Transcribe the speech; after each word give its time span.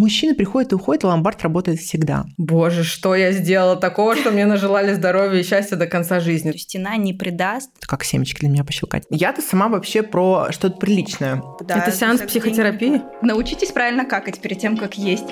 мужчины 0.00 0.34
приходят 0.34 0.72
и 0.72 0.74
уходят, 0.74 1.04
а 1.04 1.08
ломбард 1.08 1.42
работает 1.42 1.78
всегда. 1.78 2.24
Боже, 2.38 2.82
что 2.82 3.14
я 3.14 3.32
сделала 3.32 3.76
такого, 3.76 4.16
что 4.16 4.30
мне 4.30 4.46
нажелали 4.46 4.94
здоровья 4.94 5.40
и 5.40 5.44
счастья 5.44 5.76
до 5.76 5.86
конца 5.86 6.20
жизни? 6.20 6.52
Стена 6.52 6.96
не 6.96 7.12
придаст. 7.12 7.70
Это 7.78 7.86
как 7.86 8.04
семечки 8.04 8.40
для 8.40 8.48
меня 8.48 8.64
пощелкать. 8.64 9.04
Я-то 9.10 9.42
сама 9.42 9.68
вообще 9.68 10.02
про 10.02 10.48
что-то 10.50 10.78
приличное. 10.78 11.42
Да, 11.60 11.76
это 11.78 11.92
сеанс 11.92 12.22
психотерапии? 12.22 13.02
Научитесь 13.22 13.70
правильно 13.70 14.04
какать 14.04 14.40
перед 14.40 14.58
тем, 14.58 14.76
как 14.76 14.94
есть. 14.96 15.26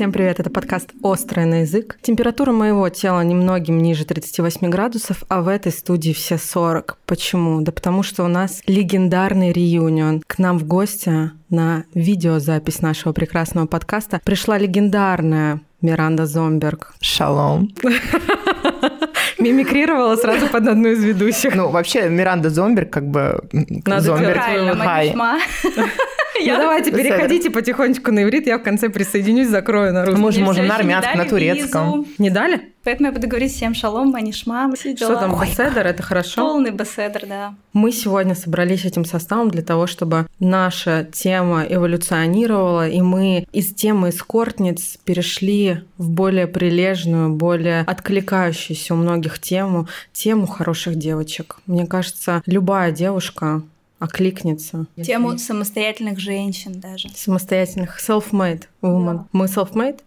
Всем 0.00 0.12
привет, 0.12 0.40
это 0.40 0.48
подкаст 0.48 0.92
«Острый 1.02 1.44
на 1.44 1.60
язык». 1.60 1.98
Температура 2.00 2.52
моего 2.52 2.88
тела 2.88 3.20
немногим 3.20 3.76
ниже 3.82 4.06
38 4.06 4.70
градусов, 4.70 5.24
а 5.28 5.42
в 5.42 5.48
этой 5.48 5.72
студии 5.72 6.12
все 6.12 6.38
40. 6.38 6.96
Почему? 7.04 7.60
Да 7.60 7.70
потому 7.70 8.02
что 8.02 8.24
у 8.24 8.26
нас 8.26 8.62
легендарный 8.66 9.52
реюнион. 9.52 10.22
К 10.26 10.38
нам 10.38 10.58
в 10.58 10.64
гости 10.66 11.32
на 11.50 11.84
видеозапись 11.92 12.80
нашего 12.80 13.12
прекрасного 13.12 13.66
подкаста 13.66 14.22
пришла 14.24 14.56
легендарная 14.56 15.60
Миранда 15.82 16.24
Зомберг. 16.24 16.94
Шалом. 17.02 17.68
Мимикрировала 19.38 20.16
сразу 20.16 20.46
под 20.46 20.66
одну 20.66 20.88
из 20.88 21.04
ведущих. 21.04 21.54
Ну, 21.54 21.68
вообще, 21.68 22.08
Миранда 22.08 22.48
Зомберг, 22.48 22.88
как 22.88 23.06
бы... 23.06 23.38
Надо 23.52 24.00
Зомберг. 24.00 24.40
Ну 26.40 26.56
давайте 26.56 26.90
переходите 26.90 27.50
потихонечку 27.50 28.12
на 28.12 28.24
иврит, 28.24 28.46
я 28.46 28.58
в 28.58 28.62
конце 28.62 28.88
присоединюсь, 28.88 29.48
закрою 29.48 29.92
на 29.92 30.04
русском. 30.04 30.22
Мы 30.22 30.32
же 30.32 30.40
можем 30.40 30.66
на 30.66 30.76
армянском, 30.76 31.18
на 31.18 31.24
турецком. 31.24 32.06
Не 32.18 32.30
дали? 32.30 32.70
Поэтому 32.82 33.08
я 33.08 33.12
буду 33.12 33.28
говорить 33.28 33.52
всем 33.52 33.74
шалом, 33.74 34.10
манишма, 34.10 34.72
все 34.74 34.96
Что 34.96 35.08
дела. 35.08 35.20
там, 35.20 35.38
беседер, 35.38 35.86
это 35.86 36.02
хорошо? 36.02 36.40
Полный 36.40 36.70
беседер, 36.70 37.26
да. 37.28 37.54
Мы 37.74 37.92
сегодня 37.92 38.34
собрались 38.34 38.86
этим 38.86 39.04
составом 39.04 39.50
для 39.50 39.62
того, 39.62 39.86
чтобы 39.86 40.26
наша 40.38 41.06
тема 41.12 41.62
эволюционировала, 41.68 42.88
и 42.88 43.02
мы 43.02 43.46
из 43.52 43.74
темы 43.74 44.08
эскортниц 44.08 44.96
перешли 45.04 45.82
в 45.98 46.08
более 46.08 46.46
прилежную, 46.46 47.28
более 47.28 47.82
откликающуюся 47.82 48.94
у 48.94 48.96
многих 48.96 49.38
тему, 49.40 49.86
тему 50.12 50.46
хороших 50.46 50.96
девочек. 50.96 51.58
Мне 51.66 51.86
кажется, 51.86 52.42
любая 52.46 52.92
девушка 52.92 53.62
окликнется. 54.00 54.86
Тему 54.96 55.38
самостоятельных 55.38 56.18
женщин 56.18 56.80
даже. 56.80 57.08
Самостоятельных 57.14 58.00
self-made 58.00 58.64
woman. 58.82 59.26
Мы 59.30 59.44
self-made? 59.44 60.00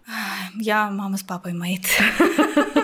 Я 0.59 0.89
мама 0.89 1.17
с 1.17 1.23
папой 1.23 1.53
моит. 1.53 1.85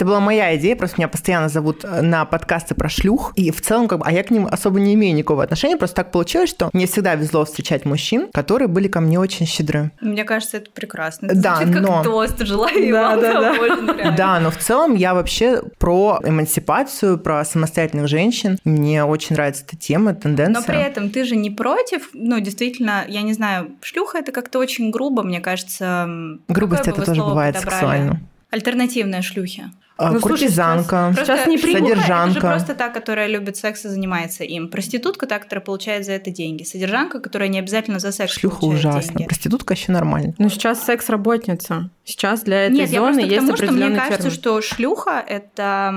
Это 0.00 0.06
была 0.06 0.20
моя 0.20 0.56
идея, 0.56 0.76
просто 0.76 0.96
меня 0.96 1.08
постоянно 1.08 1.50
зовут 1.50 1.84
э, 1.84 2.00
на 2.00 2.24
подкасты 2.24 2.74
про 2.74 2.88
шлюх, 2.88 3.34
и 3.36 3.50
в 3.50 3.60
целом, 3.60 3.86
как 3.86 3.98
бы, 3.98 4.06
а 4.06 4.12
я 4.12 4.22
к 4.22 4.30
ним 4.30 4.48
особо 4.50 4.80
не 4.80 4.94
имею 4.94 5.14
никакого 5.14 5.42
отношения, 5.42 5.76
просто 5.76 5.96
так 5.96 6.10
получилось, 6.10 6.48
что 6.48 6.70
мне 6.72 6.86
всегда 6.86 7.16
везло 7.16 7.44
встречать 7.44 7.84
мужчин, 7.84 8.28
которые 8.32 8.68
были 8.68 8.88
ко 8.88 9.02
мне 9.02 9.20
очень 9.20 9.44
щедры. 9.44 9.90
Мне 10.00 10.24
кажется, 10.24 10.56
это 10.56 10.70
прекрасно. 10.70 11.26
Это 11.26 11.34
Да, 11.42 11.56
звучит 11.56 11.82
но- 11.82 11.96
как 11.96 12.04
тост. 12.04 12.38
Желаю 12.46 12.90
Да, 12.90 13.10
вам 13.10 13.20
да, 13.20 13.40
да. 13.40 13.52
реально. 13.52 14.14
Да, 14.16 14.40
но 14.40 14.50
в 14.50 14.56
целом 14.56 14.94
я 14.94 15.12
вообще 15.12 15.60
про 15.78 16.18
эмансипацию, 16.24 17.18
про 17.18 17.44
самостоятельных 17.44 18.08
женщин. 18.08 18.56
Мне 18.64 19.04
очень 19.04 19.36
нравится 19.36 19.64
эта 19.66 19.76
тема, 19.76 20.14
тенденция. 20.14 20.60
Но 20.62 20.66
при 20.66 20.80
этом 20.80 21.10
ты 21.10 21.24
же 21.24 21.36
не 21.36 21.50
против, 21.50 22.08
ну, 22.14 22.40
действительно, 22.40 23.04
я 23.06 23.20
не 23.20 23.34
знаю, 23.34 23.72
шлюха 23.82 24.16
это 24.16 24.32
как-то 24.32 24.60
очень 24.60 24.90
грубо, 24.90 25.22
мне 25.22 25.40
кажется. 25.40 26.08
Грубость 26.48 26.88
это 26.88 27.02
тоже 27.02 27.22
бывает 27.22 27.54
подобрали? 27.56 27.80
сексуально. 27.80 28.20
Альтернативная 28.50 29.20
шлюхи. 29.20 29.64
А, 30.00 30.12
Ну, 30.12 30.20
слушай, 30.20 30.38
Куртизанка. 30.40 31.12
Просто 31.14 31.24
Сейчас 31.36 31.46
не 31.46 31.58
шлюха 31.58 31.72
принято. 31.78 31.92
Это 31.92 31.94
же 31.96 32.00
Содержанка. 32.06 32.40
просто 32.40 32.74
та, 32.74 32.88
которая 32.88 33.26
любит 33.28 33.56
секс 33.56 33.84
и 33.84 33.88
занимается 33.88 34.44
им. 34.44 34.68
Проститутка 34.68 35.26
та, 35.26 35.38
которая 35.38 35.64
получает 35.64 36.06
за 36.06 36.12
это 36.12 36.30
деньги. 36.30 36.62
Содержанка, 36.62 37.20
которая 37.20 37.48
не 37.48 37.58
обязательно 37.58 37.98
за 37.98 38.10
секс 38.12 38.32
Шлюха 38.32 38.64
ужасно. 38.64 39.12
деньги. 39.12 39.24
Проститутка 39.28 39.74
еще 39.74 39.92
нормально. 39.92 40.34
Ну, 40.38 40.48
сейчас 40.48 40.82
секс-работница. 40.84 41.90
Сейчас 42.04 42.42
для 42.42 42.64
этой 42.66 42.76
Нет, 42.76 42.90
я 42.90 43.00
зоны 43.00 43.22
к 43.22 43.26
есть 43.26 43.36
тому, 43.36 43.56
что 43.56 43.66
мне 43.66 43.72
определенный 43.86 43.96
кажется, 43.98 44.16
термин. 44.22 44.34
что 44.38 44.60
шлюха 44.62 45.24
это, 45.26 45.94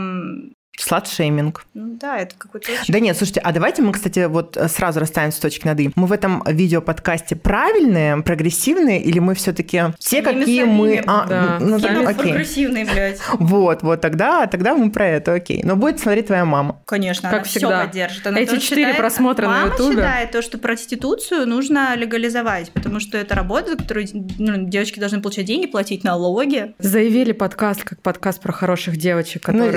Сладшейминг. 0.77 1.65
ну 1.75 1.97
да, 1.99 2.17
это 2.17 2.35
какой-то 2.37 2.71
очень 2.71 2.91
Да 2.91 2.99
нет, 2.99 3.15
слушайте, 3.15 3.39
а 3.41 3.51
давайте 3.51 3.81
мы, 3.83 3.93
кстати, 3.93 4.25
вот 4.27 4.57
э, 4.57 4.67
сразу 4.67 4.99
расставим 4.99 5.31
с 5.31 5.37
точки 5.37 5.67
над 5.67 5.79
«и». 5.79 5.91
Мы 5.95 6.07
в 6.07 6.11
этом 6.11 6.43
видеоподкасте 6.47 7.35
правильные, 7.35 8.17
прогрессивные, 8.23 9.01
или 9.01 9.19
мы 9.19 9.35
все 9.35 9.53
таки 9.53 9.81
те, 9.99 10.23
Самими 10.23 10.39
какие 10.39 10.63
мы... 10.63 11.03
А, 11.05 11.25
да. 11.27 11.57
ну, 11.61 11.79
Сами 11.79 11.93
тогда 11.95 12.09
окей. 12.09 12.31
прогрессивный, 12.31 12.83
блядь. 12.85 13.19
Вот, 13.33 13.83
вот, 13.83 14.01
тогда, 14.01 14.47
тогда 14.47 14.75
мы 14.75 14.89
про 14.91 15.07
это, 15.07 15.33
окей. 15.33 15.61
Но 15.63 15.75
будет 15.75 15.99
смотреть 15.99 16.27
твоя 16.27 16.43
мама. 16.45 16.81
Конечно, 16.85 17.29
Как 17.29 17.39
она 17.39 17.43
всегда. 17.43 17.67
все 17.79 17.85
поддержит. 17.87 18.27
Она 18.27 18.39
Эти 18.39 18.57
четыре 18.57 18.81
считает- 18.81 18.97
просмотра 18.97 19.45
на 19.47 19.51
Мама 19.51 19.71
Ютубе. 19.73 19.93
считает 19.95 20.31
то, 20.31 20.41
что 20.41 20.57
проституцию 20.57 21.47
нужно 21.47 21.95
легализовать, 21.95 22.71
потому 22.71 22.99
что 22.99 23.17
это 23.17 23.35
работа, 23.35 23.71
за 23.71 23.77
которую 23.77 24.07
ну, 24.39 24.67
девочки 24.69 24.99
должны 24.99 25.21
получать 25.21 25.45
деньги, 25.45 25.67
платить 25.67 26.03
налоги. 26.03 26.73
Заявили 26.79 27.31
подкаст 27.31 27.83
как 27.83 28.01
подкаст 28.01 28.41
про 28.41 28.51
хороших 28.51 28.97
девочек, 28.97 29.47
Ну, 29.49 29.69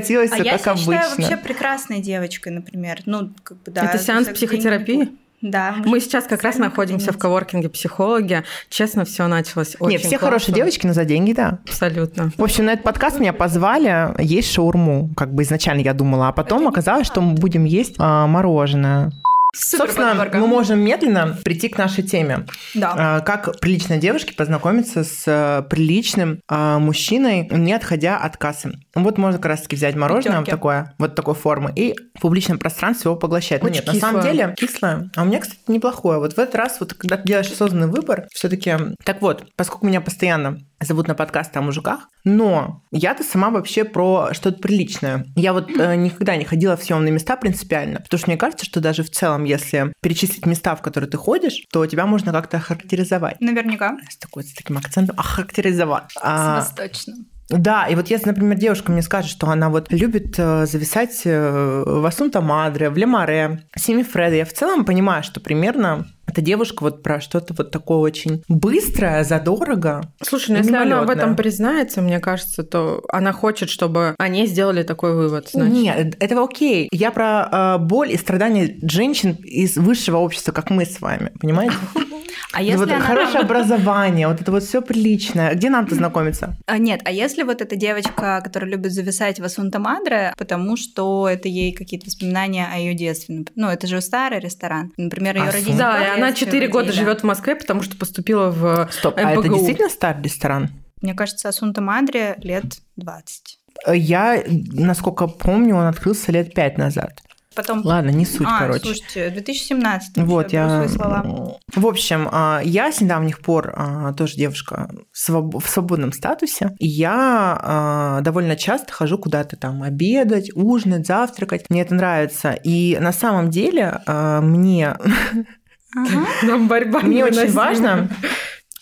которые... 0.00 0.24
и 0.24 0.26
с- 0.26 0.28
скатилось 0.28 0.30
А 0.32 0.34
всё 0.34 0.44
я 0.44 0.52
как 0.52 0.60
себя 0.60 0.72
обычно. 0.72 0.92
считаю 0.94 1.10
вообще 1.16 1.36
прекрасной 1.36 2.00
девочкой, 2.00 2.52
например. 2.52 3.00
Ну, 3.06 3.32
как 3.42 3.62
бы, 3.62 3.72
да. 3.72 3.84
Это 3.84 3.98
сеанс 3.98 4.28
психотерапии? 4.28 5.08
Да. 5.42 5.76
Мы 5.84 6.00
сейчас 6.00 6.24
как 6.24 6.42
раз 6.42 6.56
находимся 6.56 7.12
в 7.12 7.18
коворкинге 7.18 7.68
психологи. 7.68 8.42
Честно, 8.70 9.04
все 9.04 9.26
началось 9.26 9.76
очень 9.78 9.92
Нет, 9.92 10.00
все 10.00 10.10
классно. 10.10 10.26
хорошие 10.28 10.54
девочки, 10.54 10.86
но 10.86 10.94
за 10.94 11.04
деньги, 11.04 11.32
да. 11.34 11.58
Абсолютно. 11.66 12.32
В 12.36 12.42
общем, 12.42 12.64
на 12.64 12.70
этот 12.72 12.84
подкаст 12.84 13.20
меня 13.20 13.34
позвали 13.34 14.14
есть 14.22 14.50
шаурму. 14.50 15.10
Как 15.14 15.34
бы 15.34 15.42
изначально 15.42 15.80
я 15.82 15.92
думала, 15.92 16.28
а 16.28 16.32
потом 16.32 16.66
оказалось, 16.66 17.06
что 17.06 17.20
мы 17.20 17.34
будем 17.34 17.64
есть 17.64 17.96
а, 17.98 18.26
мороженое. 18.26 19.12
Супер 19.54 19.86
Собственно, 19.86 20.08
подборка. 20.10 20.38
мы 20.38 20.46
можем 20.48 20.80
медленно 20.80 21.38
прийти 21.42 21.68
к 21.68 21.78
нашей 21.78 22.02
теме. 22.02 22.44
Да. 22.74 22.94
А, 22.96 23.20
Как 23.20 23.58
приличной 23.60 23.98
девушке 23.98 24.34
познакомиться 24.34 25.02
с 25.04 25.22
э, 25.26 25.62
приличным 25.70 26.40
а, 26.48 26.78
мужчиной, 26.78 27.48
не 27.50 27.72
отходя 27.72 28.18
от 28.18 28.36
кассы. 28.36 28.72
Вот 29.02 29.18
можно 29.18 29.38
как 29.38 29.46
раз-таки 29.46 29.76
взять 29.76 29.94
мороженое 29.94 30.38
вот 30.38 30.46
Пятёрки. 30.46 30.50
такое, 30.58 30.94
вот 30.98 31.14
такой 31.14 31.34
формы, 31.34 31.72
и 31.74 31.94
в 32.14 32.20
публичном 32.20 32.58
пространстве 32.58 33.10
его 33.10 33.16
поглощать. 33.16 33.62
Ну 33.62 33.68
Очень 33.68 33.84
нет, 33.84 33.86
на 33.86 33.94
самом 33.94 34.20
кислое. 34.22 34.32
деле 34.32 34.54
кислое. 34.56 35.10
А 35.16 35.22
у 35.22 35.24
меня, 35.26 35.40
кстати, 35.40 35.60
неплохое. 35.68 36.18
Вот 36.18 36.32
в 36.34 36.38
этот 36.38 36.54
раз, 36.54 36.78
вот 36.80 36.94
когда 36.94 37.16
ты 37.16 37.24
делаешь 37.24 37.50
осознанный 37.50 37.88
выбор, 37.88 38.26
все 38.32 38.48
таки 38.48 38.74
Так 39.04 39.20
вот, 39.22 39.44
поскольку 39.56 39.86
меня 39.86 40.00
постоянно 40.00 40.58
зовут 40.80 41.08
на 41.08 41.14
подкасты 41.14 41.58
о 41.58 41.62
мужиках, 41.62 42.08
но 42.24 42.82
я-то 42.90 43.22
сама 43.22 43.50
вообще 43.50 43.84
про 43.84 44.30
что-то 44.32 44.58
приличное. 44.60 45.26
Я 45.34 45.52
вот 45.52 45.70
э, 45.70 45.94
никогда 45.96 46.36
не 46.36 46.44
ходила 46.44 46.76
в 46.76 46.82
съемные 46.82 47.12
места 47.12 47.36
принципиально, 47.36 48.00
потому 48.00 48.18
что 48.18 48.28
мне 48.30 48.36
кажется, 48.36 48.64
что 48.66 48.80
даже 48.80 49.02
в 49.02 49.10
целом, 49.10 49.44
если 49.44 49.92
перечислить 50.02 50.44
места, 50.46 50.74
в 50.76 50.82
которые 50.82 51.08
ты 51.10 51.16
ходишь, 51.16 51.64
то 51.72 51.84
тебя 51.86 52.06
можно 52.06 52.32
как-то 52.32 52.58
охарактеризовать. 52.58 53.40
Наверняка. 53.40 53.96
С, 54.10 54.16
такой, 54.18 54.44
с 54.44 54.52
таким 54.52 54.76
акцентом 54.76 55.18
охарактеризовать. 55.18 56.12
А, 56.20 56.60
С 56.60 56.64
восточным. 56.66 57.26
Да, 57.48 57.86
и 57.86 57.94
вот 57.94 58.08
если, 58.08 58.26
например, 58.26 58.56
девушка 58.58 58.90
мне 58.90 59.02
скажет, 59.02 59.30
что 59.30 59.48
она 59.48 59.70
вот 59.70 59.92
любит 59.92 60.34
э, 60.36 60.66
зависать 60.66 61.22
э, 61.24 61.84
в 61.86 62.04
Асунта 62.04 62.40
Мадре, 62.40 62.90
в 62.90 62.96
Лемаре, 62.96 63.62
Семи 63.76 64.02
Фреда, 64.02 64.36
я 64.36 64.44
в 64.44 64.52
целом 64.52 64.84
понимаю, 64.84 65.22
что 65.22 65.40
примерно 65.40 66.06
эта 66.36 66.44
девушка 66.44 66.82
вот 66.82 67.02
про 67.02 67.18
что-то 67.18 67.54
вот 67.54 67.70
такое 67.70 67.96
очень 67.96 68.42
быстрое, 68.46 69.24
задорого. 69.24 70.02
Слушай, 70.22 70.50
ну 70.50 70.56
если 70.58 70.70
она 70.70 70.82
в 70.82 70.86
Мимолетное. 70.86 71.16
этом 71.16 71.36
признается, 71.36 72.02
мне 72.02 72.20
кажется, 72.20 72.62
то 72.62 73.02
она 73.08 73.32
хочет, 73.32 73.70
чтобы 73.70 74.14
они 74.18 74.46
сделали 74.46 74.82
такой 74.82 75.14
вывод. 75.14 75.48
Значит. 75.50 75.72
Нет, 75.72 76.16
это 76.20 76.44
окей. 76.44 76.90
Я 76.92 77.10
про 77.10 77.78
э, 77.78 77.78
боль 77.78 78.12
и 78.12 78.18
страдания 78.18 78.76
женщин 78.82 79.32
из 79.42 79.76
высшего 79.76 80.18
общества, 80.18 80.52
как 80.52 80.68
мы 80.68 80.84
с 80.84 81.00
вами, 81.00 81.32
понимаете? 81.40 81.76
А 82.52 82.62
если 82.62 82.78
вот 82.78 82.90
она... 82.90 83.00
хорошее 83.00 83.40
образование, 83.40 84.28
вот 84.28 84.40
это 84.40 84.50
вот 84.50 84.62
все 84.62 84.80
приличное. 84.80 85.54
Где 85.54 85.68
нам-то 85.68 85.94
знакомиться? 85.94 86.56
А, 86.64 86.78
нет, 86.78 87.02
а 87.04 87.12
если 87.12 87.42
вот 87.42 87.60
эта 87.60 87.76
девочка, 87.76 88.40
которая 88.42 88.70
любит 88.70 88.92
зависать 88.92 89.38
в 89.38 89.44
Асунта 89.44 89.78
Мадре, 89.78 90.32
потому 90.38 90.78
что 90.78 91.28
это 91.28 91.48
ей 91.48 91.72
какие-то 91.72 92.06
воспоминания 92.06 92.66
о 92.72 92.78
ее 92.78 92.94
детстве. 92.94 93.44
Ну, 93.54 93.68
это 93.68 93.86
же 93.86 94.00
старый 94.00 94.40
ресторан. 94.40 94.90
Например, 94.96 95.36
ее 95.36 95.50
родители. 95.50 95.76
Да, 95.76 96.02
и 96.02 96.18
она 96.18 96.25
детстве 96.30 96.46
4 96.46 96.68
года 96.68 96.86
водили. 96.86 97.00
живет 97.02 97.20
в 97.20 97.24
Москве, 97.24 97.56
потому 97.56 97.82
что 97.82 97.96
поступила 97.96 98.50
в 98.50 98.88
Стоп, 98.92 99.14
а 99.16 99.32
это 99.32 99.40
МПГУ. 99.40 99.54
действительно 99.54 99.88
старый 99.88 100.22
ресторан? 100.22 100.70
Мне 101.02 101.14
кажется, 101.14 101.48
Асунта 101.48 101.80
Мадре 101.80 102.36
лет 102.38 102.64
20. 102.96 103.58
Я, 103.94 104.42
насколько 104.46 105.26
помню, 105.26 105.76
он 105.76 105.86
открылся 105.86 106.32
лет 106.32 106.54
пять 106.54 106.78
назад. 106.78 107.20
Потом... 107.56 107.80
Ладно, 107.84 108.10
не 108.10 108.26
суть, 108.26 108.46
а, 108.46 108.58
короче. 108.58 108.84
слушайте, 108.84 109.30
2017. 109.30 110.18
Вот, 110.18 110.52
я... 110.52 110.86
слова. 110.88 111.56
В 111.74 111.86
общем, 111.86 112.28
а, 112.30 112.60
я 112.62 112.92
с 112.92 113.00
недавних 113.00 113.40
пор 113.40 113.72
а, 113.74 114.12
тоже 114.12 114.36
девушка 114.36 114.90
в 115.10 115.30
своб- 115.30 115.58
в 115.58 115.66
свободном 115.66 116.12
статусе. 116.12 116.76
И 116.78 116.86
я 116.86 117.58
а, 117.62 118.20
довольно 118.20 118.56
часто 118.56 118.92
хожу 118.92 119.16
куда-то 119.16 119.56
там 119.56 119.82
обедать, 119.82 120.50
ужинать, 120.54 121.06
завтракать. 121.06 121.70
Мне 121.70 121.80
это 121.80 121.94
нравится. 121.94 122.52
И 122.52 122.98
на 123.00 123.12
самом 123.12 123.48
деле 123.48 124.02
а, 124.04 124.42
мне, 124.42 124.94
Ага. 125.96 126.26
Нам 126.42 126.68
борьба 126.68 127.00
мне 127.00 127.24
очень 127.24 127.50
важно 127.52 128.08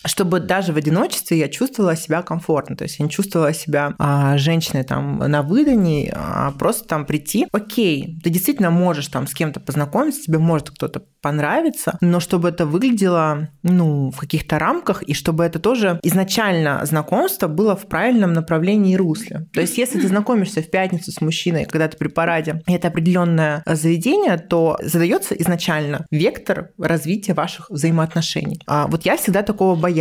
чтобы 0.07 0.39
даже 0.39 0.73
в 0.73 0.77
одиночестве 0.77 1.37
я 1.37 1.49
чувствовала 1.49 1.95
себя 1.95 2.21
комфортно. 2.21 2.75
То 2.75 2.83
есть 2.83 2.99
я 2.99 3.05
не 3.05 3.11
чувствовала 3.11 3.53
себя 3.53 3.93
а, 3.97 4.37
женщиной 4.37 4.83
там 4.83 5.17
на 5.19 5.41
выдании, 5.41 6.11
а 6.15 6.51
просто 6.51 6.87
там 6.87 7.05
прийти. 7.05 7.47
Окей, 7.51 8.19
ты 8.23 8.29
действительно 8.29 8.69
можешь 8.69 9.07
там 9.07 9.27
с 9.27 9.33
кем-то 9.33 9.59
познакомиться, 9.59 10.23
тебе 10.23 10.39
может 10.39 10.71
кто-то 10.71 11.03
понравиться, 11.21 11.97
но 12.01 12.19
чтобы 12.19 12.49
это 12.49 12.67
выглядело, 12.67 13.49
ну, 13.63 14.11
в 14.11 14.17
каких-то 14.17 14.59
рамках, 14.59 15.01
и 15.01 15.15
чтобы 15.15 15.43
это 15.43 15.57
тоже 15.57 15.99
изначально 16.03 16.85
знакомство 16.85 17.47
было 17.47 17.75
в 17.75 17.87
правильном 17.87 18.33
направлении 18.33 18.93
и 18.93 18.97
русле. 18.97 19.47
То 19.51 19.61
есть 19.61 19.77
если 19.79 19.99
ты 19.99 20.07
знакомишься 20.07 20.61
в 20.61 20.69
пятницу 20.69 21.11
с 21.11 21.21
мужчиной, 21.21 21.65
когда 21.65 21.87
ты 21.87 21.97
при 21.97 22.09
параде, 22.09 22.61
и 22.67 22.73
это 22.73 22.89
определенное 22.89 23.63
заведение, 23.65 24.37
то 24.37 24.77
задается 24.83 25.33
изначально 25.33 26.05
вектор 26.11 26.69
развития 26.77 27.33
ваших 27.33 27.71
взаимоотношений. 27.71 28.61
А 28.67 28.85
вот 28.85 29.05
я 29.05 29.17
всегда 29.17 29.41
такого 29.41 29.75
боялась. 29.75 29.94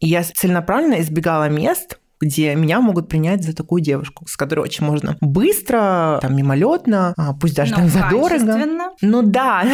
И 0.00 0.08
я 0.08 0.22
целенаправленно 0.22 1.00
избегала 1.00 1.48
мест, 1.48 1.98
где 2.20 2.54
меня 2.54 2.80
могут 2.80 3.08
принять 3.08 3.44
за 3.44 3.54
такую 3.54 3.80
девушку, 3.80 4.26
с 4.26 4.36
которой 4.36 4.60
очень 4.60 4.84
можно 4.84 5.16
быстро, 5.20 6.18
там, 6.20 6.36
мимолетно, 6.36 7.14
а, 7.16 7.32
пусть 7.34 7.54
даже 7.54 7.72
Но 7.72 7.76
там 7.78 7.88
задорого. 7.88 8.92
Ну 9.00 9.22
да. 9.22 9.64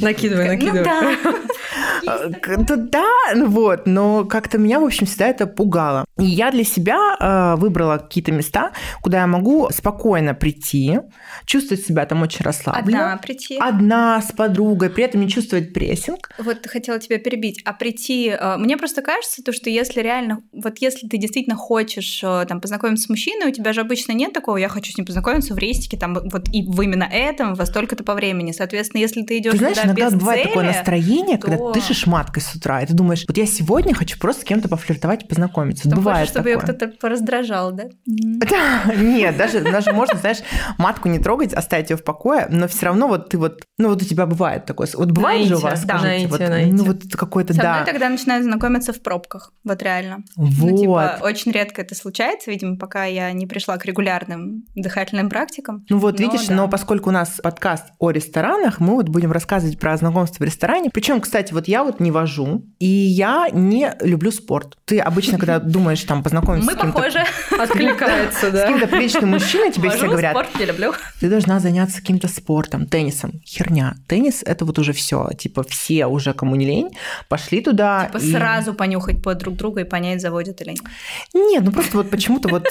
Накидывай, 0.00 0.48
накидывай. 0.48 0.78
Ну 0.78 0.84
да, 0.84 1.16
ну 3.34 3.46
вот, 3.46 3.86
но 3.86 4.24
как-то 4.24 4.58
меня, 4.58 4.80
в 4.80 4.84
общем, 4.84 5.06
всегда 5.06 5.28
это 5.28 5.46
пугало. 5.46 6.04
И 6.18 6.24
я 6.24 6.50
для 6.50 6.64
себя 6.64 7.16
э, 7.18 7.60
выбрала 7.60 7.98
какие-то 7.98 8.32
места, 8.32 8.72
куда 9.02 9.20
я 9.20 9.26
могу 9.26 9.68
спокойно 9.70 10.34
прийти, 10.34 11.00
чувствовать 11.44 11.84
себя 11.84 12.06
там 12.06 12.22
очень 12.22 12.44
расслабленно. 12.44 13.12
Одна 13.12 13.16
прийти. 13.18 13.58
Одна 13.58 14.20
с 14.20 14.32
подругой, 14.32 14.90
при 14.90 15.04
этом 15.04 15.20
не 15.20 15.28
чувствовать 15.28 15.72
прессинг. 15.72 16.30
Вот 16.38 16.66
хотела 16.66 16.98
тебя 16.98 17.18
перебить. 17.18 17.60
А 17.64 17.72
прийти... 17.72 18.28
Э, 18.28 18.56
мне 18.56 18.76
просто 18.76 19.02
кажется, 19.02 19.42
то, 19.42 19.52
что 19.52 19.70
если 19.70 20.00
реально... 20.00 20.42
Вот 20.52 20.78
если 20.78 21.06
ты 21.08 21.18
действительно 21.18 21.56
хочешь 21.56 22.20
э, 22.22 22.44
там 22.48 22.60
познакомиться 22.60 23.06
с 23.06 23.08
мужчиной, 23.08 23.48
у 23.48 23.52
тебя 23.52 23.72
же 23.72 23.80
обычно 23.80 24.12
нет 24.12 24.32
такого, 24.32 24.56
я 24.56 24.68
хочу 24.68 24.92
с 24.92 24.96
ним 24.96 25.06
познакомиться 25.06 25.54
в 25.54 25.58
рейстике, 25.58 25.96
там 25.96 26.14
вот 26.14 26.48
и 26.52 26.62
в 26.62 26.80
именно 26.82 27.04
этом, 27.04 27.54
во 27.54 27.66
столько-то 27.66 28.04
по 28.04 28.14
времени. 28.14 28.52
Соответственно, 28.52 29.00
если 29.00 29.22
ты 29.22 29.38
идешь 29.38 29.52
Ты 29.52 29.58
знаешь, 29.58 29.78
иногда 29.84 30.06
без 30.06 30.14
бывает 30.14 30.42
цели, 30.42 30.48
такое 30.48 30.66
настроение, 30.66 31.38
то- 31.38 31.46
когда 31.48 31.72
ты 31.72 31.80
дышишь 31.88 32.06
маткой 32.06 32.42
с 32.42 32.54
утра, 32.54 32.82
и 32.82 32.86
ты 32.86 32.94
думаешь, 32.94 33.24
вот 33.26 33.36
я 33.36 33.46
сегодня 33.46 33.94
хочу 33.94 34.18
просто 34.18 34.42
с 34.42 34.44
кем-то 34.44 34.68
пофлиртовать 34.68 35.24
и 35.24 35.26
познакомиться. 35.26 35.88
то 35.88 35.96
бывает 35.96 36.20
хочешь, 36.20 36.32
чтобы 36.32 36.48
ее 36.50 36.58
такое. 36.58 36.74
кто-то 36.74 36.92
пораздражал, 36.98 37.72
да? 37.72 37.84
Да, 38.48 38.94
нет, 38.94 39.36
даже, 39.36 39.60
даже 39.60 39.92
можно, 39.92 40.18
знаешь, 40.18 40.38
матку 40.78 41.08
не 41.08 41.18
трогать, 41.18 41.52
оставить 41.52 41.90
ее 41.90 41.96
в 41.96 42.04
покое, 42.04 42.46
но 42.50 42.66
все 42.68 42.86
равно 42.86 43.08
вот 43.08 43.28
ты 43.28 43.38
вот, 43.38 43.62
ну 43.78 43.88
вот 43.88 44.02
у 44.02 44.04
тебя 44.04 44.26
бывает 44.26 44.64
такое, 44.64 44.88
вот 44.94 45.10
бывает 45.10 45.46
же 45.46 45.56
у 45.56 45.60
вас, 45.60 45.82
скажите, 45.82 46.26
вот, 46.28 46.40
ну 46.40 46.84
вот 46.84 47.02
какой-то, 47.12 47.54
Со 47.54 47.62
да, 47.62 47.74
мной 47.74 47.86
тогда 47.86 48.08
начинают 48.08 48.44
знакомиться 48.44 48.92
в 48.92 49.02
пробках, 49.02 49.52
вот 49.64 49.82
реально. 49.82 50.18
вот. 50.36 50.70
Ну, 50.70 50.78
типа, 50.78 51.18
очень 51.22 51.52
редко 51.52 51.82
это 51.82 51.94
случается, 51.94 52.50
видимо, 52.50 52.76
пока 52.76 53.04
я 53.04 53.32
не 53.32 53.46
пришла 53.46 53.76
к 53.76 53.84
регулярным 53.84 54.64
дыхательным 54.74 55.28
практикам. 55.28 55.84
Ну 55.88 55.98
вот 55.98 56.18
Но 56.18 56.26
видишь, 56.26 56.46
да. 56.46 56.54
но 56.54 56.68
поскольку 56.68 57.10
у 57.10 57.12
нас 57.12 57.40
подкаст 57.42 57.86
о 57.98 58.10
ресторанах, 58.10 58.80
мы 58.80 58.94
вот 58.94 59.08
будем 59.08 59.32
рассказывать 59.32 59.78
про 59.78 59.96
знакомство 59.96 60.44
в 60.44 60.46
ресторане. 60.46 60.90
Причем, 60.92 61.20
кстати, 61.20 61.52
вот 61.52 61.68
я 61.68 61.77
вот 61.84 62.00
не 62.00 62.10
вожу, 62.10 62.64
и 62.78 62.86
я 62.86 63.48
не 63.52 63.92
люблю 64.00 64.30
спорт. 64.30 64.76
Ты 64.84 64.98
обычно, 65.00 65.38
когда 65.38 65.58
думаешь 65.60 66.02
там 66.04 66.22
познакомиться 66.22 66.66
Мы 66.70 66.76
с 66.76 66.80
кем-то 66.80 66.96
похожи. 66.96 67.24
Откликается, 67.58 68.48
с 68.50 68.52
да? 68.52 68.68
кем-то 68.68 68.86
приличным 68.86 69.30
мужчиной, 69.30 69.72
тебе 69.72 69.90
все 69.90 70.06
говорят, 70.08 70.32
спорт 70.32 70.48
не 70.58 70.64
люблю. 70.66 70.92
ты 71.20 71.28
должна 71.28 71.60
заняться 71.60 71.98
каким-то 72.00 72.28
спортом, 72.28 72.86
теннисом. 72.86 73.40
Херня. 73.44 73.94
Теннис– 74.06 74.42
это 74.46 74.64
вот 74.64 74.78
уже 74.78 74.92
все. 74.92 75.30
Типа 75.38 75.62
все 75.64 76.06
уже, 76.06 76.32
кому 76.32 76.56
не 76.56 76.66
лень, 76.66 76.90
пошли 77.28 77.60
туда. 77.60 78.06
Типа 78.06 78.18
и- 78.18 78.32
сразу 78.32 78.74
понюхать 78.74 79.22
под 79.22 79.38
друг 79.38 79.56
друга 79.56 79.80
и 79.82 79.84
понять, 79.84 80.20
заводит 80.20 80.60
или 80.62 80.70
нет. 80.70 80.80
Нет, 81.34 81.62
ну 81.64 81.72
просто 81.72 81.96
вот 81.96 82.10
почему-то 82.10 82.48
вот 82.48 82.66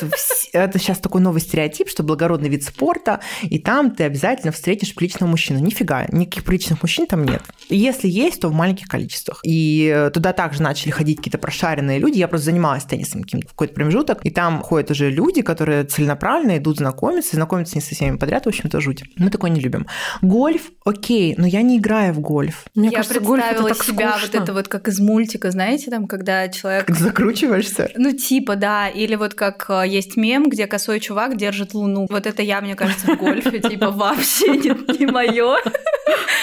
это 0.54 0.80
сейчас 0.80 1.00
такой 1.00 1.22
новый 1.22 1.42
стереотип, 1.42 1.90
что 1.90 2.04
благородный 2.04 2.50
вид 2.50 2.64
спорта, 2.64 3.20
и 3.44 3.60
там 3.60 3.92
ты 3.92 4.04
обязательно 4.04 4.52
встретишь 4.52 4.94
приличного 4.96 5.30
мужчину. 5.30 5.60
Нифига, 5.60 6.06
никаких 6.12 6.44
приличных 6.44 6.82
мужчин 6.82 7.06
там 7.08 7.24
нет. 7.26 7.42
Если 7.70 8.08
есть, 8.08 8.42
то 8.42 8.50
в 8.50 8.54
маленьких 8.54 8.88
количествах. 8.88 8.97
И 9.44 9.92
э, 9.94 10.10
туда 10.12 10.34
также 10.34 10.62
начали 10.62 10.92
ходить 10.92 11.18
какие-то 11.18 11.38
прошаренные 11.38 12.00
люди. 12.00 12.18
Я 12.18 12.28
просто 12.28 12.46
занималась 12.46 12.84
теннисом 12.84 13.24
каким-то 13.24 13.48
в 13.48 13.52
какой-то 13.52 13.74
промежуток, 13.74 14.26
и 14.26 14.30
там 14.30 14.62
ходят 14.62 14.92
уже 14.92 15.10
люди, 15.10 15.42
которые 15.42 15.84
целенаправленно 15.84 16.58
идут 16.58 16.78
знакомиться, 16.78 17.32
и 17.34 17.36
знакомиться 17.36 17.76
не 17.76 17.82
со 17.82 17.96
всеми 17.96 18.18
подряд, 18.18 18.46
в 18.46 18.50
общем-то, 18.50 18.80
жуть. 18.82 19.04
Мы 19.18 19.30
такое 19.30 19.50
не 19.52 19.60
любим. 19.60 19.88
Гольф, 20.22 20.72
окей, 20.86 21.36
но 21.38 21.46
я 21.48 21.62
не 21.62 21.78
играю 21.78 22.14
в 22.14 22.20
гольф. 22.20 22.66
Мне 22.76 22.90
я 22.90 22.98
кажется, 22.98 23.20
гольф 23.20 23.44
это 23.44 23.64
так 23.64 23.84
себя 23.84 24.12
вот 24.12 24.22
скучно. 24.22 24.44
это 24.44 24.54
вот 24.54 24.68
как 24.68 24.88
из 24.88 25.00
мультика, 25.00 25.52
знаете, 25.52 25.90
там, 25.90 26.08
когда 26.08 26.48
человек 26.50 26.86
Как 26.86 26.96
закручиваешься. 26.96 27.92
Ну, 27.96 28.12
типа, 28.12 28.56
да. 28.56 28.88
Или 28.88 29.16
вот 29.16 29.34
как 29.34 29.66
э, 29.70 29.88
есть 29.88 30.18
мем, 30.18 30.50
где 30.50 30.68
косой 30.68 31.00
чувак 31.00 31.38
держит 31.38 31.74
луну. 31.74 32.08
Вот 32.10 32.26
это 32.26 32.42
я, 32.42 32.62
мне 32.62 32.76
кажется, 32.76 33.14
в 33.14 33.18
гольфе, 33.18 33.60
типа, 33.60 33.92
вообще 33.92 34.58
не, 34.58 35.06
мое. 35.06 35.58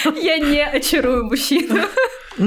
Я 0.21 0.37
не 0.37 0.63
очарую 0.63 1.25
мужчину. 1.25 1.81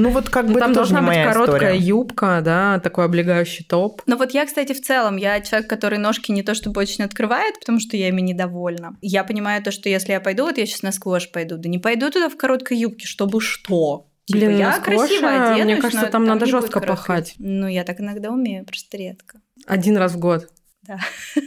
Ну 0.01 0.09
вот 0.09 0.29
как 0.29 0.47
бы 0.47 0.53
Ну, 0.53 0.59
Там 0.59 0.73
должна 0.73 1.01
не 1.01 1.07
быть 1.07 1.15
короткая 1.17 1.55
история. 1.73 1.77
юбка, 1.77 2.41
да, 2.43 2.79
такой 2.79 3.05
облегающий 3.05 3.65
топ. 3.65 4.01
Но 4.05 4.15
вот 4.17 4.31
я, 4.31 4.45
кстати, 4.45 4.73
в 4.73 4.81
целом, 4.81 5.17
я 5.17 5.39
человек, 5.41 5.69
который 5.69 5.99
ножки 5.99 6.31
не 6.31 6.43
то 6.43 6.53
чтобы 6.55 6.81
очень 6.81 7.03
открывает, 7.03 7.59
потому 7.59 7.79
что 7.79 7.97
я 7.97 8.07
ими 8.09 8.21
недовольна. 8.21 8.95
Я 9.01 9.23
понимаю 9.23 9.61
то, 9.63 9.71
что 9.71 9.89
если 9.89 10.11
я 10.13 10.21
пойду, 10.21 10.43
вот 10.43 10.57
я 10.57 10.65
сейчас 10.65 10.81
на 10.83 10.91
сквош 10.91 11.31
пойду, 11.31 11.57
да 11.57 11.69
не 11.69 11.79
пойду 11.79 12.09
туда 12.09 12.29
в 12.29 12.37
короткой 12.37 12.77
юбке, 12.77 13.05
чтобы 13.07 13.41
что? 13.41 14.07
Типа, 14.25 14.37
Блин, 14.39 14.51
на 14.53 14.57
я 14.57 14.71
сквоше, 14.73 14.97
красиво 15.19 15.29
оденусь, 15.53 15.63
мне 15.65 15.75
кажется, 15.77 16.05
но 16.05 16.11
там 16.11 16.23
надо 16.25 16.45
жестко 16.45 16.79
короткой. 16.79 16.95
пахать. 16.95 17.33
Ну, 17.39 17.67
я 17.67 17.83
так 17.83 17.99
иногда 17.99 18.29
умею, 18.29 18.63
просто 18.65 18.95
редко. 18.97 19.41
Один 19.65 19.97
раз 19.97 20.13
в 20.13 20.19
год. 20.19 20.47
Да. 20.83 20.99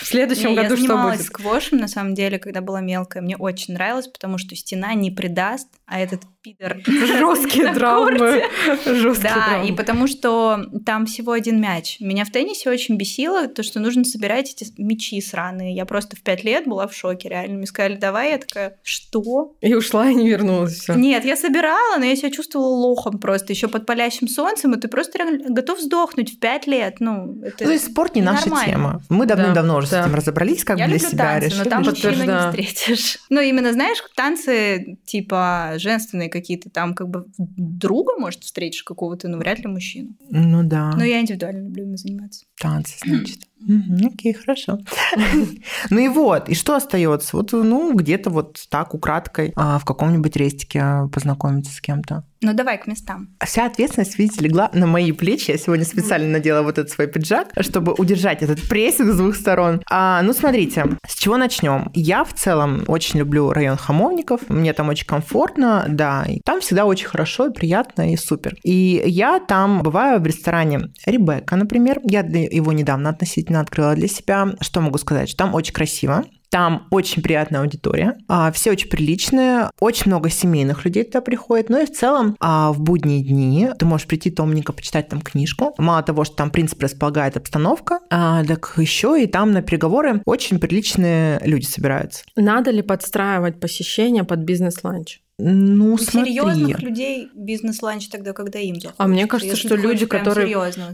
В 0.00 0.06
следующем 0.06 0.50
Не, 0.50 0.56
году 0.56 0.74
я 0.76 0.84
что 0.84 0.96
будет? 0.96 1.22
сквошем, 1.22 1.78
на 1.78 1.88
самом 1.88 2.14
деле, 2.14 2.38
когда 2.38 2.60
была 2.62 2.80
мелкая. 2.80 3.22
Мне 3.22 3.36
очень 3.36 3.74
нравилось, 3.74 4.08
потому 4.08 4.38
что 4.38 4.56
стена 4.56 4.94
не 4.94 5.10
придаст, 5.10 5.68
а 5.86 6.00
этот 6.00 6.22
пидор... 6.44 6.76
Жесткие 6.86 7.72
травмы. 7.74 8.44
Жесткие 8.84 9.32
Да, 9.34 9.46
травмы. 9.46 9.68
и 9.68 9.72
потому 9.72 10.06
что 10.06 10.66
там 10.84 11.06
всего 11.06 11.32
один 11.32 11.60
мяч. 11.60 11.96
Меня 12.00 12.24
в 12.26 12.30
теннисе 12.30 12.68
очень 12.70 12.96
бесило 12.96 13.48
то, 13.48 13.62
что 13.62 13.80
нужно 13.80 14.04
собирать 14.04 14.50
эти 14.52 14.66
мячи 14.76 15.20
сраные. 15.22 15.74
Я 15.74 15.86
просто 15.86 16.16
в 16.16 16.22
пять 16.22 16.44
лет 16.44 16.66
была 16.66 16.86
в 16.86 16.94
шоке, 16.94 17.28
реально. 17.30 17.56
Мне 17.56 17.66
сказали, 17.66 17.96
давай, 17.96 18.32
я 18.32 18.38
такая, 18.38 18.76
что? 18.82 19.54
И 19.62 19.74
ушла, 19.74 20.10
и 20.10 20.14
не 20.14 20.28
вернулась. 20.28 20.74
Все. 20.80 20.94
Нет, 20.94 21.24
я 21.24 21.36
собирала, 21.36 21.96
но 21.98 22.04
я 22.04 22.14
себя 22.14 22.30
чувствовала 22.30 22.68
лохом 22.74 23.18
просто, 23.18 23.52
еще 23.54 23.68
под 23.68 23.86
палящим 23.86 24.28
солнцем, 24.28 24.74
и 24.74 24.80
ты 24.80 24.88
просто 24.88 25.18
реально 25.18 25.48
готов 25.54 25.80
сдохнуть 25.80 26.34
в 26.34 26.38
пять 26.38 26.66
лет. 26.66 26.96
Ну, 27.00 27.40
это 27.42 27.56
Ну, 27.60 27.66
то 27.66 27.72
есть 27.72 27.86
спорт 27.90 28.14
не 28.14 28.22
наша 28.22 28.44
ненормально. 28.46 28.72
тема. 28.72 29.02
Мы 29.08 29.24
давным-давно 29.26 29.78
уже 29.78 29.88
да. 29.88 30.02
с 30.02 30.06
этим 30.06 30.14
разобрались, 30.14 30.62
как 30.64 30.78
я 30.78 30.84
бы 30.84 30.90
для 30.90 30.98
люблю 30.98 31.10
себя 31.10 31.24
танцы, 31.24 31.46
решили. 31.46 31.64
но 31.64 31.70
там 31.70 31.82
мужчину 31.84 32.24
не 32.24 32.46
встретишь. 32.50 33.18
Ну, 33.30 33.40
именно, 33.40 33.72
знаешь, 33.72 33.98
танцы 34.14 34.98
типа 35.06 35.72
женственные 35.76 36.28
какие-то, 36.34 36.68
там 36.68 36.94
как 36.94 37.08
бы 37.08 37.26
друга, 37.38 38.12
может, 38.18 38.42
встретишь 38.44 38.82
какого-то, 38.82 39.28
но 39.28 39.38
вряд 39.38 39.60
ли 39.60 39.66
мужчину. 39.68 40.10
Ну 40.30 40.62
да, 40.64 40.92
Но 40.96 41.04
я 41.04 41.20
индивидуально 41.20 41.64
люблю 41.64 41.84
им 41.84 41.96
заниматься. 41.96 42.44
танцы, 42.60 42.96
значит. 43.04 43.38
Мгм, 43.66 44.08
Окей, 44.12 44.34
хорошо. 44.34 44.78
Ну 45.90 45.98
и 45.98 46.08
вот, 46.08 46.48
и 46.48 46.54
что 46.54 46.76
остается? 46.76 47.36
Вот, 47.36 47.52
ну, 47.52 47.94
где-то 47.94 48.30
вот 48.30 48.60
так 48.68 48.94
украдкой 48.94 49.52
а, 49.56 49.78
в 49.78 49.84
каком-нибудь 49.84 50.36
рестике 50.36 51.08
познакомиться 51.12 51.72
с 51.72 51.80
кем-то. 51.80 52.24
Ну, 52.44 52.52
давай 52.52 52.76
к 52.76 52.86
местам. 52.86 53.28
Вся 53.42 53.64
ответственность, 53.64 54.18
видите, 54.18 54.44
легла 54.44 54.70
на 54.74 54.86
мои 54.86 55.12
плечи. 55.12 55.50
Я 55.50 55.56
сегодня 55.56 55.86
специально 55.86 56.28
надела 56.28 56.62
вот 56.62 56.78
этот 56.78 56.90
свой 56.90 57.06
пиджак, 57.06 57.48
чтобы 57.60 57.94
удержать 57.96 58.42
этот 58.42 58.68
прессинг 58.68 59.12
с 59.12 59.16
двух 59.16 59.34
сторон. 59.34 59.80
А, 59.90 60.20
ну, 60.22 60.34
смотрите, 60.34 60.84
с 61.08 61.14
чего 61.14 61.38
начнем? 61.38 61.90
Я 61.94 62.22
в 62.22 62.34
целом 62.34 62.84
очень 62.86 63.20
люблю 63.20 63.50
район 63.50 63.78
Хамовников. 63.78 64.50
Мне 64.50 64.74
там 64.74 64.90
очень 64.90 65.06
комфортно, 65.06 65.86
да. 65.88 66.24
И 66.28 66.40
там 66.44 66.60
всегда 66.60 66.84
очень 66.84 67.06
хорошо, 67.06 67.46
и 67.46 67.52
приятно, 67.52 68.12
и 68.12 68.16
супер. 68.16 68.56
И 68.62 69.02
я 69.06 69.40
там 69.40 69.82
бываю 69.82 70.20
в 70.20 70.26
ресторане 70.26 70.92
Ребекка, 71.06 71.56
например. 71.56 72.00
Я 72.04 72.20
его 72.20 72.72
недавно 72.72 73.08
относительно 73.08 73.53
открыла 73.60 73.94
для 73.94 74.08
себя. 74.08 74.54
Что 74.60 74.80
могу 74.80 74.98
сказать? 74.98 75.28
Что 75.28 75.38
там 75.38 75.54
очень 75.54 75.72
красиво. 75.72 76.24
Там 76.54 76.86
очень 76.92 77.20
приятная 77.20 77.62
аудитория, 77.62 78.16
а, 78.28 78.52
все 78.52 78.70
очень 78.70 78.88
приличные, 78.88 79.70
очень 79.80 80.04
много 80.06 80.30
семейных 80.30 80.84
людей 80.84 81.02
туда 81.02 81.20
приходит. 81.20 81.68
Ну 81.68 81.82
и 81.82 81.84
в 81.84 81.90
целом 81.90 82.36
а, 82.38 82.70
в 82.72 82.80
будние 82.80 83.24
дни 83.24 83.70
ты 83.76 83.84
можешь 83.86 84.06
прийти 84.06 84.30
томненько 84.30 84.72
почитать 84.72 85.08
там 85.08 85.20
книжку. 85.20 85.74
Мало 85.78 86.04
того, 86.04 86.22
что 86.22 86.36
там, 86.36 86.50
в 86.50 86.52
принципе, 86.52 86.84
располагает 86.84 87.36
обстановка, 87.36 87.98
а, 88.08 88.44
так 88.44 88.74
еще 88.76 89.20
и 89.20 89.26
там 89.26 89.50
на 89.50 89.62
переговоры 89.62 90.22
очень 90.26 90.60
приличные 90.60 91.40
люди 91.42 91.64
собираются. 91.64 92.22
Надо 92.36 92.70
ли 92.70 92.82
подстраивать 92.82 93.58
посещение 93.58 94.22
под 94.22 94.38
бизнес-ланч? 94.38 95.23
Ну, 95.36 95.94
У 95.94 95.98
смотри. 95.98 96.30
серьезных 96.32 96.80
людей 96.80 97.28
бизнес-ланч 97.34 98.06
тогда, 98.08 98.32
когда 98.32 98.60
им 98.60 98.76
заходит. 98.76 98.94
А 98.98 99.06
мне 99.08 99.26
кажется, 99.26 99.56
Если 99.56 99.66
что 99.66 99.74
люди, 99.74 100.06
которые 100.06 100.46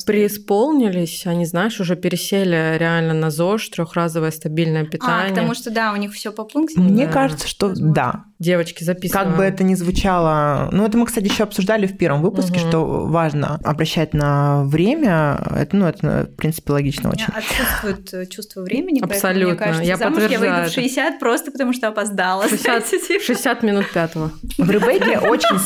преисполнились, 0.07 1.27
они, 1.27 1.45
знаешь, 1.45 1.79
уже 1.79 1.95
пересели 1.95 2.79
реально 2.79 3.13
на 3.13 3.31
ЗОЖ, 3.31 3.69
трехразовое 3.69 4.31
стабильное 4.31 4.83
А, 4.83 4.87
питание. 4.87 5.29
потому 5.31 5.55
что, 5.55 5.71
да, 5.71 5.93
у 5.93 5.97
них 5.97 6.15
все 6.15 6.33
по 6.33 6.45
пунктам. 6.45 6.85
Мне 6.85 7.05
Да, 7.07 7.13
кажется, 7.13 7.47
что 7.47 7.69
возможно. 7.69 7.95
да. 7.95 8.25
Девочки, 8.39 8.83
записываем. 8.85 9.29
Как 9.29 9.37
бы 9.37 9.45
это 9.45 9.63
ни 9.65 9.75
звучало, 9.75 10.71
ну 10.73 10.87
это 10.87 10.97
мы, 10.97 11.05
кстати, 11.05 11.27
еще 11.27 11.43
обсуждали 11.43 11.87
в 11.87 11.99
первом 11.99 12.23
выпуске, 12.23 12.59
Мгм. 12.61 12.69
что 12.71 12.85
важно 13.07 13.61
обращать 13.63 14.15
на 14.15 14.65
время. 14.65 15.39
Это, 15.55 15.77
ну, 15.77 15.85
это, 15.87 16.27
в 16.33 16.37
принципе, 16.37 16.73
логично 16.73 17.11
очень. 17.11 17.27
отсутствует 17.27 18.15
э, 18.15 18.25
чувство 18.25 18.63
времени, 18.63 19.01
поэтому, 19.01 19.13
Абсолютно. 19.15 19.47
мне 19.49 19.57
кажется, 19.59 19.83
Я 19.85 19.97
замуж 19.99 20.17
я 20.17 20.21
выйду 20.23 20.31
подтверждаю 20.41 20.63
в 20.65 20.67
это. 20.69 20.75
60 20.75 21.19
просто 21.19 21.51
потому, 21.51 21.75
что 21.75 21.89
опоздала. 21.89 22.49
60, 22.49 22.63
знаете, 22.89 23.07
типа. 23.07 23.23
60 23.25 23.63
минут 23.63 23.93
пятого. 23.93 24.30
В 24.59 24.71
Ребекке 24.71 25.19
очень, 25.19 25.59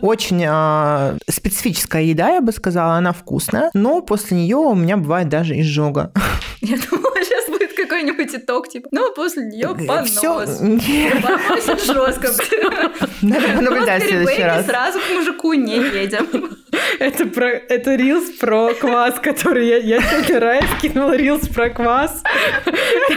очень 0.00 0.44
а, 0.46 1.16
специфическая 1.28 2.02
еда, 2.02 2.30
я 2.30 2.40
бы 2.40 2.52
сказала, 2.52 2.94
она 2.94 3.12
вкусная, 3.12 3.70
но 3.74 4.00
после 4.02 4.36
нее 4.36 4.56
у 4.56 4.74
меня 4.74 4.96
бывает 4.96 5.28
даже 5.28 5.58
изжога. 5.60 6.12
Я 6.60 6.76
думала, 6.90 7.14
сейчас 7.22 7.41
какой-нибудь 8.06 8.34
итог, 8.34 8.68
типа, 8.68 8.88
ну, 8.90 9.08
а 9.08 9.14
после 9.14 9.44
нее 9.44 9.68
понос. 9.68 10.10
Все, 10.10 11.12
Поносит 11.22 11.84
жестко. 11.84 12.28
надо 13.22 13.48
понаблюдать 13.56 14.02
в 14.02 14.06
следующий 14.08 14.42
раз. 14.42 14.66
сразу 14.66 14.98
к 15.00 15.10
мужику 15.14 15.52
не 15.54 15.76
едем. 15.76 16.26
Это, 16.98 17.26
про, 17.26 17.48
это 17.50 17.94
рилс 17.94 18.30
про 18.32 18.72
квас, 18.74 19.14
который 19.20 19.66
я, 19.68 19.76
я 19.78 20.00
сегодня 20.00 20.40
Рае 20.40 20.62
скинула 20.78 21.16
рилс 21.16 21.48
про 21.48 21.70
квас. 21.70 22.22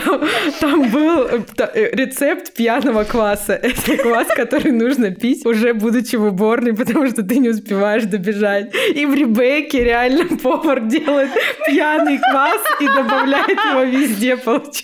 Там, 0.06 0.22
там 0.60 0.90
был 0.90 1.22
э, 1.24 1.40
та- 1.56 1.72
э, 1.74 1.90
рецепт 1.96 2.54
пьяного 2.54 3.04
кваса. 3.04 3.54
Это 3.54 3.98
квас, 3.98 4.28
который 4.36 4.72
нужно 4.72 5.12
пить, 5.12 5.46
уже 5.46 5.74
будучи 5.74 6.16
в 6.16 6.26
уборной, 6.26 6.76
потому 6.76 7.08
что 7.08 7.24
ты 7.24 7.38
не 7.38 7.50
успеваешь 7.50 8.04
добежать. 8.04 8.74
И 8.94 9.06
в 9.06 9.14
Ребекке 9.14 9.84
реально 9.84 10.26
повар 10.38 10.82
делает 10.82 11.30
пьяный 11.68 12.18
квас 12.18 12.62
и 12.80 12.88
добавляет 12.88 13.50
его 13.50 13.84
везде, 13.84 14.38
получается. 14.38 14.75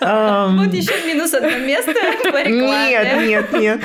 Ам, 0.00 0.58
Вот 0.58 0.72
еще 0.72 0.92
минус 1.06 1.34
одно 1.34 1.50
место 1.58 1.92
по 2.32 2.42
рекламе. 2.42 2.90
Нет, 2.90 3.52
нет, 3.52 3.52
нет. 3.52 3.80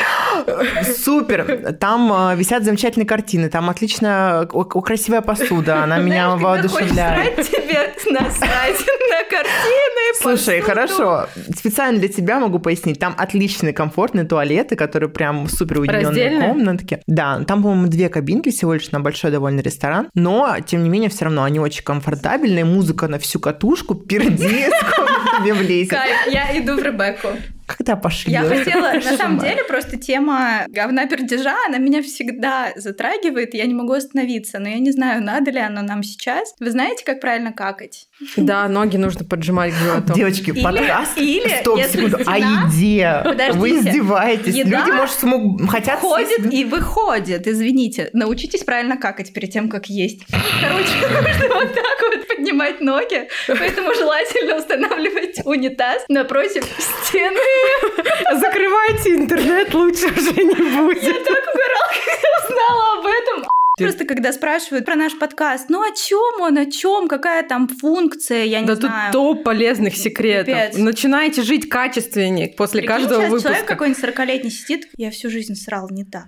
Супер. 0.98 1.74
Там 1.80 2.12
а, 2.14 2.36
висят 2.36 2.64
замечательные 2.64 3.08
картины, 3.08 3.50
там 3.50 3.70
отличная, 3.70 4.46
красивая 4.46 5.22
посуда, 5.22 5.84
она 5.84 5.98
меня 6.00 6.36
воодушевляет. 6.36 7.36
тебе 7.36 7.94
насрать 8.12 8.80
на 9.10 9.24
картины, 9.30 10.04
Слушай, 10.22 10.62
хорошо. 10.62 11.28
Специально 11.56 12.00
для 12.00 12.08
тебя 12.08 12.40
могу 12.40 12.60
пояснить. 12.60 13.00
Там 13.00 13.14
отличные 13.18 13.74
комфортные 13.74 14.26
туалеты, 14.26 14.76
которые 14.76 15.10
прям 15.10 15.50
супер 15.50 15.80
уединенные 15.80 16.40
комнатки. 16.40 17.02
Да, 17.08 17.44
там, 17.46 17.64
по-моему, 17.64 17.88
две 17.88 18.10
кабинки 18.10 18.50
всего 18.52 18.74
лишь 18.76 18.92
на 18.92 19.00
большой 19.00 19.32
довольно 19.32 19.60
ресторан. 19.62 20.10
Но, 20.14 20.56
тем 20.66 20.84
не 20.84 20.90
менее, 20.90 21.10
все 21.10 21.26
равно 21.26 21.44
они 21.44 21.60
очень 21.60 21.84
комфортабельные. 21.84 22.64
Музыка 22.64 23.08
на 23.08 23.20
всю 23.20 23.40
катушку, 23.40 23.83
перди, 24.08 24.70
сколько 24.70 25.38
тебе 25.42 25.54
влезет. 25.54 25.98
Я 26.28 26.58
иду 26.58 26.76
в 26.76 26.84
Ребекку. 26.84 27.30
Когда 27.66 27.96
пошли? 27.96 28.32
Я 28.34 28.44
хотела, 28.48 28.94
на 28.94 29.18
самом 29.18 29.40
деле, 29.40 29.64
просто 29.64 29.98
тема 29.98 30.66
говна 30.68 31.06
пердежа, 31.06 31.56
она 31.68 31.78
меня 31.78 32.02
всегда 32.02 32.72
затрагивает, 32.76 33.54
я 33.54 33.66
не 33.66 33.74
могу 33.74 33.94
остановиться, 33.94 34.60
но 34.60 34.70
я 34.70 34.80
не 34.80 34.92
знаю, 34.92 35.24
надо 35.24 35.52
ли 35.52 35.60
оно 35.60 35.82
нам 35.82 36.04
сейчас. 36.04 36.54
Вы 36.60 36.72
знаете, 36.72 37.04
как 37.06 37.20
правильно 37.22 37.54
какать? 37.54 38.08
Да, 38.38 38.68
ноги 38.68 38.98
нужно 38.98 39.26
поджимать 39.26 39.74
к 39.74 39.78
животу. 39.78 40.14
Девочки, 40.14 40.50
Или- 40.52 40.64
подкаст. 40.64 41.18
или, 41.18 41.48
Стоп, 41.62 41.78
если 41.78 41.98
секунду. 41.98 42.18
О 42.18 42.22
стена- 42.38 42.70
еде. 42.74 43.22
Подождите. 43.24 43.60
Вы 43.60 43.70
издеваетесь. 43.78 44.56
Еда 44.56 44.80
Люди, 44.80 44.92
может, 44.92 45.16
смог... 45.16 45.70
хотят... 45.70 46.00
Съесть- 46.02 46.52
и 46.54 46.66
выходит, 46.66 47.48
извините. 47.48 48.10
Научитесь 48.14 48.64
правильно 48.64 48.98
какать 48.98 49.34
перед 49.34 49.52
тем, 49.52 49.70
как 49.70 49.88
есть. 49.88 50.22
Короче, 50.62 50.92
нужно 51.02 51.56
вот 51.56 51.74
так 51.74 52.02
вот 52.02 52.28
поднимать 52.28 52.82
ноги, 52.82 53.28
поэтому 53.48 53.94
желательно 53.94 54.58
устанавливать 54.58 55.40
унитаз 55.46 56.04
напротив 56.10 56.64
стены. 56.80 57.40
Закрывайте 58.40 59.16
интернет, 59.16 59.74
лучше 59.74 60.06
уже 60.08 60.32
не 60.44 60.56
будет. 60.56 61.24
так 61.24 61.44
угорала, 61.54 61.92
когда 62.06 62.48
узнала 62.48 63.00
об 63.00 63.06
этом. 63.06 63.50
Просто 63.76 64.06
когда 64.06 64.32
спрашивают 64.32 64.86
про 64.86 64.96
наш 64.96 65.18
подкаст, 65.18 65.66
ну 65.70 65.82
о 65.82 65.92
чем 65.96 66.42
он, 66.42 66.58
о 66.60 66.70
чем, 66.70 67.08
какая 67.08 67.42
там 67.44 67.68
функция, 67.68 68.44
я 68.44 68.60
не 68.62 68.68
Да 68.68 68.76
тут 68.76 68.86
знаю. 68.86 69.12
топ 69.12 69.44
полезных 69.44 69.96
секретов. 69.98 70.54
Пипец. 70.54 70.78
Начинайте 70.78 71.42
жить 71.42 71.68
качественнее 71.70 72.50
после 72.50 72.82
Прикинь, 72.82 72.96
каждого 72.96 73.22
сейчас 73.22 73.30
выпуска. 73.32 73.50
человек 73.50 73.68
какой-нибудь 73.68 74.04
40-летний 74.04 74.52
сидит, 74.52 74.88
я 74.98 75.10
всю 75.10 75.30
жизнь 75.32 75.56
срал 75.56 75.90
не 75.90 76.06
так. 76.06 76.28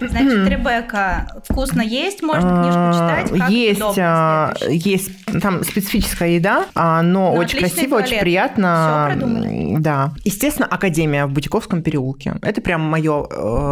Значит, 0.00 0.48
Ребекка, 0.48 1.26
вкусно 1.48 1.80
есть, 1.82 2.22
можно 2.22 2.48
книжку 2.62 2.92
читать, 2.92 3.30
как 3.30 3.48
А, 3.48 3.50
Есть, 3.52 3.80
удобно 3.80 4.02
а, 4.04 4.54
есть 4.68 5.10
там 5.40 5.64
специфическая 5.64 6.30
еда, 6.30 6.66
а, 6.74 7.02
но 7.02 7.32
Ну, 7.34 7.40
очень 7.40 7.58
красиво, 7.58 7.96
очень 7.96 8.06
туалет. 8.06 8.20
приятно. 8.20 9.06
Всё 9.10 9.18
продумано. 9.18 9.80
Да. 9.80 10.12
Естественно, 10.24 10.66
Академия 10.70 11.26
в 11.26 11.30
Бутиковском 11.32 11.82
переулке. 11.82 12.34
Это 12.42 12.60
прям 12.60 12.80
мое 12.82 13.26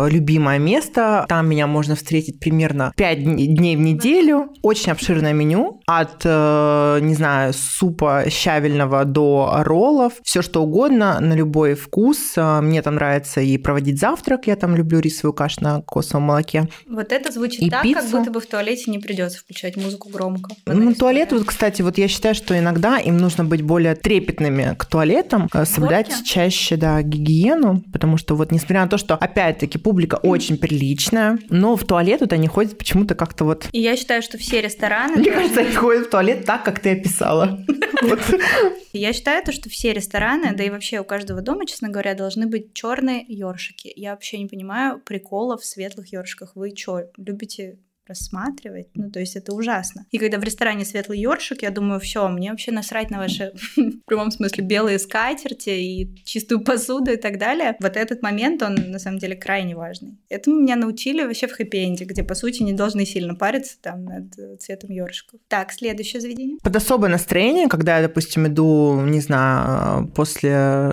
любимое 0.09 0.59
место. 0.59 1.25
Там 1.29 1.49
меня 1.49 1.67
можно 1.67 1.95
встретить 1.95 2.41
примерно 2.41 2.93
5 2.97 3.23
дней 3.23 3.77
в 3.77 3.81
неделю. 3.81 4.49
Очень 4.63 4.93
обширное 4.93 5.33
меню. 5.33 5.81
От, 5.87 6.23
э, 6.25 6.99
не 7.03 7.15
знаю, 7.15 7.53
супа 7.55 8.25
щавельного 8.29 9.05
до 9.05 9.51
роллов. 9.65 10.15
Все 10.23 10.43
что 10.43 10.63
угодно, 10.63 11.19
на 11.21 11.35
любой 11.35 11.75
вкус. 11.75 12.35
А, 12.37 12.61
Мне 12.61 12.83
там 12.83 12.95
нравится 12.97 13.41
и 13.41 13.57
проводить 13.59 13.99
завтрак. 14.01 14.47
Я 14.47 14.57
там 14.57 14.75
люблю 14.77 15.01
рисовую 15.01 15.33
кашу 15.35 15.63
на 15.63 15.81
кокосовом 16.15 16.23
молоке. 16.23 16.69
Вот 16.87 17.13
это 17.13 17.33
звучит 17.33 17.63
И 17.63 17.71
так, 17.71 17.83
как 17.83 18.03
пиццу. 18.03 18.19
будто 18.19 18.31
бы 18.31 18.41
в 18.41 18.47
туалете 18.47 18.91
не 18.91 18.99
придется 18.99 19.39
включать 19.39 19.77
музыку 19.77 20.09
громко. 20.09 20.55
Ну, 20.67 20.95
туалет, 20.95 21.33
вот, 21.33 21.45
кстати, 21.45 21.83
вот 21.83 21.99
я 21.99 22.09
считаю, 22.09 22.35
что 22.35 22.59
иногда 22.59 22.99
им 22.99 23.19
нужно 23.19 23.45
быть 23.45 23.63
более 23.63 23.95
трепетными 23.95 24.75
к 24.79 24.87
туалетам, 24.87 25.49
э, 25.53 25.65
соблюдать 25.65 26.25
чаще, 26.25 26.77
да, 26.77 27.03
гигиену, 27.03 27.83
потому 27.93 28.17
что 28.17 28.37
вот, 28.37 28.53
несмотря 28.53 28.83
на 28.83 28.89
то, 28.89 28.99
что, 28.99 29.15
опять-таки, 29.15 29.79
публика 29.79 30.17
очень 30.17 30.57
приличная, 30.57 31.39
но 31.51 31.77
в 31.77 31.85
туалет 31.85 32.21
вот 32.21 32.33
они 32.33 32.49
ходят 32.49 32.79
почему-то 32.79 33.15
как-то 33.15 33.45
вот... 33.45 33.69
И 33.73 33.81
я 33.81 33.97
считаю, 33.97 34.23
что 34.23 34.39
все 34.39 34.61
рестораны... 34.61 35.17
Мне 35.17 35.31
кажется, 35.31 35.61
они 35.61 35.73
ходят 35.75 36.07
в 36.07 36.11
туалет 36.11 36.45
так, 36.45 36.65
как 36.65 36.81
ты 36.81 36.93
описала. 36.93 37.59
Я 38.93 39.13
считаю, 39.13 39.45
то, 39.45 39.51
что 39.51 39.69
все 39.69 39.93
рестораны, 39.93 40.55
да 40.55 40.63
и 40.63 40.71
вообще 40.71 41.01
у 41.01 41.05
каждого 41.05 41.43
дома, 41.43 41.67
честно 41.67 41.89
говоря, 41.89 42.15
должны 42.15 42.47
быть 42.47 42.73
черные 42.75 43.25
ёршики. 43.27 43.93
Я 43.97 44.13
вообще 44.13 44.39
не 44.39 44.47
понимаю 44.47 45.01
приколов 45.01 45.63
в 45.63 45.67
ёршиках. 46.13 46.57
Вы 46.57 46.75
что, 46.77 47.11
любите 47.17 47.79
рассматривать? 48.07 48.89
Ну, 48.95 49.11
то 49.11 49.21
есть 49.21 49.37
это 49.37 49.55
ужасно. 49.55 50.07
И 50.11 50.19
когда 50.19 50.39
в 50.39 50.45
ресторане 50.45 50.85
светлый 50.85 51.19
ёршик, 51.19 51.63
я 51.63 51.71
думаю, 51.71 52.01
все, 52.01 52.29
мне 52.29 52.51
вообще 52.51 52.73
насрать 52.73 53.11
на 53.11 53.19
ваши, 53.19 53.53
в 53.77 54.05
прямом 54.07 54.31
смысле, 54.31 54.65
белые 54.65 54.99
скатерти 54.99 55.71
и 55.71 56.25
чистую 56.25 56.63
посуду 56.63 57.13
и 57.13 57.17
так 57.17 57.39
далее. 57.39 57.77
Вот 57.81 57.97
этот 57.97 58.23
момент, 58.23 58.63
он 58.63 58.75
на 58.75 58.99
самом 58.99 59.19
деле 59.19 59.37
крайне 59.37 59.77
важный. 59.77 60.19
Этому 60.29 60.61
меня 60.61 60.77
научили 60.77 61.23
вообще 61.23 61.47
в 61.47 61.59
хэппи-энде, 61.59 62.05
где, 62.05 62.23
по 62.23 62.35
сути, 62.35 62.63
не 62.63 62.73
должны 62.73 63.05
сильно 63.07 63.35
париться 63.35 63.77
там 63.81 64.05
над 64.05 64.61
цветом 64.61 64.91
ёршиков. 64.91 65.41
Так, 65.49 65.73
следующее 65.73 66.21
заведение. 66.21 66.59
Под 66.63 66.77
особое 66.77 67.11
настроение, 67.11 67.69
когда 67.69 67.99
я, 67.99 68.03
допустим, 68.07 68.47
иду, 68.47 69.01
не 69.01 69.21
знаю, 69.21 70.09
после... 70.09 70.93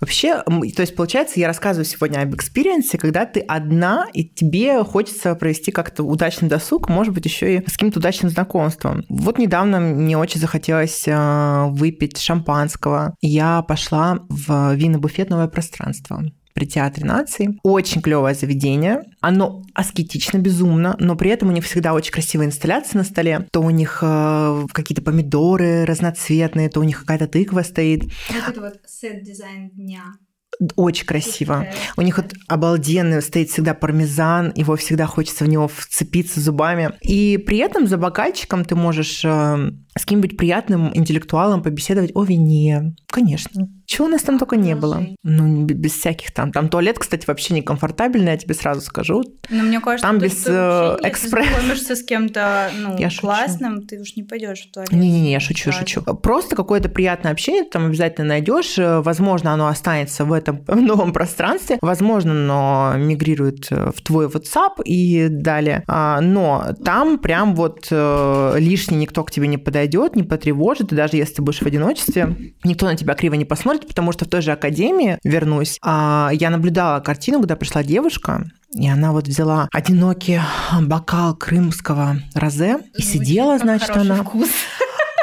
Вообще, 0.00 0.42
то 0.42 0.82
есть, 0.82 0.94
получается, 0.94 1.40
я 1.40 1.46
рассказываю 1.46 1.84
сегодня 1.84 2.20
об 2.20 2.34
experience 2.34 2.87
е, 2.87 2.98
когда 2.98 3.26
ты 3.26 3.40
одна, 3.40 4.06
и 4.12 4.24
тебе 4.24 4.82
хочется 4.84 5.34
провести 5.34 5.72
как-то 5.72 6.02
удачный 6.44 6.48
досуг, 6.48 6.88
может 6.88 7.14
быть, 7.14 7.24
еще 7.24 7.56
и 7.56 7.68
с 7.68 7.72
каким-то 7.72 7.98
удачным 7.98 8.30
знакомством. 8.30 9.04
Вот 9.08 9.38
недавно 9.38 9.80
мне 9.80 10.16
очень 10.16 10.40
захотелось 10.40 11.04
э, 11.06 11.66
выпить 11.70 12.18
шампанского. 12.18 13.14
Я 13.20 13.62
пошла 13.62 14.18
в 14.28 14.74
винный 14.74 15.04
буфет 15.04 15.30
«Новое 15.30 15.48
пространство» 15.48 16.22
при 16.54 16.66
Театре 16.66 17.04
наций. 17.04 17.58
Очень 17.64 18.00
клевое 18.00 18.34
заведение. 18.34 19.02
Оно 19.20 19.64
аскетично 19.74 20.38
безумно, 20.38 20.94
но 21.00 21.16
при 21.16 21.30
этом 21.30 21.48
у 21.48 21.52
них 21.52 21.64
всегда 21.64 21.94
очень 21.94 22.12
красивые 22.12 22.46
инсталляции 22.46 22.96
на 22.96 23.04
столе. 23.04 23.48
То 23.50 23.60
у 23.60 23.70
них 23.70 23.98
э, 24.02 24.66
какие-то 24.72 25.02
помидоры 25.02 25.84
разноцветные, 25.84 26.68
то 26.68 26.80
у 26.80 26.84
них 26.84 27.00
какая-то 27.00 27.26
тыква 27.26 27.62
стоит. 27.62 28.04
Вот 28.04 28.48
это 28.48 28.60
вот 28.60 28.74
set 28.86 29.14
design 29.14 29.70
дня. 29.70 30.04
Очень 30.76 31.06
красиво. 31.06 31.66
У 31.96 32.02
них 32.02 32.16
вот 32.16 32.32
обалденный 32.48 33.22
стоит 33.22 33.50
всегда 33.50 33.74
пармезан, 33.74 34.52
его 34.54 34.76
всегда 34.76 35.06
хочется 35.06 35.44
в 35.44 35.48
него 35.48 35.68
вцепиться 35.68 36.40
зубами. 36.40 36.92
И 37.02 37.38
при 37.38 37.58
этом 37.58 37.86
за 37.86 37.96
бокальчиком 37.96 38.64
ты 38.64 38.74
можешь 38.74 39.24
э, 39.24 39.28
с 39.96 40.00
каким-нибудь 40.00 40.36
приятным 40.36 40.96
интеллектуалом 40.96 41.62
побеседовать 41.62 42.12
о 42.14 42.24
вине. 42.24 42.94
Конечно. 43.08 43.68
Чего 43.94 44.08
у 44.08 44.10
нас 44.10 44.22
там 44.22 44.40
только 44.40 44.56
не 44.56 44.74
было. 44.74 45.06
Ну, 45.22 45.64
без 45.66 45.92
всяких 45.92 46.32
там. 46.32 46.50
Там 46.50 46.68
туалет, 46.68 46.98
кстати, 46.98 47.26
вообще 47.28 47.54
некомфортабельный, 47.54 48.32
я 48.32 48.36
тебе 48.36 48.52
сразу 48.54 48.80
скажу. 48.80 49.22
Ну, 49.50 49.62
мне 49.62 49.78
кажется, 49.78 50.04
там 50.04 50.18
без 50.18 50.44
э, 50.48 50.96
если 50.98 51.08
экспресс. 51.08 51.46
знакомишься 51.48 51.94
с 51.94 52.02
кем-то 52.02 52.70
ну, 52.76 52.98
Я 52.98 53.08
шучу. 53.08 53.20
классным, 53.20 53.82
ты 53.86 54.00
уж 54.00 54.16
не 54.16 54.24
пойдешь 54.24 54.66
в 54.66 54.72
туалет. 54.72 54.90
Не-не-не, 54.90 55.30
я 55.30 55.38
шучу, 55.38 55.70
сразу. 55.70 55.78
шучу. 55.86 56.02
Просто 56.16 56.56
какое-то 56.56 56.88
приятное 56.88 57.30
общение 57.30 57.62
ты 57.62 57.70
там 57.70 57.86
обязательно 57.86 58.26
найдешь. 58.26 58.76
Э, 58.78 59.00
Возможно, 59.00 59.52
оно 59.52 59.68
останется 59.68 60.24
в 60.24 60.32
этом 60.32 60.64
новом 60.66 61.12
пространстве. 61.12 61.78
Возможно, 61.80 62.32
оно 62.32 62.98
мигрирует 62.98 63.68
э, 63.70 63.92
в 63.94 64.02
твой 64.02 64.26
WhatsApp 64.26 64.82
и 64.84 65.28
далее. 65.28 65.84
А, 65.86 66.20
Но 66.20 66.64
там 66.84 67.18
прям 67.18 67.54
вот 67.54 67.86
лишний 67.90 68.96
никто 68.96 69.22
к 69.22 69.30
тебе 69.30 69.46
не 69.46 69.58
подойдет, 69.58 70.16
не 70.16 70.24
потревожит. 70.24 70.92
И 70.92 70.96
даже 70.96 71.16
если 71.16 71.34
ты 71.34 71.42
будешь 71.42 71.60
в 71.60 71.66
одиночестве, 71.66 72.34
никто 72.64 72.86
на 72.86 72.96
тебя 72.96 73.14
криво 73.14 73.34
не 73.34 73.44
посмотрит, 73.44 73.83
потому 73.84 74.12
что 74.12 74.24
в 74.24 74.28
той 74.28 74.42
же 74.42 74.52
академии, 74.52 75.18
вернусь, 75.24 75.78
а, 75.82 76.30
я 76.32 76.50
наблюдала 76.50 77.00
картину, 77.00 77.38
когда 77.38 77.56
пришла 77.56 77.82
девушка, 77.82 78.50
и 78.74 78.88
она 78.88 79.12
вот 79.12 79.28
взяла 79.28 79.68
одинокий 79.72 80.40
бокал 80.82 81.36
крымского 81.36 82.16
розе 82.34 82.78
и 82.96 83.02
сидела, 83.02 83.54
Очень 83.54 83.64
значит, 83.64 83.96
она... 83.96 84.22
вкус. 84.22 84.48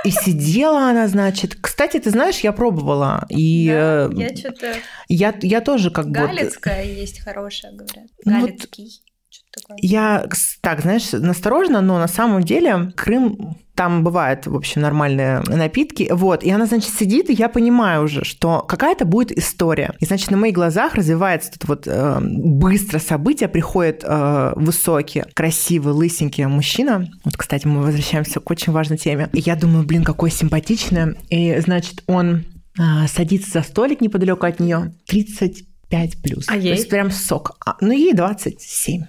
И 0.03 0.09
сидела 0.09 0.89
она, 0.89 1.07
значит. 1.07 1.55
Кстати, 1.61 1.99
ты 1.99 2.09
знаешь, 2.09 2.39
я 2.39 2.53
пробовала. 2.53 3.25
И 3.29 3.67
Да, 3.67 4.07
э, 4.07 4.09
я 4.15 4.35
что-то... 4.35 4.73
я, 5.07 5.35
я 5.41 5.61
тоже 5.61 5.91
как 5.91 6.07
бы... 6.07 6.13
Галицкая 6.13 6.85
есть 6.85 7.19
хорошая, 7.19 7.71
говорят. 7.73 8.07
Ну 8.25 8.39
вот- 8.39 8.49
Галицкий. 8.49 9.03
Такое. 9.51 9.77
Я, 9.81 10.27
так, 10.61 10.81
знаешь, 10.81 11.11
настороженно, 11.11 11.81
но 11.81 11.99
на 11.99 12.07
самом 12.07 12.43
деле 12.43 12.91
Крым, 12.95 13.57
там 13.75 14.03
бывают, 14.03 14.47
в 14.47 14.55
общем, 14.55 14.81
нормальные 14.81 15.39
напитки. 15.41 16.07
Вот, 16.11 16.43
и 16.43 16.51
она, 16.51 16.65
значит, 16.65 16.93
сидит, 16.93 17.29
и 17.29 17.33
я 17.33 17.49
понимаю 17.49 18.03
уже, 18.03 18.23
что 18.23 18.61
какая-то 18.61 19.05
будет 19.05 19.31
история. 19.35 19.95
И, 19.99 20.05
значит, 20.05 20.29
на 20.29 20.37
моих 20.37 20.53
глазах 20.53 20.95
развивается 20.95 21.51
тут 21.53 21.67
вот 21.67 21.87
э, 21.87 22.19
быстро 22.21 22.99
событие, 22.99 23.49
приходит 23.49 24.03
э, 24.03 24.53
высокий, 24.55 25.23
красивый, 25.33 25.93
лысенький 25.93 26.45
мужчина. 26.45 27.09
Вот, 27.23 27.37
кстати, 27.37 27.65
мы 27.65 27.81
возвращаемся 27.81 28.39
к 28.39 28.49
очень 28.51 28.73
важной 28.73 28.97
теме. 28.97 29.29
И 29.33 29.39
я 29.39 29.55
думаю, 29.55 29.85
блин, 29.85 30.03
какой 30.03 30.31
симпатичный. 30.31 31.15
И, 31.29 31.59
значит, 31.59 32.03
он 32.07 32.43
э, 32.77 33.07
садится 33.07 33.51
за 33.51 33.61
столик 33.63 34.01
неподалеку 34.01 34.45
от 34.45 34.59
нее. 34.59 34.93
35 35.07 36.21
плюс. 36.21 36.45
А 36.49 36.53
То 36.53 36.59
ей? 36.59 36.71
есть 36.73 36.89
прям 36.89 37.09
сок. 37.09 37.57
А, 37.65 37.77
ну, 37.81 37.91
ей 37.93 38.13
27. 38.13 39.03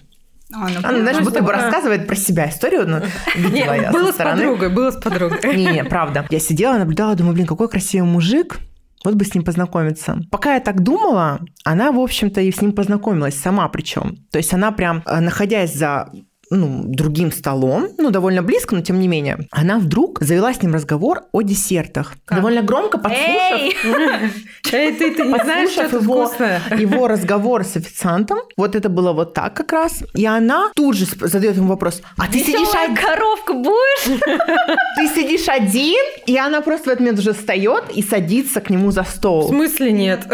А, 0.52 0.68
ну, 0.68 0.78
Она, 0.82 1.00
знаешь, 1.00 1.20
будто 1.20 1.42
бы 1.42 1.52
рассказывает 1.52 2.06
про 2.06 2.16
себя 2.16 2.48
историю, 2.48 2.88
но 2.88 3.00
видела 3.34 3.74
я 3.74 3.90
было 3.90 4.12
с 4.12 4.16
подругой, 4.16 4.68
было 4.68 4.90
с 4.90 4.96
подругой. 4.96 5.40
Не-не, 5.56 5.84
правда. 5.84 6.26
Я 6.30 6.38
сидела, 6.38 6.78
наблюдала, 6.78 7.14
думаю, 7.14 7.34
блин, 7.34 7.46
какой 7.46 7.68
красивый 7.68 8.08
мужик. 8.08 8.58
Вот 9.04 9.14
бы 9.14 9.24
с 9.24 9.34
ним 9.34 9.44
познакомиться. 9.44 10.20
Пока 10.30 10.54
я 10.54 10.60
так 10.60 10.82
думала, 10.82 11.40
она, 11.64 11.90
в 11.90 11.98
общем-то, 11.98 12.40
и 12.40 12.52
с 12.52 12.60
ним 12.60 12.72
познакомилась 12.72 13.34
сама 13.34 13.68
причем. 13.68 14.16
То 14.30 14.38
есть 14.38 14.54
она 14.54 14.70
прям, 14.70 15.02
э, 15.06 15.18
находясь 15.18 15.74
за 15.74 16.08
ну, 16.56 16.82
другим 16.84 17.32
столом, 17.32 17.88
ну, 17.98 18.10
довольно 18.10 18.42
близко, 18.42 18.74
но 18.74 18.82
тем 18.82 19.00
не 19.00 19.08
менее, 19.08 19.38
она 19.50 19.78
вдруг 19.78 20.20
завела 20.20 20.52
с 20.52 20.62
ним 20.62 20.74
разговор 20.74 21.22
о 21.32 21.42
десертах. 21.42 22.14
Как? 22.24 22.38
Довольно 22.38 22.62
громко 22.62 22.98
подслушав, 22.98 23.60
Эй! 23.60 23.76
Ты, 24.72 24.92
ты 24.96 25.22
не 25.22 25.44
знаешь, 25.44 25.70
что 25.70 25.84
его, 25.84 26.30
его 26.78 27.06
разговор 27.06 27.62
с 27.64 27.76
официантом, 27.76 28.38
вот 28.56 28.74
это 28.74 28.88
было 28.88 29.12
вот 29.12 29.34
так 29.34 29.54
как 29.54 29.72
раз, 29.72 30.02
и 30.14 30.24
она 30.24 30.70
тут 30.74 30.96
же 30.96 31.04
задает 31.20 31.56
ему 31.56 31.68
вопрос, 31.68 32.00
а 32.16 32.26
ты 32.26 32.38
сидишь, 32.38 32.68
один, 32.74 32.96
коровка 32.96 33.52
будешь? 33.52 34.04
ты 34.96 35.08
сидишь 35.08 35.48
один? 35.48 36.00
И 36.26 36.38
она 36.38 36.62
просто 36.62 36.84
в 36.84 36.88
этот 36.88 37.00
момент 37.00 37.18
уже 37.18 37.34
встает 37.34 37.84
и 37.94 38.02
садится 38.02 38.60
к 38.60 38.70
нему 38.70 38.92
за 38.92 39.02
В 39.02 39.08
стол. 39.08 39.48
смысле 39.48 39.92
нет? 39.92 40.26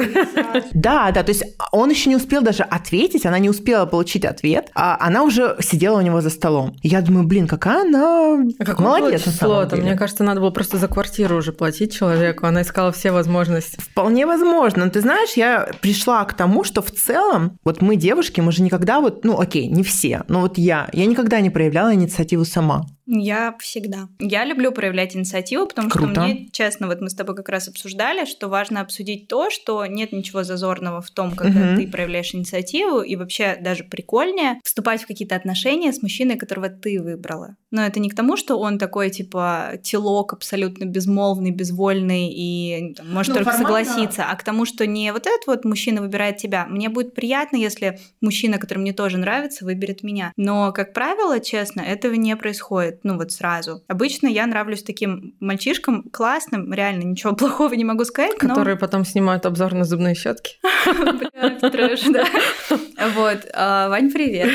Да, 0.72 1.10
да, 1.10 1.22
то 1.22 1.30
есть 1.30 1.44
он 1.72 1.90
еще 1.90 2.08
не 2.08 2.16
успел 2.16 2.40
даже 2.42 2.62
ответить, 2.62 3.26
она 3.26 3.38
не 3.38 3.50
успела 3.50 3.86
получить 3.86 4.24
ответ, 4.24 4.70
а 4.74 4.96
она 5.00 5.24
уже 5.24 5.56
сидела 5.60 5.98
у 5.98 6.00
него 6.00 6.07
за 6.20 6.30
столом. 6.30 6.76
И 6.82 6.88
я 6.88 7.00
думаю, 7.00 7.26
блин, 7.26 7.46
какая 7.46 7.82
она 7.82 8.44
А 8.58 8.64
какое 8.64 8.86
молодец 8.86 9.26
на 9.26 9.32
самом 9.32 9.68
деле. 9.68 9.82
Мне 9.82 9.96
кажется, 9.96 10.24
надо 10.24 10.40
было 10.40 10.50
просто 10.50 10.76
за 10.76 10.88
квартиру 10.88 11.36
уже 11.36 11.52
платить 11.52 11.94
человеку. 11.94 12.46
Она 12.46 12.62
искала 12.62 12.92
все 12.92 13.10
возможности. 13.12 13.80
Вполне 13.80 14.26
возможно. 14.26 14.88
Ты 14.90 15.00
знаешь, 15.00 15.32
я 15.34 15.68
пришла 15.80 16.24
к 16.24 16.34
тому, 16.34 16.64
что 16.64 16.82
в 16.82 16.90
целом, 16.90 17.58
вот 17.64 17.82
мы 17.82 17.96
девушки, 17.96 18.40
мы 18.40 18.52
же 18.52 18.62
никогда 18.62 19.00
вот, 19.00 19.24
ну 19.24 19.38
окей, 19.38 19.66
не 19.66 19.82
все, 19.82 20.24
но 20.28 20.40
вот 20.40 20.58
я, 20.58 20.88
я 20.92 21.06
никогда 21.06 21.40
не 21.40 21.50
проявляла 21.50 21.94
инициативу 21.94 22.44
сама. 22.44 22.86
Я 23.10 23.56
всегда. 23.58 24.08
Я 24.20 24.44
люблю 24.44 24.70
проявлять 24.70 25.16
инициативу, 25.16 25.66
потому 25.66 25.88
Круто. 25.88 26.12
что 26.12 26.20
мне, 26.22 26.48
честно, 26.52 26.86
вот 26.88 27.00
мы 27.00 27.08
с 27.08 27.14
тобой 27.14 27.34
как 27.34 27.48
раз 27.48 27.66
обсуждали, 27.66 28.26
что 28.26 28.48
важно 28.48 28.82
обсудить 28.82 29.28
то, 29.28 29.48
что 29.48 29.86
нет 29.86 30.12
ничего 30.12 30.44
зазорного 30.44 31.00
в 31.00 31.10
том, 31.10 31.34
когда 31.34 31.60
Мгм. 31.60 31.76
ты 31.76 31.88
проявляешь 31.88 32.34
инициативу, 32.34 33.00
и 33.00 33.16
вообще 33.16 33.56
даже 33.58 33.84
прикольнее 33.84 34.60
вступать 34.62 35.02
в 35.02 35.06
какие-то 35.06 35.36
отношения 35.36 35.90
с 35.92 36.02
мужчиной, 36.02 36.36
которого 36.36 36.68
ты 36.68 37.00
выбрала. 37.02 37.56
Но 37.70 37.82
это 37.82 37.98
не 37.98 38.10
к 38.10 38.14
тому, 38.14 38.36
что 38.36 38.58
он 38.58 38.78
такой, 38.78 39.08
типа, 39.10 39.72
телок 39.82 40.34
абсолютно 40.34 40.84
безмолвный, 40.84 41.50
безвольный 41.50 42.28
и 42.30 42.94
там, 42.94 43.10
может 43.10 43.30
Ну, 43.34 43.42
только 43.42 43.52
формат, 43.52 43.66
согласиться, 43.86 44.24
а 44.28 44.36
к 44.36 44.42
тому, 44.44 44.66
что 44.66 44.86
не 44.86 45.12
вот 45.12 45.26
этот 45.26 45.46
вот 45.46 45.64
мужчина 45.64 46.02
выбирает 46.02 46.36
тебя. 46.36 46.66
Мне 46.66 46.90
будет 46.90 47.14
приятно, 47.14 47.56
если 47.56 47.98
мужчина, 48.20 48.58
который 48.58 48.78
мне 48.78 48.92
тоже 48.92 49.16
нравится, 49.16 49.64
выберет 49.64 50.02
меня. 50.02 50.32
Но, 50.36 50.72
как 50.72 50.92
правило, 50.92 51.40
честно, 51.40 51.80
этого 51.80 52.12
не 52.14 52.36
происходит, 52.36 52.97
ну 53.02 53.16
вот 53.16 53.32
сразу. 53.32 53.82
Обычно 53.88 54.28
я 54.28 54.46
нравлюсь 54.46 54.82
таким 54.82 55.34
мальчишкам 55.40 56.04
классным, 56.10 56.72
реально 56.72 57.04
ничего 57.04 57.34
плохого 57.36 57.74
не 57.74 57.84
могу 57.84 58.04
сказать, 58.04 58.42
но... 58.42 58.50
Которые 58.50 58.76
потом 58.76 59.04
снимают 59.04 59.46
обзор 59.46 59.74
на 59.74 59.84
зубные 59.84 60.14
щетки. 60.14 60.56
Трэш, 61.60 62.02
да. 62.04 62.24
Вот, 63.14 63.46
а, 63.54 63.88
Вань, 63.88 64.10
привет. 64.10 64.50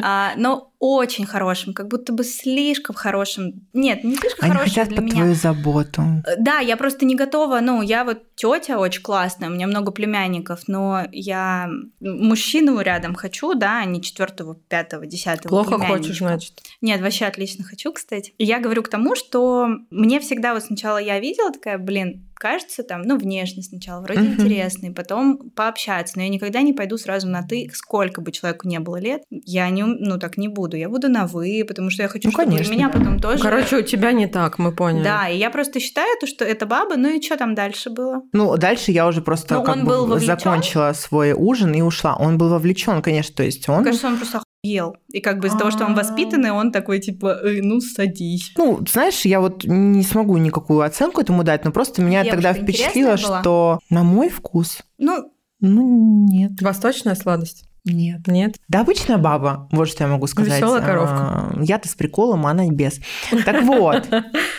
А, 0.00 0.32
Но 0.36 0.69
очень 0.80 1.26
хорошим, 1.26 1.74
как 1.74 1.88
будто 1.88 2.12
бы 2.12 2.24
слишком 2.24 2.96
хорошим. 2.96 3.66
Нет, 3.74 4.02
не 4.02 4.16
слишком 4.16 4.46
Они 4.46 4.52
хорошим 4.54 4.70
хотят 4.74 4.88
для 4.88 4.96
под 4.96 5.04
меня. 5.04 5.14
твою 5.16 5.34
заботу. 5.34 6.02
Э, 6.26 6.36
Да, 6.38 6.58
я 6.60 6.76
просто 6.78 7.04
не 7.04 7.14
готова. 7.14 7.60
Ну, 7.60 7.82
я 7.82 8.02
вот 8.04 8.22
тетя 8.34 8.78
очень 8.78 9.02
классная, 9.02 9.50
у 9.50 9.52
меня 9.52 9.66
много 9.66 9.92
племянников, 9.92 10.62
но 10.68 11.02
я 11.12 11.68
мужчину 12.00 12.80
рядом 12.80 13.14
хочу, 13.14 13.52
да, 13.54 13.80
а 13.80 13.84
не 13.84 14.00
четвертого, 14.02 14.56
пятого, 14.68 15.04
десятого. 15.04 15.50
Плохо 15.50 15.78
хочешь, 15.78 16.18
значит. 16.18 16.54
Нет, 16.80 17.02
вообще 17.02 17.26
отлично 17.26 17.62
хочу, 17.62 17.92
кстати. 17.92 18.32
И 18.38 18.44
я 18.44 18.58
говорю 18.58 18.82
к 18.82 18.88
тому, 18.88 19.14
что 19.16 19.68
мне 19.90 20.18
всегда 20.18 20.54
вот 20.54 20.64
сначала 20.64 20.96
я 20.96 21.20
видела 21.20 21.52
такая, 21.52 21.76
блин, 21.76 22.24
кажется 22.40 22.82
там, 22.82 23.02
ну, 23.02 23.18
внешне 23.18 23.62
сначала, 23.62 24.00
вроде 24.00 24.20
Мгм. 24.22 24.32
интересный, 24.42 24.90
потом 24.90 25.50
пообщаться, 25.50 26.14
но 26.16 26.22
я 26.22 26.28
никогда 26.30 26.62
не 26.62 26.72
пойду 26.72 26.96
сразу 26.96 27.28
на 27.28 27.42
«ты», 27.42 27.70
сколько 27.74 28.22
бы 28.22 28.32
человеку 28.32 28.66
не 28.66 28.80
было 28.80 28.96
лет, 28.96 29.22
я 29.30 29.68
не, 29.68 29.84
ну, 29.84 30.18
так 30.18 30.38
не 30.38 30.48
буду, 30.48 30.76
я 30.76 30.88
буду 30.88 31.08
на 31.08 31.26
«вы», 31.26 31.64
потому 31.68 31.90
что 31.90 32.02
я 32.02 32.08
хочу, 32.08 32.28
Ну, 32.28 32.32
чтобы 32.32 32.50
конечно, 32.50 32.72
меня 32.72 32.88
потом 32.88 33.20
тоже... 33.20 33.42
Короче, 33.42 33.76
у 33.76 33.82
тебя 33.82 34.12
не 34.12 34.26
так, 34.26 34.58
мы 34.58 34.72
поняли. 34.74 35.04
Да, 35.04 35.28
и 35.28 35.36
я 35.36 35.50
просто 35.50 35.80
считаю, 35.80 36.08
то, 36.18 36.26
что 36.26 36.44
это 36.46 36.64
баба, 36.66 36.96
ну 36.96 37.10
и 37.10 37.20
что 37.22 37.36
там 37.36 37.54
дальше 37.54 37.90
было? 37.90 38.22
Ну, 38.32 38.56
дальше 38.56 38.90
я 38.90 39.06
уже 39.06 39.20
просто 39.20 39.54
Но 39.56 39.62
как 39.62 39.80
бы 39.80 39.84
был 39.84 40.06
вовлечён? 40.06 40.38
закончила 40.38 40.92
свой 40.94 41.32
ужин 41.32 41.74
и 41.74 41.82
ушла. 41.82 42.16
Он 42.16 42.38
был 42.38 42.48
вовлечен, 42.48 43.02
конечно, 43.02 43.34
то 43.36 43.42
есть 43.42 43.68
он... 43.68 43.76
Мне 43.76 43.84
кажется, 43.84 44.06
он 44.06 44.16
просто 44.16 44.42
охуел. 44.62 44.96
И 45.12 45.20
как 45.20 45.40
бы 45.40 45.48
из-за 45.48 45.58
того, 45.58 45.70
что 45.70 45.84
он 45.84 45.92
А. 45.92 45.96
воспитанный, 45.96 46.50
он 46.50 46.72
такой, 46.72 47.00
типа, 47.00 47.38
«Э, 47.42 47.60
ну, 47.62 47.80
садись. 47.80 48.52
Ну, 48.56 48.80
знаешь, 48.90 49.24
я 49.24 49.40
вот 49.40 49.64
не 49.64 50.02
смогу 50.02 50.36
никакую 50.36 50.80
оценку 50.80 51.20
этому 51.20 51.44
дать, 51.44 51.64
но 51.64 51.72
просто 51.72 52.02
меня 52.02 52.22
Девушка 52.24 52.42
тогда 52.42 52.62
впечатлило, 52.62 53.16
что 53.16 53.80
на 53.90 54.02
мой 54.02 54.28
вкус, 54.28 54.78
Ну, 54.98 55.32
ну, 55.60 56.26
нет, 56.30 56.52
Восточная 56.62 57.14
сладость? 57.14 57.64
Нет. 57.84 58.26
Нет. 58.26 58.56
Да 58.68 58.80
обычная 58.80 59.18
баба, 59.18 59.68
вот 59.72 59.88
что 59.88 60.04
я 60.04 60.10
могу 60.10 60.26
сказать. 60.26 60.60
Коровка. 60.60 61.16
А, 61.16 61.52
Я-то 61.60 61.88
с 61.88 61.94
приколом, 61.94 62.46
а 62.46 62.50
она 62.50 62.68
без. 62.68 63.00
Так 63.44 63.62
вот, 63.64 64.08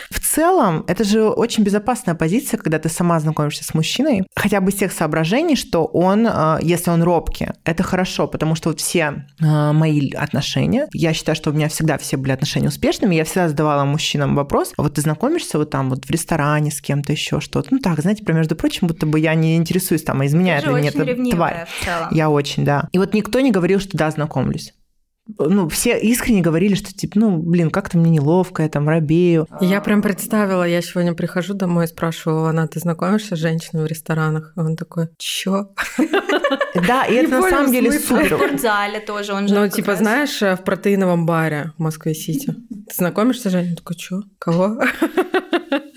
в 0.09 0.19
целом, 0.19 0.83
это 0.87 1.03
же 1.03 1.23
очень 1.29 1.63
безопасная 1.63 2.15
позиция, 2.15 2.57
когда 2.57 2.79
ты 2.79 2.89
сама 2.89 3.19
знакомишься 3.19 3.63
с 3.63 3.73
мужчиной, 3.73 4.23
хотя 4.35 4.61
бы 4.61 4.71
из 4.71 4.75
тех 4.75 4.91
соображений, 4.91 5.55
что 5.55 5.85
он, 5.85 6.27
а, 6.27 6.59
если 6.61 6.89
он 6.91 7.03
робкий, 7.03 7.47
это 7.63 7.83
хорошо, 7.83 8.27
потому 8.27 8.55
что 8.55 8.69
вот 8.69 8.79
все 8.79 9.25
а, 9.41 9.73
мои 9.73 10.09
отношения, 10.11 10.87
я 10.93 11.13
считаю, 11.13 11.35
что 11.35 11.51
у 11.51 11.53
меня 11.53 11.69
всегда 11.69 11.97
все 11.97 12.17
были 12.17 12.31
отношения 12.31 12.67
успешными, 12.69 13.15
я 13.15 13.25
всегда 13.25 13.49
задавала 13.49 13.83
мужчинам 13.85 14.35
вопрос, 14.35 14.73
а 14.77 14.83
вот 14.83 14.95
ты 14.95 15.01
знакомишься 15.01 15.57
вот 15.57 15.69
там 15.69 15.89
вот 15.89 16.05
в 16.05 16.09
ресторане 16.11 16.71
с 16.71 16.81
кем-то 16.81 17.11
еще 17.11 17.39
что-то, 17.39 17.67
ну 17.71 17.79
так, 17.79 17.99
знаете, 18.01 18.23
про 18.23 18.33
между 18.33 18.55
прочим, 18.55 18.87
будто 18.87 19.05
бы 19.05 19.19
я 19.19 19.33
не 19.35 19.55
интересуюсь 19.57 20.03
там, 20.03 20.21
а 20.21 20.25
изменяет 20.25 20.65
ли 20.65 20.71
мне 20.71 20.89
очень 20.89 20.99
эта 20.99 21.03
ревнивая 21.03 21.35
тварь. 21.35 21.67
в 21.67 21.85
целом. 21.85 22.07
Я 22.11 22.29
очень, 22.29 22.63
да. 22.65 22.87
И 22.91 22.97
вот 22.97 23.10
никто 23.13 23.39
не 23.39 23.51
говорил, 23.51 23.79
что 23.79 23.97
да, 23.97 24.09
знакомлюсь. 24.11 24.73
Ну, 25.37 25.69
все 25.69 25.97
искренне 25.99 26.41
говорили, 26.41 26.75
что 26.75 26.93
типа, 26.93 27.19
ну, 27.19 27.37
блин, 27.37 27.69
как-то 27.69 27.97
мне 27.97 28.09
неловко, 28.09 28.63
я 28.63 28.69
там 28.69 28.89
робею. 28.89 29.47
Я 29.61 29.79
прям 29.81 30.01
представила, 30.01 30.63
я 30.63 30.81
сегодня 30.81 31.13
прихожу 31.13 31.53
домой 31.53 31.85
и 31.85 31.87
спрашиваю 31.87 32.41
Лана, 32.41 32.67
ты 32.67 32.79
знакомишься 32.79 33.35
с 33.35 33.39
женщиной 33.39 33.83
в 33.83 33.87
ресторанах? 33.87 34.53
И 34.55 34.59
он 34.59 34.75
такой, 34.75 35.09
чё? 35.17 35.69
Да, 36.87 37.03
и 37.03 37.13
это 37.15 37.29
на 37.29 37.49
самом 37.49 37.71
деле 37.71 37.91
смысла. 37.91 38.15
В 38.15 38.23
супер. 38.23 38.37
спортзале 38.37 38.99
тоже, 39.01 39.33
он 39.33 39.47
же 39.47 39.53
Ну, 39.53 39.67
типа, 39.67 39.95
знаешь, 39.95 40.41
э, 40.41 40.55
в 40.55 40.63
протеиновом 40.63 41.25
баре 41.25 41.73
в 41.77 41.81
Москве-Сити. 41.81 42.55
Ты 42.69 42.95
знакомишься 42.95 43.49
с 43.49 43.51
женщиной? 43.51 43.75
Такой, 43.75 43.95
чё? 43.97 44.21
Кого? 44.39 44.81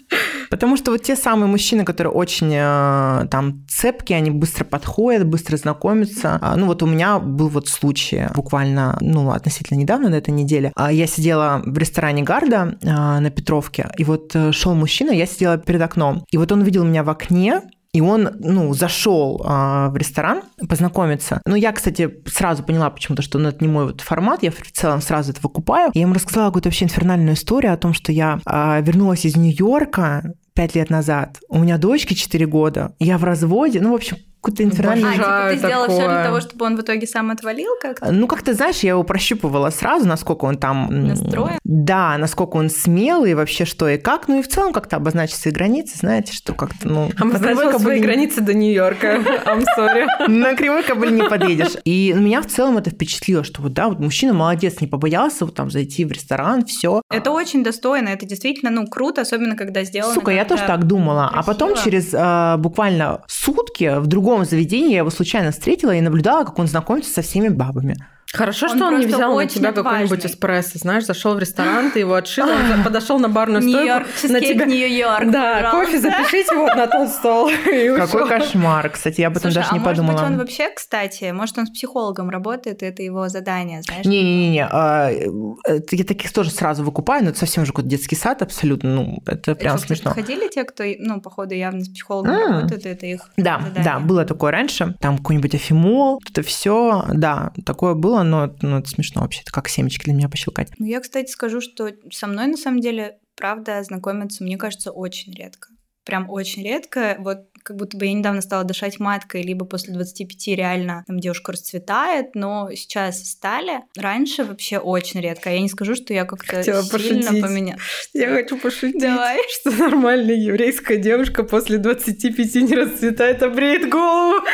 Потому 0.54 0.76
что 0.76 0.92
вот 0.92 1.02
те 1.02 1.16
самые 1.16 1.48
мужчины, 1.48 1.84
которые 1.84 2.12
очень 2.12 2.52
э, 2.54 3.26
там 3.28 3.66
цепкие, 3.68 4.18
они 4.18 4.30
быстро 4.30 4.64
подходят, 4.64 5.26
быстро 5.26 5.56
знакомятся. 5.56 6.38
А, 6.40 6.54
ну 6.54 6.66
вот 6.66 6.80
у 6.84 6.86
меня 6.86 7.18
был 7.18 7.48
вот 7.48 7.66
случай 7.66 8.28
буквально, 8.36 8.96
ну 9.00 9.32
относительно 9.32 9.78
недавно, 9.78 10.10
на 10.10 10.14
этой 10.14 10.30
неделе. 10.30 10.70
А, 10.76 10.92
я 10.92 11.08
сидела 11.08 11.60
в 11.66 11.76
ресторане 11.76 12.22
Гарда 12.22 12.78
а, 12.86 13.18
на 13.18 13.30
Петровке, 13.30 13.90
и 13.98 14.04
вот 14.04 14.30
э, 14.36 14.52
шел 14.52 14.74
мужчина, 14.74 15.10
я 15.10 15.26
сидела 15.26 15.58
перед 15.58 15.82
окном, 15.82 16.24
и 16.30 16.38
вот 16.38 16.52
он 16.52 16.60
увидел 16.60 16.84
меня 16.84 17.02
в 17.02 17.10
окне, 17.10 17.62
и 17.94 18.00
он, 18.00 18.28
ну, 18.40 18.74
зашел 18.74 19.40
а, 19.44 19.88
в 19.90 19.96
ресторан 19.96 20.42
познакомиться. 20.68 21.40
Ну, 21.46 21.54
я, 21.54 21.70
кстати, 21.70 22.12
сразу 22.26 22.64
поняла 22.64 22.90
почему-то, 22.90 23.22
что 23.22 23.38
ну, 23.38 23.48
это 23.48 23.64
не 23.64 23.70
мой 23.70 23.86
вот 23.86 24.00
формат. 24.00 24.42
Я 24.42 24.50
в 24.50 24.60
целом 24.72 25.00
сразу 25.00 25.30
это 25.30 25.40
выкупаю. 25.40 25.92
Я 25.94 26.00
ему 26.02 26.14
рассказала 26.14 26.46
какую-то 26.46 26.70
вообще 26.70 26.86
инфернальную 26.86 27.34
историю 27.34 27.72
о 27.72 27.76
том, 27.76 27.94
что 27.94 28.10
я 28.10 28.40
а, 28.46 28.80
вернулась 28.80 29.24
из 29.24 29.36
Нью-Йорка 29.36 30.34
пять 30.54 30.74
лет 30.74 30.90
назад. 30.90 31.38
У 31.48 31.58
меня 31.58 31.78
дочке 31.78 32.14
4 32.14 32.46
года. 32.46 32.94
Я 32.98 33.18
в 33.18 33.24
разводе. 33.24 33.80
Ну, 33.80 33.92
в 33.92 33.94
общем, 33.94 34.16
какую-то 34.44 34.62
инфернальную... 34.62 35.12
А, 35.12 35.14
типа 35.14 35.48
ты 35.50 35.58
сделала 35.58 35.88
все 35.88 36.08
для 36.08 36.24
того, 36.24 36.40
чтобы 36.40 36.66
он 36.66 36.76
в 36.76 36.82
итоге 36.82 37.06
сам 37.06 37.30
отвалил 37.30 37.70
как-то? 37.80 38.12
Ну, 38.12 38.26
как 38.26 38.42
ты 38.42 38.52
знаешь, 38.52 38.80
я 38.80 38.90
его 38.90 39.02
прощупывала 39.02 39.70
сразу, 39.70 40.06
насколько 40.06 40.44
он 40.44 40.58
там... 40.58 40.88
Настроен? 40.90 41.58
Да, 41.64 42.18
насколько 42.18 42.56
он 42.56 42.68
смелый, 42.68 43.34
вообще 43.34 43.64
что 43.64 43.88
и 43.88 43.96
как. 43.96 44.28
Ну 44.28 44.40
и 44.40 44.42
в 44.42 44.48
целом 44.48 44.72
как-то 44.72 44.96
обозначить 44.96 45.36
свои 45.36 45.52
границы, 45.52 45.96
знаете, 45.98 46.32
что 46.32 46.52
как-то, 46.52 46.86
ну... 46.88 47.10
А 47.18 47.24
мы 47.24 47.32
на 47.32 47.38
кривой 47.38 47.64
знаем 47.64 47.78
свои 47.80 48.00
границы 48.00 48.40
до 48.42 48.52
Нью-Йорка. 48.52 49.06
I'm 49.46 49.64
sorry. 49.78 50.06
На 50.28 50.54
кривой 50.54 50.82
кобыле 50.82 51.12
не 51.12 51.28
подъедешь. 51.28 51.76
И 51.84 52.12
меня 52.14 52.42
в 52.42 52.46
целом 52.46 52.76
это 52.76 52.90
впечатлило, 52.90 53.44
что 53.44 53.62
вот, 53.62 53.72
да, 53.72 53.88
вот 53.88 53.98
мужчина 53.98 54.34
молодец, 54.34 54.80
не 54.80 54.86
побоялся 54.86 55.46
вот 55.46 55.54
там 55.54 55.70
зайти 55.70 56.04
в 56.04 56.12
ресторан, 56.12 56.66
все. 56.66 57.00
Это 57.10 57.30
очень 57.30 57.64
достойно, 57.64 58.10
это 58.10 58.26
действительно, 58.26 58.70
ну, 58.70 58.86
круто, 58.86 59.22
особенно 59.22 59.56
когда 59.56 59.84
сделано. 59.84 60.12
Сука, 60.12 60.32
я 60.32 60.43
как-то 60.44 60.56
тоже 60.56 60.66
так 60.66 60.86
думала. 60.86 61.30
А 61.32 61.42
потом 61.42 61.74
красиво. 61.74 61.84
через 61.84 62.14
э, 62.14 62.56
буквально 62.58 63.20
сутки 63.26 63.98
в 63.98 64.06
другом 64.06 64.44
заведении 64.44 64.92
я 64.92 64.98
его 64.98 65.10
случайно 65.10 65.50
встретила 65.50 65.94
и 65.94 66.00
наблюдала, 66.00 66.44
как 66.44 66.58
он 66.58 66.66
знакомится 66.66 67.12
со 67.12 67.22
всеми 67.22 67.48
бабами. 67.48 67.96
Хорошо, 68.32 68.66
Он 68.66 68.76
что 68.76 68.86
он 68.86 68.98
не 68.98 69.06
взял 69.06 69.30
на 69.30 69.36
очень 69.36 69.60
тебя 69.60 69.72
какой-нибудь 69.72 70.26
эспрессо, 70.26 70.78
знаешь, 70.78 71.04
зашел 71.04 71.34
в 71.34 71.38
ресторан, 71.38 71.90
ты 71.92 72.00
его 72.00 72.14
отшил, 72.14 72.46
он 72.48 72.82
подошел 72.84 73.18
на 73.20 73.28
барную 73.28 73.62
Нью-Йорк, 73.62 74.06
стойку, 74.16 74.32
на 74.32 74.40
тебя... 74.40 74.64
Нью-Йорк. 74.64 75.30
Да, 75.30 75.54
пожалуйста. 75.54 75.86
кофе 75.86 76.00
запишите 76.00 76.54
вот 76.56 76.74
на 76.74 76.86
тот 76.86 77.08
стол. 77.10 77.50
Какой 77.96 78.28
кошмар. 78.28 78.88
Кстати, 78.90 79.20
я 79.20 79.28
об 79.28 79.36
этом 79.36 79.52
Слушай, 79.52 79.54
даже 79.62 79.68
а 79.70 79.74
не 79.74 79.78
может 79.80 79.96
подумала. 79.96 80.18
быть, 80.18 80.26
он 80.32 80.38
вообще, 80.38 80.70
кстати, 80.70 81.30
может, 81.30 81.58
он 81.58 81.66
с 81.66 81.70
психологом 81.70 82.28
работает, 82.30 82.82
и 82.82 82.86
это 82.86 83.02
его 83.02 83.28
задание, 83.28 83.82
знаешь? 83.82 84.04
Не-не-не, 84.04 84.66
а, 84.70 85.10
э, 85.10 85.80
я 85.92 86.04
таких 86.04 86.32
тоже 86.32 86.50
сразу 86.50 86.82
выкупаю, 86.82 87.22
но 87.24 87.30
это 87.30 87.38
совсем 87.38 87.62
уже 87.62 87.72
какой-то 87.72 87.88
детский 87.90 88.16
сад 88.16 88.42
абсолютно, 88.42 88.90
ну, 88.94 89.18
это 89.26 89.54
прям 89.54 89.78
что, 89.78 89.86
смешно. 89.86 90.10
Ходили 90.12 90.48
те, 90.48 90.64
кто, 90.64 90.82
ну, 90.98 91.20
походу, 91.20 91.54
явно 91.54 91.84
с 91.84 91.88
психологом 91.88 92.34
работают, 92.36 92.84
и 92.84 92.88
это 92.88 93.06
их 93.06 93.30
Да, 93.36 93.60
задание? 93.60 93.84
да, 93.84 93.98
было 94.00 94.24
такое 94.24 94.50
раньше. 94.50 94.96
Там 95.00 95.18
какой-нибудь 95.18 95.54
афимол, 95.54 96.20
это 96.28 96.42
все, 96.42 97.04
да, 97.12 97.52
такое 97.64 97.94
было, 97.94 98.13
но 98.22 98.54
ну, 98.62 98.78
это 98.78 98.88
смешно 98.88 99.22
вообще, 99.22 99.40
это 99.42 99.52
как 99.52 99.68
семечки 99.68 100.04
для 100.04 100.14
меня 100.14 100.28
пощелкать. 100.28 100.70
Ну, 100.78 100.86
я, 100.86 101.00
кстати, 101.00 101.30
скажу, 101.30 101.60
что 101.60 101.90
со 102.10 102.26
мной, 102.26 102.46
на 102.46 102.56
самом 102.56 102.80
деле, 102.80 103.18
правда, 103.36 103.82
знакомиться, 103.82 104.44
мне 104.44 104.56
кажется, 104.56 104.90
очень 104.90 105.32
редко. 105.34 105.68
Прям 106.04 106.28
очень 106.28 106.62
редко. 106.62 107.16
Вот 107.18 107.46
как 107.62 107.76
будто 107.76 107.96
бы 107.96 108.04
я 108.04 108.12
недавно 108.12 108.42
стала 108.42 108.62
дышать 108.62 109.00
маткой, 109.00 109.42
либо 109.42 109.64
после 109.64 109.94
25 109.94 110.48
реально 110.48 111.02
там 111.06 111.18
девушка 111.18 111.52
расцветает, 111.52 112.34
но 112.34 112.68
сейчас 112.74 113.26
стали. 113.26 113.80
Раньше 113.96 114.44
вообще 114.44 114.78
очень 114.78 115.20
редко. 115.20 115.50
Я 115.50 115.60
не 115.60 115.70
скажу, 115.70 115.94
что 115.94 116.12
я 116.12 116.26
как-то 116.26 116.56
Хотела 116.56 116.82
сильно 116.82 117.22
пошутить. 117.22 117.42
поменяла. 117.42 117.80
Я 118.12 118.28
хочу 118.34 118.58
пошутить, 118.58 119.00
Давай. 119.00 119.38
что 119.48 119.70
нормальная 119.70 120.34
еврейская 120.34 120.98
девушка 120.98 121.42
после 121.42 121.78
25 121.78 122.54
не 122.56 122.74
расцветает, 122.74 123.42
а 123.42 123.48
бреет 123.48 123.88
голову. 123.88 124.44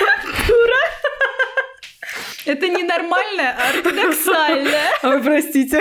Это 2.51 2.67
не 2.67 2.83
нормально, 2.83 3.55
а 3.57 3.71
ортодоксально. 3.71 4.79
А 5.03 5.09
вы 5.11 5.23
простите. 5.23 5.81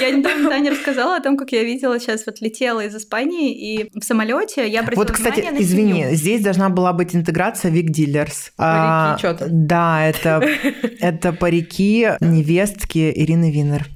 Я 0.00 0.10
недавно 0.10 0.50
Тане 0.50 0.70
рассказала 0.70 1.16
о 1.16 1.20
том, 1.20 1.36
как 1.36 1.52
я 1.52 1.64
видела 1.64 1.98
сейчас 1.98 2.26
вот 2.26 2.40
летела 2.40 2.84
из 2.84 2.94
Испании, 2.94 3.52
и 3.52 3.90
в 3.98 4.04
самолете 4.04 4.68
я 4.68 4.80
обратила 4.80 5.04
Вот, 5.04 5.12
кстати, 5.12 5.40
внимание 5.40 5.60
на 5.60 5.64
извини, 5.64 5.92
семью. 6.02 6.14
здесь 6.16 6.42
должна 6.42 6.68
была 6.68 6.92
быть 6.92 7.14
интеграция 7.14 7.70
Wig 7.70 7.90
Dealers. 7.90 8.52
Парики, 8.56 9.22
чё 9.22 9.34
там? 9.34 9.48
Да, 9.66 10.06
это, 10.06 10.42
это 11.00 11.32
парики 11.32 12.08
невестки 12.20 13.12
Ирины 13.14 13.50
Винер. 13.50 13.86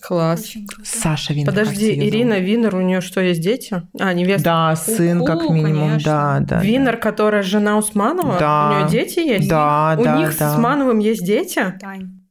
Класс. 0.00 0.52
Саша 0.84 1.32
Винер. 1.32 1.46
Подожди, 1.50 1.94
Ирина. 1.94 2.38
Винер, 2.38 2.76
у 2.76 2.80
нее 2.80 3.00
что, 3.00 3.20
есть 3.20 3.40
дети? 3.40 3.82
А, 3.98 4.12
невеста. 4.12 4.44
Да, 4.44 4.76
сын 4.76 5.24
как 5.24 5.48
минимум, 5.48 5.98
да, 5.98 6.38
да. 6.40 6.56
да. 6.56 6.62
Винер, 6.62 6.96
которая 6.96 7.42
жена 7.42 7.78
Усманова? 7.78 8.38
Да. 8.38 8.70
У 8.70 8.90
нее 8.90 9.04
дети 9.04 9.20
есть? 9.20 9.48
Да, 9.48 9.96
У 9.98 10.04
да, 10.04 10.16
них 10.18 10.36
да. 10.38 10.50
с 10.50 10.54
Усмановым 10.54 10.98
есть 10.98 11.24
дети? 11.24 11.74
Тань. 11.80 12.21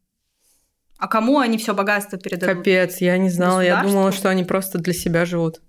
А 1.01 1.07
кому 1.07 1.39
они 1.39 1.57
все 1.57 1.73
богатство 1.73 2.19
передадут? 2.19 2.57
Капец, 2.57 2.97
я 3.01 3.17
не 3.17 3.29
знала. 3.29 3.61
Я 3.61 3.81
думала, 3.81 4.11
что 4.11 4.29
они 4.29 4.43
просто 4.43 4.77
для 4.77 4.93
себя 4.93 5.25
живут. 5.25 5.59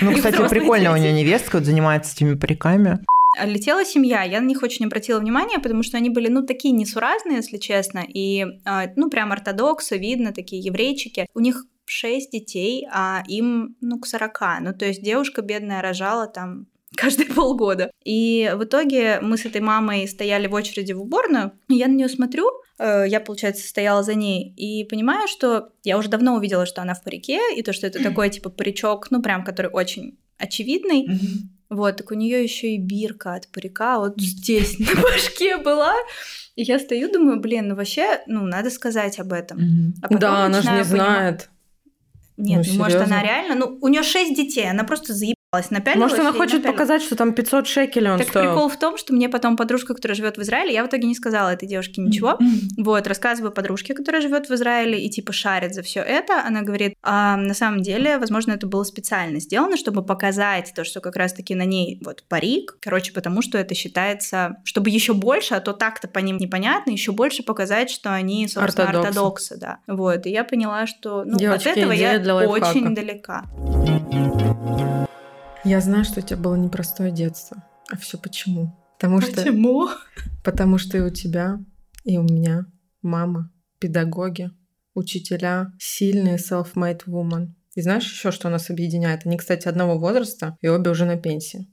Ну, 0.00 0.14
кстати, 0.14 0.48
прикольно 0.48 0.92
у 0.92 0.96
нее 0.96 1.12
невестка 1.12 1.56
вот 1.58 1.66
занимается 1.66 2.14
этими 2.14 2.34
париками. 2.34 3.04
Летела 3.44 3.84
семья, 3.84 4.22
я 4.22 4.40
на 4.40 4.46
них 4.46 4.62
очень 4.62 4.86
обратила 4.86 5.18
внимание, 5.18 5.58
потому 5.58 5.82
что 5.82 5.98
они 5.98 6.08
были, 6.08 6.28
ну, 6.28 6.46
такие 6.46 6.72
несуразные, 6.72 7.38
если 7.38 7.58
честно, 7.58 7.98
и, 7.98 8.46
а, 8.64 8.86
ну, 8.96 9.10
прям 9.10 9.30
ортодоксы, 9.30 9.98
видно, 9.98 10.32
такие 10.32 10.62
еврейчики. 10.62 11.26
У 11.34 11.40
них 11.40 11.66
шесть 11.84 12.30
детей, 12.30 12.86
а 12.90 13.24
им, 13.28 13.76
ну, 13.82 13.98
к 13.98 14.06
40. 14.06 14.40
Ну, 14.60 14.72
то 14.72 14.86
есть 14.86 15.02
девушка 15.02 15.42
бедная 15.42 15.82
рожала 15.82 16.28
там 16.28 16.66
каждые 16.96 17.28
полгода. 17.28 17.90
И 18.04 18.52
в 18.54 18.64
итоге 18.64 19.20
мы 19.20 19.36
с 19.38 19.44
этой 19.44 19.60
мамой 19.60 20.06
стояли 20.08 20.46
в 20.46 20.54
очереди 20.54 20.92
в 20.92 21.00
уборную, 21.02 21.52
я 21.68 21.88
на 21.88 21.92
нее 21.92 22.08
смотрю, 22.08 22.50
э, 22.78 23.04
я, 23.08 23.20
получается, 23.20 23.66
стояла 23.66 24.02
за 24.02 24.14
ней, 24.14 24.52
и 24.56 24.84
понимаю, 24.84 25.28
что 25.28 25.70
я 25.82 25.98
уже 25.98 26.08
давно 26.08 26.34
увидела, 26.36 26.66
что 26.66 26.82
она 26.82 26.94
в 26.94 27.02
парике, 27.02 27.40
и 27.56 27.62
то, 27.62 27.72
что 27.72 27.86
это 27.86 28.02
такой, 28.02 28.30
типа, 28.30 28.50
паричок, 28.50 29.10
ну, 29.10 29.22
прям, 29.22 29.44
который 29.44 29.70
очень 29.70 30.18
очевидный. 30.38 31.08
Вот, 31.70 31.96
так 31.96 32.10
у 32.10 32.14
нее 32.14 32.42
еще 32.42 32.74
и 32.74 32.78
бирка 32.78 33.34
от 33.34 33.48
парика 33.48 33.98
вот 33.98 34.20
здесь 34.20 34.78
на 34.94 35.00
башке 35.00 35.56
была. 35.56 35.94
И 36.56 36.62
я 36.62 36.78
стою, 36.78 37.10
думаю, 37.10 37.40
блин, 37.40 37.68
ну 37.68 37.74
вообще, 37.74 38.20
ну, 38.26 38.44
надо 38.46 38.70
сказать 38.70 39.18
об 39.18 39.32
этом. 39.32 39.94
А 40.00 40.02
потом 40.02 40.18
да, 40.20 40.44
она 40.44 40.60
же 40.62 40.68
не 40.68 40.84
понимать- 40.84 40.86
знает. 40.88 41.50
Нет, 42.36 42.66
Ну, 42.66 42.72
ну, 42.72 42.78
может, 42.78 43.00
она 43.00 43.22
реально... 43.22 43.54
Ну, 43.54 43.78
у 43.80 43.88
нее 43.88 44.02
шесть 44.02 44.34
детей, 44.36 44.68
она 44.68 44.84
просто 44.84 45.14
заебалась, 45.14 45.33
напялилась. 45.33 45.33
Может, 45.54 46.18
она 46.18 46.32
хочет 46.32 46.54
напялилась. 46.54 46.62
показать, 46.64 47.02
что 47.02 47.16
там 47.16 47.32
500 47.32 47.66
шекелей 47.66 48.10
он 48.10 48.18
Так 48.18 48.28
стоил. 48.28 48.50
прикол 48.50 48.68
в 48.68 48.78
том, 48.78 48.96
что 48.96 49.12
мне 49.12 49.28
потом 49.28 49.56
подружка, 49.56 49.94
которая 49.94 50.16
живет 50.16 50.36
в 50.36 50.42
Израиле, 50.42 50.72
я 50.72 50.84
в 50.84 50.88
итоге 50.88 51.06
не 51.06 51.14
сказала 51.14 51.50
этой 51.50 51.68
девушке 51.68 52.00
ничего. 52.00 52.38
Вот, 52.76 53.06
рассказываю 53.06 53.52
подружке, 53.52 53.94
которая 53.94 54.20
живет 54.22 54.48
в 54.48 54.54
Израиле 54.54 55.00
и 55.00 55.10
типа 55.10 55.32
шарит 55.32 55.74
за 55.74 55.82
все 55.82 56.00
это. 56.00 56.42
Она 56.46 56.62
говорит, 56.62 56.94
а 57.02 57.36
на 57.36 57.54
самом 57.54 57.82
деле, 57.82 58.18
возможно, 58.18 58.52
это 58.52 58.66
было 58.66 58.84
специально 58.84 59.40
сделано, 59.40 59.76
чтобы 59.76 60.04
показать 60.04 60.72
то, 60.74 60.84
что 60.84 61.00
как 61.00 61.16
раз-таки 61.16 61.54
на 61.54 61.64
ней 61.64 62.00
вот 62.04 62.24
парик. 62.28 62.76
Короче, 62.80 63.12
потому 63.12 63.42
что 63.42 63.58
это 63.58 63.74
считается, 63.74 64.56
чтобы 64.64 64.90
еще 64.90 65.14
больше, 65.14 65.54
а 65.54 65.60
то 65.60 65.72
так-то 65.72 66.08
по 66.08 66.18
ним 66.18 66.36
непонятно, 66.36 66.90
еще 66.90 67.12
больше 67.12 67.42
показать, 67.42 67.90
что 67.90 68.12
они, 68.12 68.48
собственно, 68.48 68.88
Ортодоксы. 68.88 69.08
ортодоксы, 69.08 69.56
да. 69.56 69.78
Вот, 69.86 70.26
и 70.26 70.30
я 70.30 70.44
поняла, 70.44 70.86
что 70.86 71.24
ну, 71.24 71.36
Девочки, 71.36 71.68
от 71.68 71.76
этого 71.76 71.92
я 71.92 72.18
очень 72.46 72.94
далека. 72.94 73.44
Я 75.64 75.80
знаю, 75.80 76.04
что 76.04 76.20
у 76.20 76.22
тебя 76.22 76.36
было 76.36 76.56
непростое 76.56 77.10
детство. 77.10 77.64
А 77.90 77.96
все 77.96 78.18
почему? 78.18 78.76
Потому 78.98 79.22
что, 79.22 79.34
Почему? 79.34 79.88
потому 80.44 80.76
что 80.76 80.98
и 80.98 81.00
у 81.00 81.10
тебя, 81.10 81.58
и 82.04 82.18
у 82.18 82.22
меня 82.22 82.66
мама, 83.00 83.50
педагоги, 83.78 84.50
учителя, 84.94 85.72
сильные 85.78 86.36
self-made 86.36 87.04
woman. 87.06 87.54
И 87.74 87.80
знаешь 87.80 88.04
еще, 88.04 88.30
что 88.30 88.50
нас 88.50 88.68
объединяет? 88.68 89.22
Они, 89.24 89.38
кстати, 89.38 89.66
одного 89.66 89.98
возраста, 89.98 90.56
и 90.60 90.68
обе 90.68 90.90
уже 90.90 91.06
на 91.06 91.16
пенсии. 91.16 91.70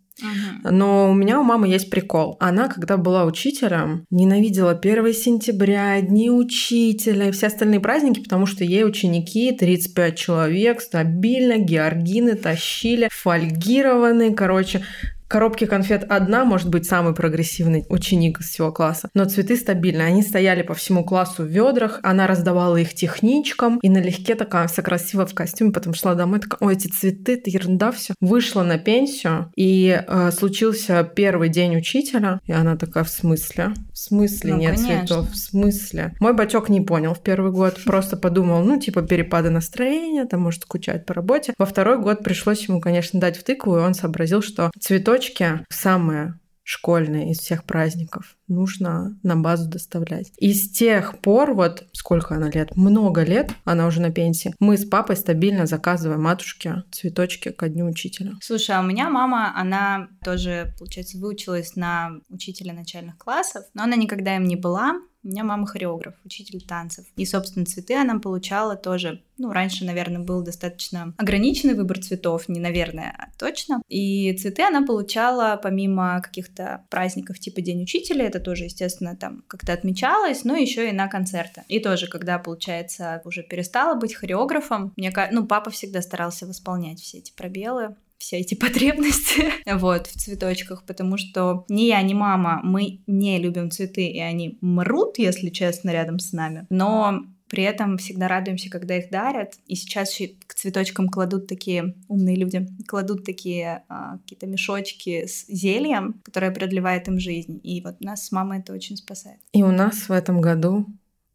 Но 0.64 1.12
у 1.12 1.14
меня 1.14 1.40
у 1.40 1.44
мамы 1.44 1.68
есть 1.68 1.90
прикол. 1.90 2.38
Она, 2.40 2.68
когда 2.68 2.98
была 2.98 3.26
учителем, 3.26 4.06
ненавидела 4.10 4.72
1 4.72 5.14
сентября, 5.14 6.02
Дни 6.02 6.30
учителя 6.30 7.30
и 7.30 7.32
все 7.32 7.48
остальные 7.48 7.80
праздники, 7.80 8.22
потому 8.22 8.46
что 8.46 8.64
ей 8.64 8.86
ученики, 8.86 9.52
35 9.52 10.18
человек, 10.18 10.82
стабильно, 10.82 11.58
георгины 11.58 12.36
тащили, 12.36 13.10
фольгированные, 13.12 14.32
короче, 14.32 14.84
коробки 15.32 15.66
конфет 15.66 16.06
одна, 16.10 16.44
может 16.44 16.70
быть, 16.70 16.86
самый 16.86 17.16
прогрессивный 17.16 17.86
ученик 17.88 18.42
из 18.42 18.50
всего 18.50 18.72
класса, 18.74 19.10
но 19.14 19.24
цветы 19.24 19.56
стабильные. 19.56 20.08
Они 20.08 20.24
стояли 20.24 20.62
по 20.62 20.74
всему 20.74 21.06
классу 21.06 21.44
в 21.44 21.48
ведрах, 21.48 22.02
она 22.04 22.28
раздавала 22.28 22.76
их 22.76 22.94
техничкам, 22.94 23.80
и 23.82 23.90
налегке 23.90 24.36
такая 24.36 24.68
вся 24.68 24.82
красиво 24.82 25.26
в 25.26 25.34
костюме, 25.34 25.72
потом 25.72 25.94
шла 25.94 26.16
домой, 26.16 26.42
такая, 26.42 26.58
ой, 26.60 26.74
эти 26.74 26.88
цветы, 26.88 27.36
это 27.36 27.50
ерунда 27.50 27.94
все. 27.94 28.14
Вышла 28.20 28.64
на 28.64 28.78
пенсию, 28.78 29.52
и 29.56 30.04
э, 30.06 30.32
случился 30.32 31.10
первый 31.16 31.48
день 31.48 31.78
учителя, 31.78 32.42
и 32.46 32.52
она 32.52 32.76
такая, 32.76 33.06
в 33.06 33.10
смысле? 33.10 33.74
Смысле 34.02 34.54
Ну, 34.54 34.60
нет 34.60 34.76
конечно. 34.78 35.08
цветов? 35.08 35.30
В 35.30 35.38
смысле? 35.38 36.16
Мой 36.20 36.34
бачок 36.34 36.70
не 36.70 36.82
понял 36.82 37.14
в 37.14 37.20
первый 37.20 37.52
год, 37.52 37.78
просто 37.86 38.18
подумал, 38.18 38.64
ну, 38.64 38.80
типа, 38.80 39.04
перепады 39.04 39.52
настроения, 39.52 40.26
там, 40.26 40.42
может, 40.42 40.64
скучать 40.64 41.06
по 41.06 41.14
работе. 41.14 41.54
Во 41.60 41.68
второй 41.68 42.00
год 42.00 42.24
пришлось 42.24 42.68
ему, 42.68 42.82
конечно, 42.82 43.20
дать 43.20 43.38
в 43.38 43.44
тыкву, 43.44 43.78
и 43.78 43.82
он 43.82 43.94
сообразил, 43.94 44.42
что 44.42 44.72
цветочки 44.80 45.64
самые 45.70 46.34
школьные 46.64 47.32
из 47.32 47.40
всех 47.40 47.64
праздников 47.64 48.38
нужно 48.48 49.18
на 49.24 49.36
базу 49.36 49.70
доставлять. 49.70 50.32
И 50.38 50.54
с 50.54 50.72
тех 50.72 51.20
пор, 51.20 51.54
вот 51.54 51.88
сколько 51.94 52.36
она 52.36 52.50
лет, 52.50 52.76
много 52.76 53.24
лет, 53.24 53.52
она 53.64 53.88
уже 53.88 54.02
на 54.02 54.12
пенсии, 54.12 54.54
мы 54.60 54.78
с 54.78 54.86
папой 54.86 55.16
стабильно 55.16 55.66
заказываем 55.66 56.22
матушке 56.22 56.84
цветочки 56.92 57.50
ко 57.50 57.70
дню 57.70 57.86
учителя. 57.86 58.34
Слушай, 58.42 58.76
а 58.76 58.82
у 58.82 58.84
меня 58.84 59.10
мама, 59.10 59.54
она 59.56 60.10
тоже, 60.24 60.74
получается, 60.78 61.18
выучилась 61.18 61.76
на 61.76 62.12
учителя 62.30 62.74
начальных 62.74 63.18
классов, 63.18 63.66
но 63.74 63.84
она 63.84 63.96
никогда 63.96 64.36
им 64.36 64.44
не 64.44 64.56
была. 64.56 65.02
У 65.24 65.28
меня 65.28 65.44
мама 65.44 65.68
хореограф, 65.68 66.16
учитель 66.26 66.62
танцев. 66.66 67.06
И, 67.16 67.26
собственно, 67.26 67.66
цветы 67.66 67.94
она 67.94 68.20
получала 68.20 68.76
тоже. 68.76 69.24
Ну, 69.38 69.52
раньше, 69.52 69.86
наверное, 69.86 70.22
был 70.22 70.42
достаточно 70.42 71.14
ограниченный 71.18 71.76
выбор 71.76 72.00
цветов, 72.00 72.50
не 72.50 72.60
наверное, 72.60 73.16
а 73.18 73.30
точно. 73.38 73.82
И 73.88 74.34
цветы 74.34 74.64
она 74.64 74.86
получала 74.86 75.60
помимо 75.62 76.22
каких-то 76.22 76.86
праздников 76.90 77.40
типа 77.40 77.62
День 77.62 77.84
учителя, 77.84 78.26
это 78.26 78.40
тоже, 78.40 78.66
естественно, 78.66 79.16
там 79.16 79.44
как-то 79.48 79.74
отмечалось, 79.74 80.44
но 80.44 80.56
еще 80.56 80.90
и 80.90 80.94
на 80.94 81.08
концерты. 81.08 81.64
И 81.68 81.80
тоже, 81.80 82.08
когда, 82.08 82.40
получается, 82.40 83.22
уже 83.24 83.44
перестала 83.44 83.96
быть 83.96 84.16
хореографом, 84.16 84.94
мне 84.98 85.14
ну, 85.32 85.46
папа 85.46 85.70
всегда 85.70 86.02
старался 86.02 86.48
восполнять 86.48 87.00
все 87.00 87.20
эти 87.20 87.32
пробелы 87.32 87.96
все 88.22 88.38
эти 88.38 88.56
потребности 88.56 89.46
вот 89.66 90.08
в 90.08 90.14
цветочках, 90.14 90.86
потому 90.86 91.18
что 91.18 91.66
ни 91.68 91.84
я, 91.84 92.02
ни 92.02 92.14
мама, 92.14 92.62
мы 92.64 93.02
не 93.08 93.40
любим 93.40 93.72
цветы, 93.72 94.08
и 94.08 94.20
они 94.20 94.58
мрут, 94.62 95.18
если 95.18 95.50
честно, 95.50 95.90
рядом 95.90 96.20
с 96.20 96.32
нами. 96.32 96.68
Но 96.70 97.24
при 97.52 97.64
этом 97.64 97.98
всегда 97.98 98.30
радуемся, 98.30 98.70
когда 98.70 98.96
их 98.98 99.10
дарят. 99.10 99.56
И 99.68 99.76
сейчас 99.76 100.18
к 100.48 100.54
цветочкам 100.54 101.10
кладут 101.10 101.48
такие 101.48 101.96
умные 102.08 102.38
люди, 102.38 102.66
кладут 102.88 103.26
такие 103.26 103.84
а, 103.90 104.20
какие-то 104.20 104.48
мешочки 104.48 105.26
с 105.26 105.48
зельем, 105.50 106.22
которое 106.24 106.52
продлевает 106.52 107.10
им 107.10 107.20
жизнь. 107.20 107.60
И 107.62 107.82
вот 107.82 108.00
нас 108.00 108.26
с 108.26 108.32
мамой 108.32 108.60
это 108.60 108.72
очень 108.72 108.96
спасает. 108.96 109.38
И 109.52 109.64
у 109.64 109.72
нас 109.72 110.08
в 110.08 110.14
этом 110.14 110.40
году 110.40 110.86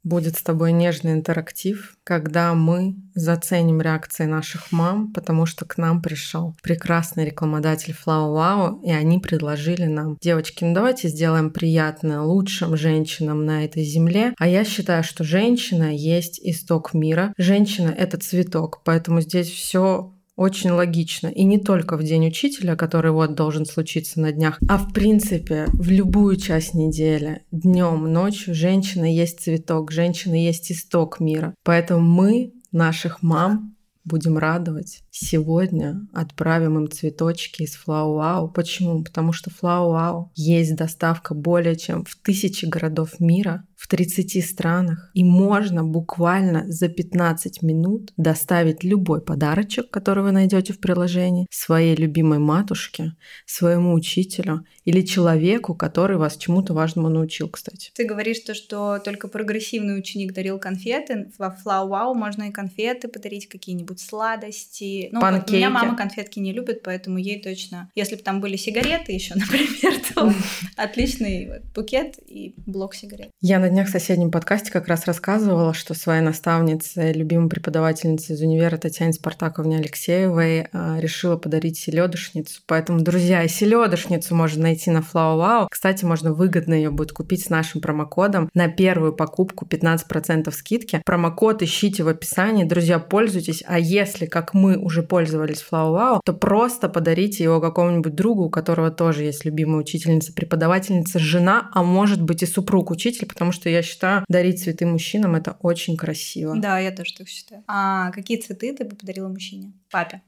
будет 0.07 0.37
с 0.37 0.42
тобой 0.42 0.71
нежный 0.71 1.12
интерактив, 1.12 1.97
когда 2.05 2.55
мы 2.55 2.95
заценим 3.14 3.81
реакции 3.81 4.25
наших 4.25 4.71
мам, 4.71 5.12
потому 5.12 5.47
что 5.47 5.64
к 5.64 5.79
нам 5.79 6.01
пришел 6.01 6.55
прекрасный 6.62 7.25
рекламодатель 7.25 7.92
Flow 7.92 8.33
Wow, 8.33 8.83
и 8.85 8.92
они 8.92 9.19
предложили 9.19 9.87
нам, 9.87 10.16
девочки, 10.21 10.62
ну 10.62 10.75
давайте 10.75 11.09
сделаем 11.09 11.51
приятное 11.51 12.21
лучшим 12.21 12.77
женщинам 12.77 13.45
на 13.45 13.64
этой 13.64 13.83
земле. 13.83 14.33
А 14.38 14.47
я 14.47 14.64
считаю, 14.64 15.03
что 15.03 15.25
женщина 15.25 15.95
есть 15.95 16.38
исток 16.40 16.95
мира. 16.95 17.35
Женщина— 17.37 17.88
это 17.99 18.16
цветок, 18.16 18.83
поэтому 18.85 19.21
здесь 19.21 19.51
все 19.51 20.12
очень 20.37 20.70
логично. 20.70 21.29
И 21.29 21.44
не 21.44 21.59
только 21.59 21.96
в 21.96 22.03
День 22.03 22.29
учителя, 22.29 22.77
который 22.77 23.11
вот 23.11 23.35
должен 23.35 23.64
случиться 23.64 24.20
на 24.20 24.33
днях, 24.33 24.59
а 24.68 24.79
в 24.79 24.92
принципе 24.92 25.66
в 25.72 25.90
любую 25.90 26.37
часть 26.37 26.75
недели, 26.75 27.42
днем, 27.51 28.12
ночью, 28.12 28.55
женщина 28.55 29.05
есть 29.05 29.40
цветок, 29.40 29.90
женщина 29.90 30.35
есть 30.35 30.70
исток 30.70 31.20
мира. 31.20 31.55
Поэтому 31.64 32.01
мы 32.01 32.53
наших 32.70 33.22
мам 33.22 33.75
будем 34.05 34.38
радовать. 34.38 35.03
Сегодня 35.18 36.07
отправим 36.12 36.79
им 36.79 36.90
цветочки 36.90 37.62
из 37.62 37.74
Wow. 37.87 38.52
Почему? 38.52 39.02
Потому 39.02 39.33
что 39.33 39.50
Wow 39.50 40.29
есть 40.35 40.76
доставка 40.76 41.35
более 41.35 41.74
чем 41.76 42.05
в 42.05 42.16
тысячи 42.16 42.66
городов 42.66 43.18
мира, 43.18 43.64
в 43.76 43.88
30 43.88 44.44
странах. 44.44 45.11
И 45.14 45.24
можно 45.24 45.85
буквально 45.85 46.70
за 46.70 46.88
15 46.88 47.62
минут 47.62 48.12
доставить 48.16 48.85
любой 48.85 49.22
подарочек, 49.22 49.90
который 49.90 50.22
вы 50.22 50.33
найдете 50.33 50.72
в 50.72 50.81
приложении, 50.81 51.46
своей 51.50 51.94
любимой 51.94 52.38
матушке, 52.38 53.12
своему 53.44 53.94
учителю 53.94 54.64
или 54.85 55.00
человеку, 55.02 55.74
который 55.74 56.16
вас 56.16 56.37
чему-то 56.37 56.74
важному 56.74 57.09
научил, 57.09 57.48
кстати. 57.48 57.90
Ты 57.94 58.05
говоришь 58.05 58.40
то, 58.40 58.55
что 58.55 58.98
только 58.98 59.29
прогрессивный 59.29 59.98
ученик 59.98 60.33
дарил 60.35 60.59
конфеты. 60.59 61.31
Во 61.38 61.57
Wow 61.64 62.14
можно 62.14 62.44
и 62.44 62.52
конфеты 62.52 63.09
подарить, 63.09 63.48
какие-нибудь 63.48 64.00
сладости. 64.00 65.06
Ну, 65.12 65.21
вот 65.21 65.29
у 65.29 65.33
Панкейки. 65.33 65.57
меня 65.57 65.71
мама 65.71 65.97
конфетки 65.97 66.38
не 66.38 66.53
любит, 66.53 66.83
поэтому 66.83 67.19
ей 67.19 67.40
точно... 67.42 67.90
Если 67.95 68.16
бы 68.16 68.23
там 68.23 68.40
были 68.40 68.57
сигареты 68.57 69.12
еще, 69.12 69.35
например, 69.37 70.01
то 70.14 70.33
отличный 70.77 71.62
букет 71.75 72.19
и 72.27 72.55
блок 72.66 72.95
сигарет. 72.95 73.31
Я 73.40 73.59
на 73.59 73.69
днях 73.69 73.88
в 73.88 73.90
соседнем 73.90 74.31
подкасте 74.31 74.71
как 74.71 74.88
раз 74.88 75.07
рассказывала, 75.07 75.75
что 75.75 75.95
своей 75.95 76.23
наставнице, 76.23 77.12
любимой 77.12 77.49
преподавательнице 77.49 78.35
из 78.35 78.40
универа 78.40 78.77
Татьяне 78.77 79.12
Спартаковне 79.12 79.79
Алексеевой 79.79 80.66
а, 80.73 80.99
решила 81.01 81.37
подарить 81.37 81.79
селедочницу. 81.79 82.62
Поэтому, 82.66 83.01
друзья, 83.01 83.42
и 83.42 83.49
селедочницу 83.49 84.35
можно 84.35 84.62
найти 84.62 84.90
на 84.90 84.99
Flow 84.99 85.37
Wow. 85.37 85.69
Кстати, 85.71 86.05
можно 86.05 86.33
выгодно 86.33 86.75
ее 86.75 86.90
будет 86.90 87.12
купить 87.12 87.45
с 87.45 87.51
нашим 87.51 87.81
промокодом 87.81 88.49
на 88.55 88.69
первую 88.69 89.12
покупку 89.12 89.66
15% 89.66 90.51
скидки. 90.53 91.03
Промокод 91.05 91.62
ищите 91.62 92.03
в 92.03 92.09
описании. 92.09 92.64
Друзья, 92.64 92.99
пользуйтесь. 92.99 93.62
А 93.66 93.79
если, 93.79 94.27
как 94.27 94.55
мы, 94.55 94.77
уже 94.77 94.95
пользовались 95.02 95.64
Flow 95.68 95.94
Wow, 95.94 96.20
то 96.24 96.32
просто 96.32 96.88
подарите 96.88 97.44
его 97.44 97.61
какому-нибудь 97.61 98.14
другу, 98.14 98.44
у 98.44 98.50
которого 98.50 98.90
тоже 98.90 99.24
есть 99.24 99.44
любимая 99.44 99.80
учительница, 99.80 100.32
преподавательница, 100.32 101.18
жена, 101.18 101.70
а 101.72 101.82
может 101.82 102.22
быть 102.22 102.42
и 102.42 102.46
супруг 102.46 102.90
учитель, 102.90 103.26
потому 103.26 103.52
что 103.52 103.68
я 103.68 103.82
считаю, 103.82 104.24
дарить 104.28 104.62
цветы 104.62 104.87
мужчинам 104.87 105.35
это 105.35 105.56
очень 105.61 105.96
красиво. 105.96 106.56
Да, 106.56 106.78
я 106.78 106.90
тоже 106.90 107.14
так 107.16 107.28
считаю. 107.28 107.64
А 107.66 108.11
какие 108.11 108.38
цветы 108.38 108.72
ты 108.74 108.85
бы 108.85 108.96
подарила 108.96 109.28
мужчине? 109.28 109.72
Папе, 109.90 110.22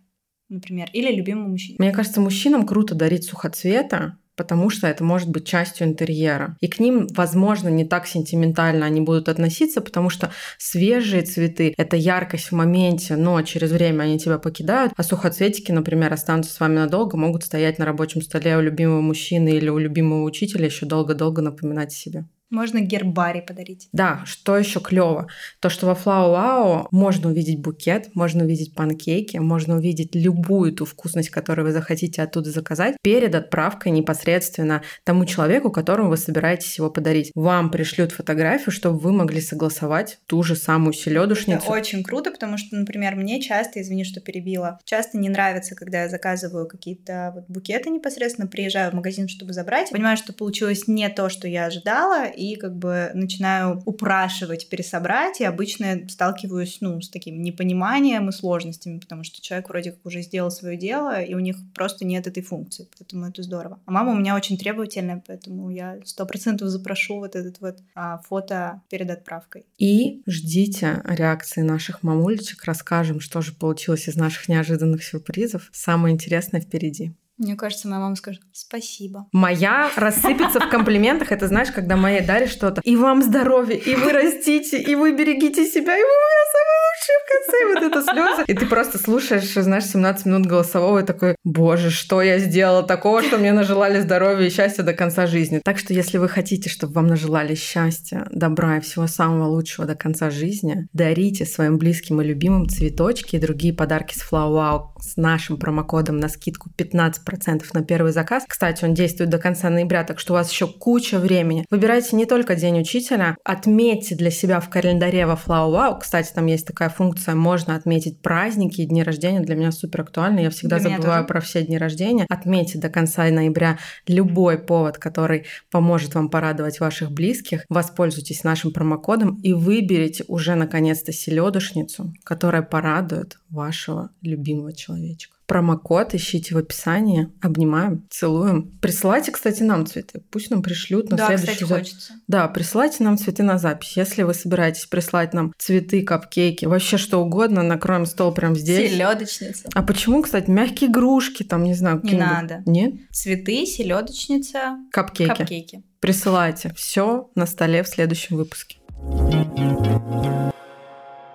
например, 0.49 0.89
или 0.93 1.15
любимому 1.15 1.49
мужчине? 1.49 1.77
Мне 1.79 1.93
кажется, 1.93 2.21
мужчинам 2.21 2.67
круто 2.67 2.95
дарить 2.95 3.25
сухоцвета, 3.25 4.19
потому 4.39 4.71
что 4.71 4.87
это 4.87 5.05
может 5.05 5.29
быть 5.29 5.47
частью 5.47 5.89
интерьера. 5.89 6.57
И 6.61 6.69
к 6.69 6.79
ним, 6.79 7.09
возможно, 7.11 7.69
не 7.69 7.85
так 7.85 8.07
сентиментально 8.07 8.87
они 8.87 9.01
будут 9.01 9.29
относиться, 9.29 9.81
потому 9.83 10.09
что 10.09 10.31
свежие 10.57 11.23
цветы— 11.23 11.75
это 11.77 11.97
яркость 11.97 12.47
в 12.47 12.53
моменте, 12.53 13.17
но 13.17 13.43
через 13.43 13.73
время 13.73 14.05
они 14.05 14.19
тебя 14.19 14.39
покидают, 14.39 14.93
а 14.97 15.03
сухоцветики, 15.03 15.73
например, 15.73 16.13
останутся 16.13 16.55
с 16.55 16.61
вами 16.61 16.77
надолго, 16.77 17.19
могут 17.19 17.45
стоять 17.45 17.79
на 17.79 17.85
рабочем 17.85 18.23
столе 18.23 18.57
у 18.57 18.61
любимого 18.61 19.01
мужчины 19.01 19.51
или 19.51 19.69
у 19.69 19.79
любимого 19.79 20.23
учителя 20.23 20.67
еще 20.67 20.87
долго-долго 20.87 21.43
напоминать 21.43 21.93
себе. 21.93 22.25
Можно 22.51 22.81
гербарий 22.81 23.43
подарить. 23.43 23.89
Да, 23.93 24.23
что 24.25 24.57
еще 24.57 24.81
клево? 24.81 25.29
То, 25.61 25.69
что 25.69 25.87
во 25.87 25.93
Wow 25.93 26.87
можно 26.91 27.29
увидеть 27.29 27.61
букет, 27.61 28.15
можно 28.15 28.45
увидеть 28.45 28.75
панкейки, 28.75 29.37
можно 29.37 29.77
увидеть 29.77 30.15
любую 30.15 30.73
ту 30.73 30.87
вкусность, 30.87 31.29
которую 31.29 31.67
вы 31.67 31.73
захотите 31.73 32.23
оттуда 32.23 32.51
заказать, 32.51 32.97
перед 33.03 33.35
отправкой 33.35 33.93
непосредственно 33.93 34.83
тому 35.05 35.27
человеку, 35.27 35.71
которому 35.71 36.09
вы 36.09 36.17
собираетесь 36.17 36.79
его 36.79 36.91
подарить. 36.91 37.33
Вам 37.35 37.71
пришлют 37.71 38.13
фотографию, 38.13 38.73
чтобы 38.73 38.99
вы 38.99 39.13
могли 39.13 39.43
согласовать 39.43 40.19
ту 40.27 40.43
же 40.43 40.57
самую 40.57 40.95
селедушницу. 40.95 41.67
Это 41.67 41.73
очень 41.73 42.03
круто, 42.03 42.31
потому 42.31 42.57
что, 42.57 42.77
например, 42.77 43.15
мне 43.17 43.43
часто, 43.43 43.83
извини, 43.83 44.05
что 44.05 44.21
перебила, 44.21 44.79
часто 44.85 45.19
не 45.19 45.29
нравится, 45.29 45.75
когда 45.75 46.05
я 46.05 46.09
заказываю 46.09 46.67
какие-то 46.67 47.33
вот 47.35 47.45
букеты 47.49 47.91
непосредственно, 47.91 48.49
приезжаю 48.49 48.91
в 48.91 48.95
магазин, 48.95 49.29
чтобы 49.29 49.53
забрать, 49.53 49.91
понимаю, 49.91 50.17
что 50.17 50.33
получилось 50.33 50.89
не 50.89 51.09
то, 51.11 51.29
что 51.29 51.47
я 51.47 51.67
ожидала, 51.67 52.25
и 52.39 52.57
как 52.57 52.77
бы 52.77 53.11
начинаю 53.15 53.83
упрашивать 53.85 54.69
пересобрать, 54.69 55.41
и 55.41 55.45
обычно 55.45 56.09
сталкиваюсь, 56.09 56.79
ну, 56.81 57.01
с 57.01 57.09
таким 57.09 57.43
непониманием 57.43 58.29
и 58.29 58.33
сложностями, 58.33 58.99
потому 58.99 59.25
что 59.25 59.43
человек 59.43 59.69
вроде 59.69 59.93
как 59.93 60.07
уже 60.07 60.23
сделал 60.23 60.51
свое 60.51 60.77
дело, 60.77 61.21
и 61.21 61.35
у 61.35 61.41
них 61.41 61.57
просто 61.75 62.05
нет 62.05 62.27
этой 62.27 62.43
функции, 62.43 62.89
поэтому 62.97 63.27
это 63.27 63.43
здорово. 63.43 63.81
А 63.87 63.91
мама 63.91 64.13
у 64.13 64.17
меня 64.17 64.37
очень 64.37 64.57
требовательная, 64.57 65.23
поэтому 65.27 65.71
я 65.71 65.99
сто 66.05 66.27
процентов 66.27 66.69
запрошу 66.69 67.19
вот 67.19 67.35
этот 67.37 67.61
вот 67.61 67.79
а, 67.95 68.19
фото 68.19 68.83
перед 68.89 69.11
отправкой. 69.11 69.67
И 69.79 70.23
ждите 70.27 71.03
реакции 71.05 71.63
наших 71.63 72.03
мамулечек, 72.03 72.65
расскажем, 72.65 73.21
что 73.21 73.41
же 73.41 73.53
получилось 73.53 74.09
из 74.09 74.17
наших 74.17 74.49
неожиданных 74.49 75.03
сюрпризов. 75.03 75.69
Самое 75.73 76.15
интересное 76.15 76.61
впереди. 76.61 77.13
Мне 77.39 77.55
кажется, 77.55 77.87
моя 77.87 78.01
мама 78.01 78.17
скажет 78.17 78.43
спасибо. 78.53 79.29
Моя 79.33 79.91
рассыпется 79.95 80.59
в 80.59 80.69
комплиментах. 80.69 81.31
Это 81.31 81.47
знаешь, 81.47 81.71
когда 81.71 81.97
моей 81.97 82.21
даришь 82.21 82.51
что-то. 82.51 82.81
И 82.83 82.97
вам 82.97 83.23
здоровья, 83.23 83.77
и 83.77 83.95
вы 83.95 84.13
растите, 84.13 84.81
и 84.81 84.95
вы 84.97 85.13
берегите 85.13 85.65
себя, 85.65 85.97
и 85.97 86.03
вы 86.03 86.09
моя 86.09 86.45
самая 86.59 86.79
лучшая 86.89 87.19
в 87.23 87.31
конце. 87.31 87.59
Вот 87.69 87.83
это 87.83 88.13
слезы. 88.13 88.45
И 88.49 88.55
ты 88.55 88.67
просто 88.67 88.99
слушаешь, 88.99 89.55
знаешь, 89.55 89.85
17 89.85 90.27
минут 90.27 90.47
голосового 90.47 90.99
и 90.99 91.07
такой, 91.07 91.37
боже, 91.45 91.91
что 91.91 92.23
я 92.23 92.39
сделала 92.39 92.83
такого, 92.83 93.23
что 93.23 93.39
мне 93.39 93.53
нажелали 93.53 94.01
здоровья 94.01 94.47
и 94.47 94.51
счастья 94.51 94.83
до 94.83 94.93
конца 94.93 95.27
жизни. 95.27 95.61
Так 95.65 95.79
что, 95.79 95.95
если 95.95 96.19
вы 96.19 96.29
хотите, 96.29 96.69
чтобы 96.69 96.95
вам 96.95 97.07
нажелали 97.07 97.55
счастья, 97.55 98.27
добра 98.33 98.79
и 98.79 98.81
всего 98.81 99.07
самого 99.07 99.47
лучшего 99.47 99.87
до 99.87 99.95
конца 99.95 100.31
жизни, 100.31 100.89
дарите 100.93 101.47
своим 101.47 101.79
близким 101.79 102.21
и 102.21 102.25
любимым 102.25 102.69
цветочки 102.69 103.37
и 103.37 103.41
другие 103.41 103.73
подарки 103.73 104.17
с 104.17 104.23
Flow 104.29 104.49
Wow 104.53 105.01
с 105.01 105.17
нашим 105.17 105.57
промокодом 105.57 106.19
на 106.19 106.29
скидку 106.29 106.71
15% 106.77 107.28
15% 107.29 107.63
на 107.75 107.85
первый 107.85 108.13
заказ. 108.13 108.45
Кстати, 108.47 108.85
он 108.85 108.95
действует 108.95 109.31
до 109.31 109.39
конца 109.39 109.71
ноября, 109.71 110.05
так 110.05 110.19
что 110.19 110.33
у 110.33 110.37
вас 110.37 110.51
еще 110.51 110.67
куча 110.67 111.19
времени. 111.19 111.65
Выбирайте 111.71 112.17
не 112.17 112.27
только 112.27 112.55
День 112.55 112.81
учителя, 112.81 113.37
отметьте 113.45 114.15
для 114.15 114.31
себя 114.31 114.61
в 114.61 114.69
календаре 114.69 115.27
во 115.27 115.35
Flow 115.35 115.73
Wow. 115.73 116.01
Кстати, 116.01 116.33
там 116.35 116.47
есть 116.47 116.67
такая 116.67 116.89
функция, 116.89 117.35
можно 117.35 117.75
отметить 117.75 118.21
праздники 118.21 118.81
и 118.81 118.87
дни 118.87 119.03
рождения. 119.03 119.41
Для 119.41 119.55
меня 119.55 119.73
супер 119.73 120.03
актуально. 120.03 120.41
Я 120.41 120.51
всегда 120.51 120.79
для 120.79 120.91
забываю 120.91 121.27
про 121.27 121.41
все 121.41 121.63
дни 121.63 121.79
рождения. 121.79 122.27
Отметьте 122.29 122.79
до 122.79 122.89
конца 122.89 123.25
ноября 123.25 123.79
любой 124.07 124.59
повод, 124.59 124.99
который 124.99 125.47
поможет 125.71 126.15
вам 126.15 126.29
порадовать 126.29 126.81
ваших 126.81 127.11
близких. 127.13 127.65
Воспользуйтесь 127.69 128.45
нашим 128.45 128.73
промокодом 128.73 129.37
и 129.43 129.53
выберите 129.53 130.25
уже 130.29 130.55
наконец-то 130.55 131.13
селедушницу, 131.13 132.13
которая 132.25 132.63
порадует 132.63 133.39
вашего 133.51 134.11
любимого 134.23 134.73
человечка. 134.73 135.38
Промокод 135.49 136.15
ищите 136.15 136.55
в 136.55 136.59
описании. 136.59 137.33
Обнимаем, 137.41 138.07
целуем. 138.11 138.79
Присылайте, 138.83 139.33
кстати, 139.33 139.63
нам 139.63 139.87
цветы. 139.87 140.23
Пусть 140.31 140.51
нам 140.51 140.63
пришлют 140.63 141.11
на 141.11 141.17
да, 141.17 141.29
следующий 141.29 141.53
кстати, 141.53 141.69
запись. 141.69 141.93
хочется. 141.93 142.13
Да, 142.29 142.47
присылайте 142.49 143.03
нам 143.03 143.17
цветы 143.17 143.43
на 143.43 143.57
запись. 143.57 143.97
Если 143.97 144.25
вы 144.25 144.35
собираетесь 144.35 144.85
прислать 144.85 145.33
нам 145.33 145.55
цветы, 145.57 146.03
капкейки, 146.03 146.67
вообще 146.67 146.99
что 146.99 147.25
угодно, 147.25 147.63
накроем 147.63 148.05
стол 148.05 148.35
прямо 148.35 148.57
здесь. 148.57 148.93
Селедочница. 148.93 149.71
А 149.75 149.83
почему, 149.83 150.23
кстати, 150.23 150.51
мягкие 150.51 150.91
игрушки, 150.91 151.45
там, 151.45 151.65
не 151.65 151.73
знаю, 151.73 152.03
Не 152.05 152.13
надо. 152.19 152.63
Нет? 152.67 152.97
Цветы, 153.11 153.65
селедочница, 153.65 154.77
капкейки. 154.93 155.35
капкейки. 155.35 155.83
Присылайте. 156.01 156.75
Все 156.77 157.31
на 157.35 157.47
столе 157.47 157.83
в 157.83 157.89
следующем 157.89 158.37
выпуске. 158.37 158.77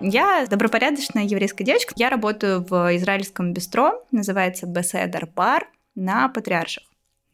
Я 0.06 0.46
добропорядочная 0.46 1.24
еврейская 1.24 1.64
девочка. 1.64 1.94
Я 1.96 2.10
работаю 2.10 2.62
в 2.62 2.94
израильском 2.96 3.54
бистро, 3.54 4.04
называется 4.10 4.66
Беседер 4.66 5.26
Бар 5.34 5.66
на 5.94 6.28
Патриарших. 6.28 6.84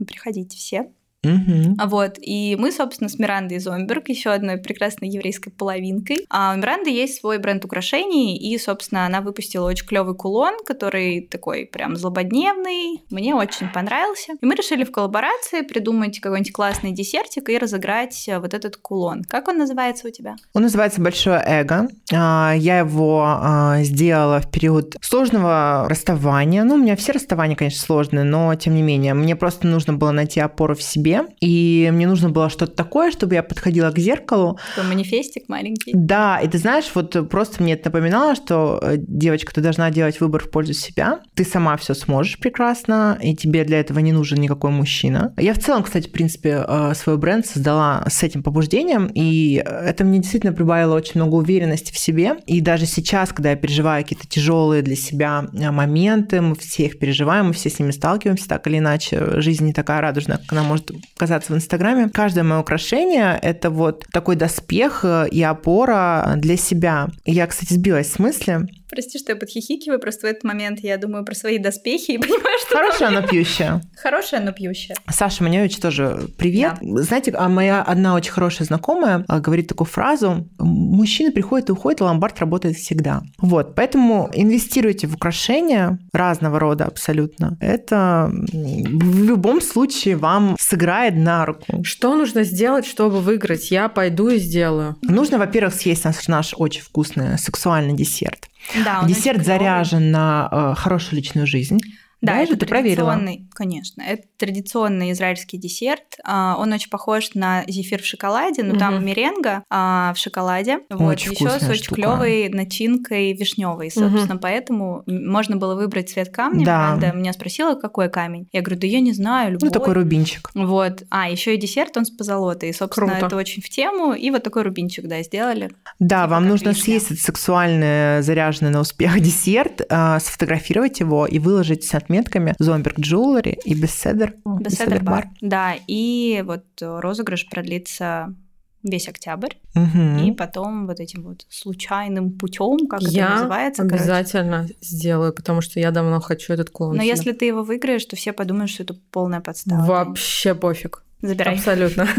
Приходите 0.06 0.56
все. 0.56 0.92
Угу. 1.22 1.76
Вот, 1.86 2.16
и 2.20 2.56
мы, 2.58 2.72
собственно, 2.72 3.10
с 3.10 3.18
Мирандой 3.18 3.58
Зомберг, 3.58 4.08
еще 4.08 4.30
одной 4.30 4.56
прекрасной 4.56 5.08
еврейской 5.08 5.50
половинкой. 5.50 6.24
А 6.30 6.54
у 6.54 6.56
Миранды 6.56 6.90
есть 6.90 7.20
свой 7.20 7.38
бренд 7.38 7.64
украшений, 7.64 8.38
и, 8.38 8.56
собственно, 8.58 9.04
она 9.04 9.20
выпустила 9.20 9.66
очень 9.66 9.86
клевый 9.86 10.14
кулон, 10.14 10.54
который 10.64 11.28
такой 11.30 11.66
прям 11.66 11.96
злободневный, 11.96 13.04
мне 13.10 13.34
очень 13.34 13.68
понравился. 13.68 14.32
И 14.40 14.46
мы 14.46 14.54
решили 14.54 14.84
в 14.84 14.92
коллаборации 14.92 15.60
придумать 15.60 16.20
какой-нибудь 16.20 16.52
классный 16.52 16.92
десертик 16.92 17.50
и 17.50 17.58
разыграть 17.58 18.28
вот 18.38 18.54
этот 18.54 18.78
кулон. 18.78 19.22
Как 19.24 19.48
он 19.48 19.58
называется 19.58 20.08
у 20.08 20.10
тебя? 20.10 20.36
Он 20.54 20.62
называется 20.62 21.00
«Большое 21.02 21.42
эго». 21.44 21.88
А, 22.12 22.54
я 22.56 22.78
его 22.78 23.24
а, 23.26 23.82
сделала 23.82 24.40
в 24.40 24.50
период 24.50 24.96
сложного 25.02 25.86
расставания. 25.88 26.64
Ну, 26.64 26.74
у 26.74 26.78
меня 26.78 26.96
все 26.96 27.12
расставания, 27.12 27.56
конечно, 27.56 27.80
сложные, 27.80 28.24
но 28.24 28.54
тем 28.54 28.74
не 28.74 28.82
менее, 28.82 29.12
мне 29.12 29.36
просто 29.36 29.66
нужно 29.66 29.92
было 29.92 30.12
найти 30.12 30.40
опору 30.40 30.74
в 30.74 30.82
себе 30.82 31.09
себе, 31.10 31.22
и 31.40 31.90
мне 31.92 32.06
нужно 32.06 32.30
было 32.30 32.50
что-то 32.50 32.72
такое, 32.72 33.10
чтобы 33.10 33.34
я 33.34 33.42
подходила 33.42 33.90
к 33.90 33.98
зеркалу. 33.98 34.58
Такой 34.74 34.88
манифестик 34.88 35.48
маленький. 35.48 35.92
Да, 35.94 36.40
и 36.40 36.48
ты 36.48 36.58
знаешь, 36.58 36.90
вот 36.94 37.28
просто 37.28 37.62
мне 37.62 37.74
это 37.74 37.86
напоминало, 37.90 38.34
что 38.34 38.78
э, 38.82 38.96
девочка, 38.98 39.52
ты 39.54 39.60
должна 39.60 39.90
делать 39.90 40.20
выбор 40.20 40.44
в 40.44 40.50
пользу 40.50 40.72
себя, 40.72 41.20
ты 41.34 41.44
сама 41.44 41.76
все 41.76 41.94
сможешь 41.94 42.38
прекрасно, 42.38 43.18
и 43.22 43.34
тебе 43.34 43.64
для 43.64 43.80
этого 43.80 43.98
не 43.98 44.12
нужен 44.12 44.40
никакой 44.40 44.70
мужчина. 44.70 45.34
Я 45.36 45.54
в 45.54 45.58
целом, 45.58 45.82
кстати, 45.82 46.08
в 46.08 46.12
принципе, 46.12 46.64
э, 46.66 46.92
свой 46.94 47.16
бренд 47.18 47.46
создала 47.46 48.04
с 48.08 48.22
этим 48.22 48.42
побуждением, 48.42 49.06
и 49.14 49.62
это 49.64 50.04
мне 50.04 50.18
действительно 50.18 50.52
прибавило 50.52 50.96
очень 50.96 51.12
много 51.16 51.36
уверенности 51.36 51.92
в 51.92 51.98
себе. 51.98 52.36
И 52.46 52.60
даже 52.60 52.86
сейчас, 52.86 53.32
когда 53.32 53.50
я 53.50 53.56
переживаю 53.56 54.02
какие-то 54.02 54.28
тяжелые 54.28 54.82
для 54.82 54.96
себя 54.96 55.46
э, 55.52 55.70
моменты, 55.70 56.40
мы 56.40 56.54
все 56.54 56.86
их 56.86 56.98
переживаем, 56.98 57.48
мы 57.48 57.52
все 57.52 57.70
с 57.70 57.78
ними 57.78 57.90
сталкиваемся 57.90 58.48
так 58.48 58.66
или 58.66 58.78
иначе. 58.78 59.40
Жизнь 59.40 59.64
не 59.64 59.72
такая 59.72 60.00
радужная, 60.00 60.38
как 60.38 60.52
она 60.52 60.62
может 60.62 60.90
казаться 61.16 61.52
в 61.52 61.56
Инстаграме. 61.56 62.08
Каждое 62.08 62.44
мое 62.44 62.60
украшение— 62.60 63.38
это 63.42 63.70
вот 63.70 64.04
такой 64.12 64.36
доспех 64.36 65.04
э, 65.04 65.28
и 65.30 65.42
опора 65.42 66.34
для 66.36 66.56
себя. 66.56 67.08
Я, 67.24 67.46
кстати, 67.46 67.74
сбилась 67.74 68.12
с 68.12 68.18
мысли. 68.18 68.66
Прости, 68.90 69.20
что 69.20 69.32
я 69.32 69.36
подхихикиваю, 69.36 70.00
просто 70.00 70.26
в 70.26 70.30
этот 70.30 70.42
момент 70.42 70.80
я 70.80 70.96
думаю 70.96 71.24
про 71.24 71.34
свои 71.34 71.58
доспехи 71.58 72.12
и 72.12 72.18
понимаю, 72.18 72.58
что... 72.66 72.76
Хорошая, 72.76 73.10
но 73.10 73.26
пьющая. 73.26 73.80
Хорошая, 73.96 74.40
но 74.40 74.52
пьющая. 74.52 74.96
Саша 75.08 75.44
Маневич 75.44 75.76
тоже 75.76 76.28
привет. 76.36 76.74
Да. 76.80 77.02
Знаете, 77.02 77.32
а 77.36 77.48
моя 77.48 77.82
одна 77.82 78.14
очень 78.14 78.32
хорошая 78.32 78.66
знакомая 78.66 79.24
говорит 79.28 79.68
такую 79.68 79.86
фразу, 79.86 80.48
мужчина 80.58 81.30
приходит 81.30 81.68
и 81.68 81.72
уходит, 81.72 82.00
ломбард 82.00 82.40
работает 82.40 82.76
всегда. 82.76 83.22
Вот, 83.38 83.76
поэтому 83.76 84.28
инвестируйте 84.34 85.06
в 85.06 85.14
украшения 85.14 85.98
разного 86.12 86.58
рода 86.58 86.84
абсолютно. 86.84 87.56
Это 87.60 88.30
в 88.32 89.22
любом 89.22 89.60
случае 89.60 90.16
вам 90.16 90.56
сыграет 90.58 90.89
на 91.16 91.46
руку. 91.46 91.84
Что 91.84 92.14
нужно 92.14 92.44
сделать, 92.44 92.86
чтобы 92.86 93.20
выиграть? 93.20 93.70
Я 93.70 93.88
пойду 93.88 94.28
и 94.28 94.38
сделаю. 94.38 94.96
Нужно, 95.02 95.38
во-первых, 95.38 95.74
съесть 95.74 96.04
наш, 96.04 96.28
наш 96.28 96.54
очень 96.56 96.82
вкусный 96.82 97.38
сексуальный 97.38 97.94
десерт. 97.94 98.48
Да, 98.84 99.04
Десерт 99.06 99.44
заряжен 99.44 100.10
на 100.10 100.48
э, 100.50 100.74
хорошую 100.76 101.16
личную 101.16 101.46
жизнь. 101.46 101.78
Да, 102.20 102.34
да 102.34 102.40
это 102.40 102.56
ты 102.56 102.66
проверила. 102.66 103.18
Конечно, 103.52 104.02
это 104.02 104.24
традиционный 104.36 105.12
израильский 105.12 105.58
десерт. 105.58 106.16
А, 106.24 106.56
он 106.58 106.72
очень 106.72 106.90
похож 106.90 107.34
на 107.34 107.64
зефир 107.66 108.02
в 108.02 108.06
шоколаде, 108.06 108.62
но 108.62 108.72
угу. 108.72 108.78
там 108.78 109.04
меренга 109.04 109.64
а, 109.70 110.12
в 110.14 110.18
шоколаде. 110.18 110.80
Вот, 110.90 111.12
очень 111.12 111.32
еще 111.32 111.48
с 111.48 111.68
очень 111.68 111.94
клевой 111.94 112.48
начинкой 112.48 113.32
вишневой. 113.32 113.90
Собственно, 113.90 114.34
угу. 114.34 114.42
поэтому 114.42 115.02
можно 115.06 115.56
было 115.56 115.74
выбрать 115.74 116.10
цвет 116.10 116.30
камня. 116.30 116.64
Да. 116.64 116.88
Правда, 116.88 117.16
меня 117.16 117.32
спросила, 117.32 117.74
какой 117.74 118.10
камень. 118.10 118.48
Я 118.52 118.62
говорю, 118.62 118.80
да 118.80 118.86
я 118.86 119.00
не 119.00 119.12
знаю, 119.12 119.52
любой. 119.52 119.68
Ну, 119.68 119.72
такой 119.72 119.94
рубинчик. 119.94 120.50
Вот. 120.54 121.02
А, 121.10 121.28
еще 121.28 121.54
и 121.54 121.58
десерт, 121.58 121.96
он 121.96 122.04
с 122.04 122.10
позолотой. 122.10 122.72
Собственно, 122.72 123.12
Круто. 123.12 123.26
это 123.26 123.36
очень 123.36 123.62
в 123.62 123.68
тему. 123.68 124.14
И 124.14 124.30
вот 124.30 124.42
такой 124.42 124.62
рубинчик, 124.62 125.06
да, 125.06 125.22
сделали. 125.22 125.70
Да, 125.98 126.24
типа 126.24 126.28
вам 126.28 126.48
нужно 126.48 126.70
вишня. 126.70 126.82
съесть 126.82 127.06
этот 127.06 127.20
сексуальный, 127.20 128.22
заряженный 128.22 128.70
на 128.70 128.80
успех 128.80 129.20
десерт, 129.20 129.82
а, 129.88 130.18
сфотографировать 130.20 131.00
его 131.00 131.26
и 131.26 131.38
выложить 131.38 131.84
с 131.84 131.94
отметками 132.10 132.54
Зомберг 132.58 132.98
Jewelry 132.98 133.58
и 133.64 133.74
Беседер 133.74 134.34
Беседер 134.44 135.02
бар. 135.02 135.28
Да, 135.40 135.74
и 135.86 136.42
вот 136.44 136.64
розыгрыш 136.80 137.48
продлится 137.48 138.34
весь 138.82 139.08
октябрь, 139.08 139.56
угу. 139.74 140.24
и 140.24 140.32
потом 140.32 140.86
вот 140.86 141.00
этим 141.00 141.22
вот 141.22 141.44
случайным 141.50 142.32
путем, 142.32 142.88
как 142.88 143.02
я 143.02 143.26
это 143.26 143.34
называется. 143.34 143.82
обязательно 143.82 144.62
короче. 144.62 144.74
сделаю, 144.80 145.34
потому 145.34 145.60
что 145.60 145.78
я 145.78 145.90
давно 145.90 146.18
хочу 146.20 146.54
этот 146.54 146.70
клон. 146.70 146.96
Но 146.96 147.02
если 147.02 147.32
ты 147.32 147.44
его 147.44 147.62
выиграешь, 147.62 148.04
то 148.06 148.16
все 148.16 148.32
подумают, 148.32 148.70
что 148.70 148.82
это 148.82 148.94
полная 149.12 149.40
подстава. 149.40 149.84
Вообще 149.84 150.54
пофиг. 150.54 151.04
Забирай. 151.20 151.56
Абсолютно. 151.56 152.08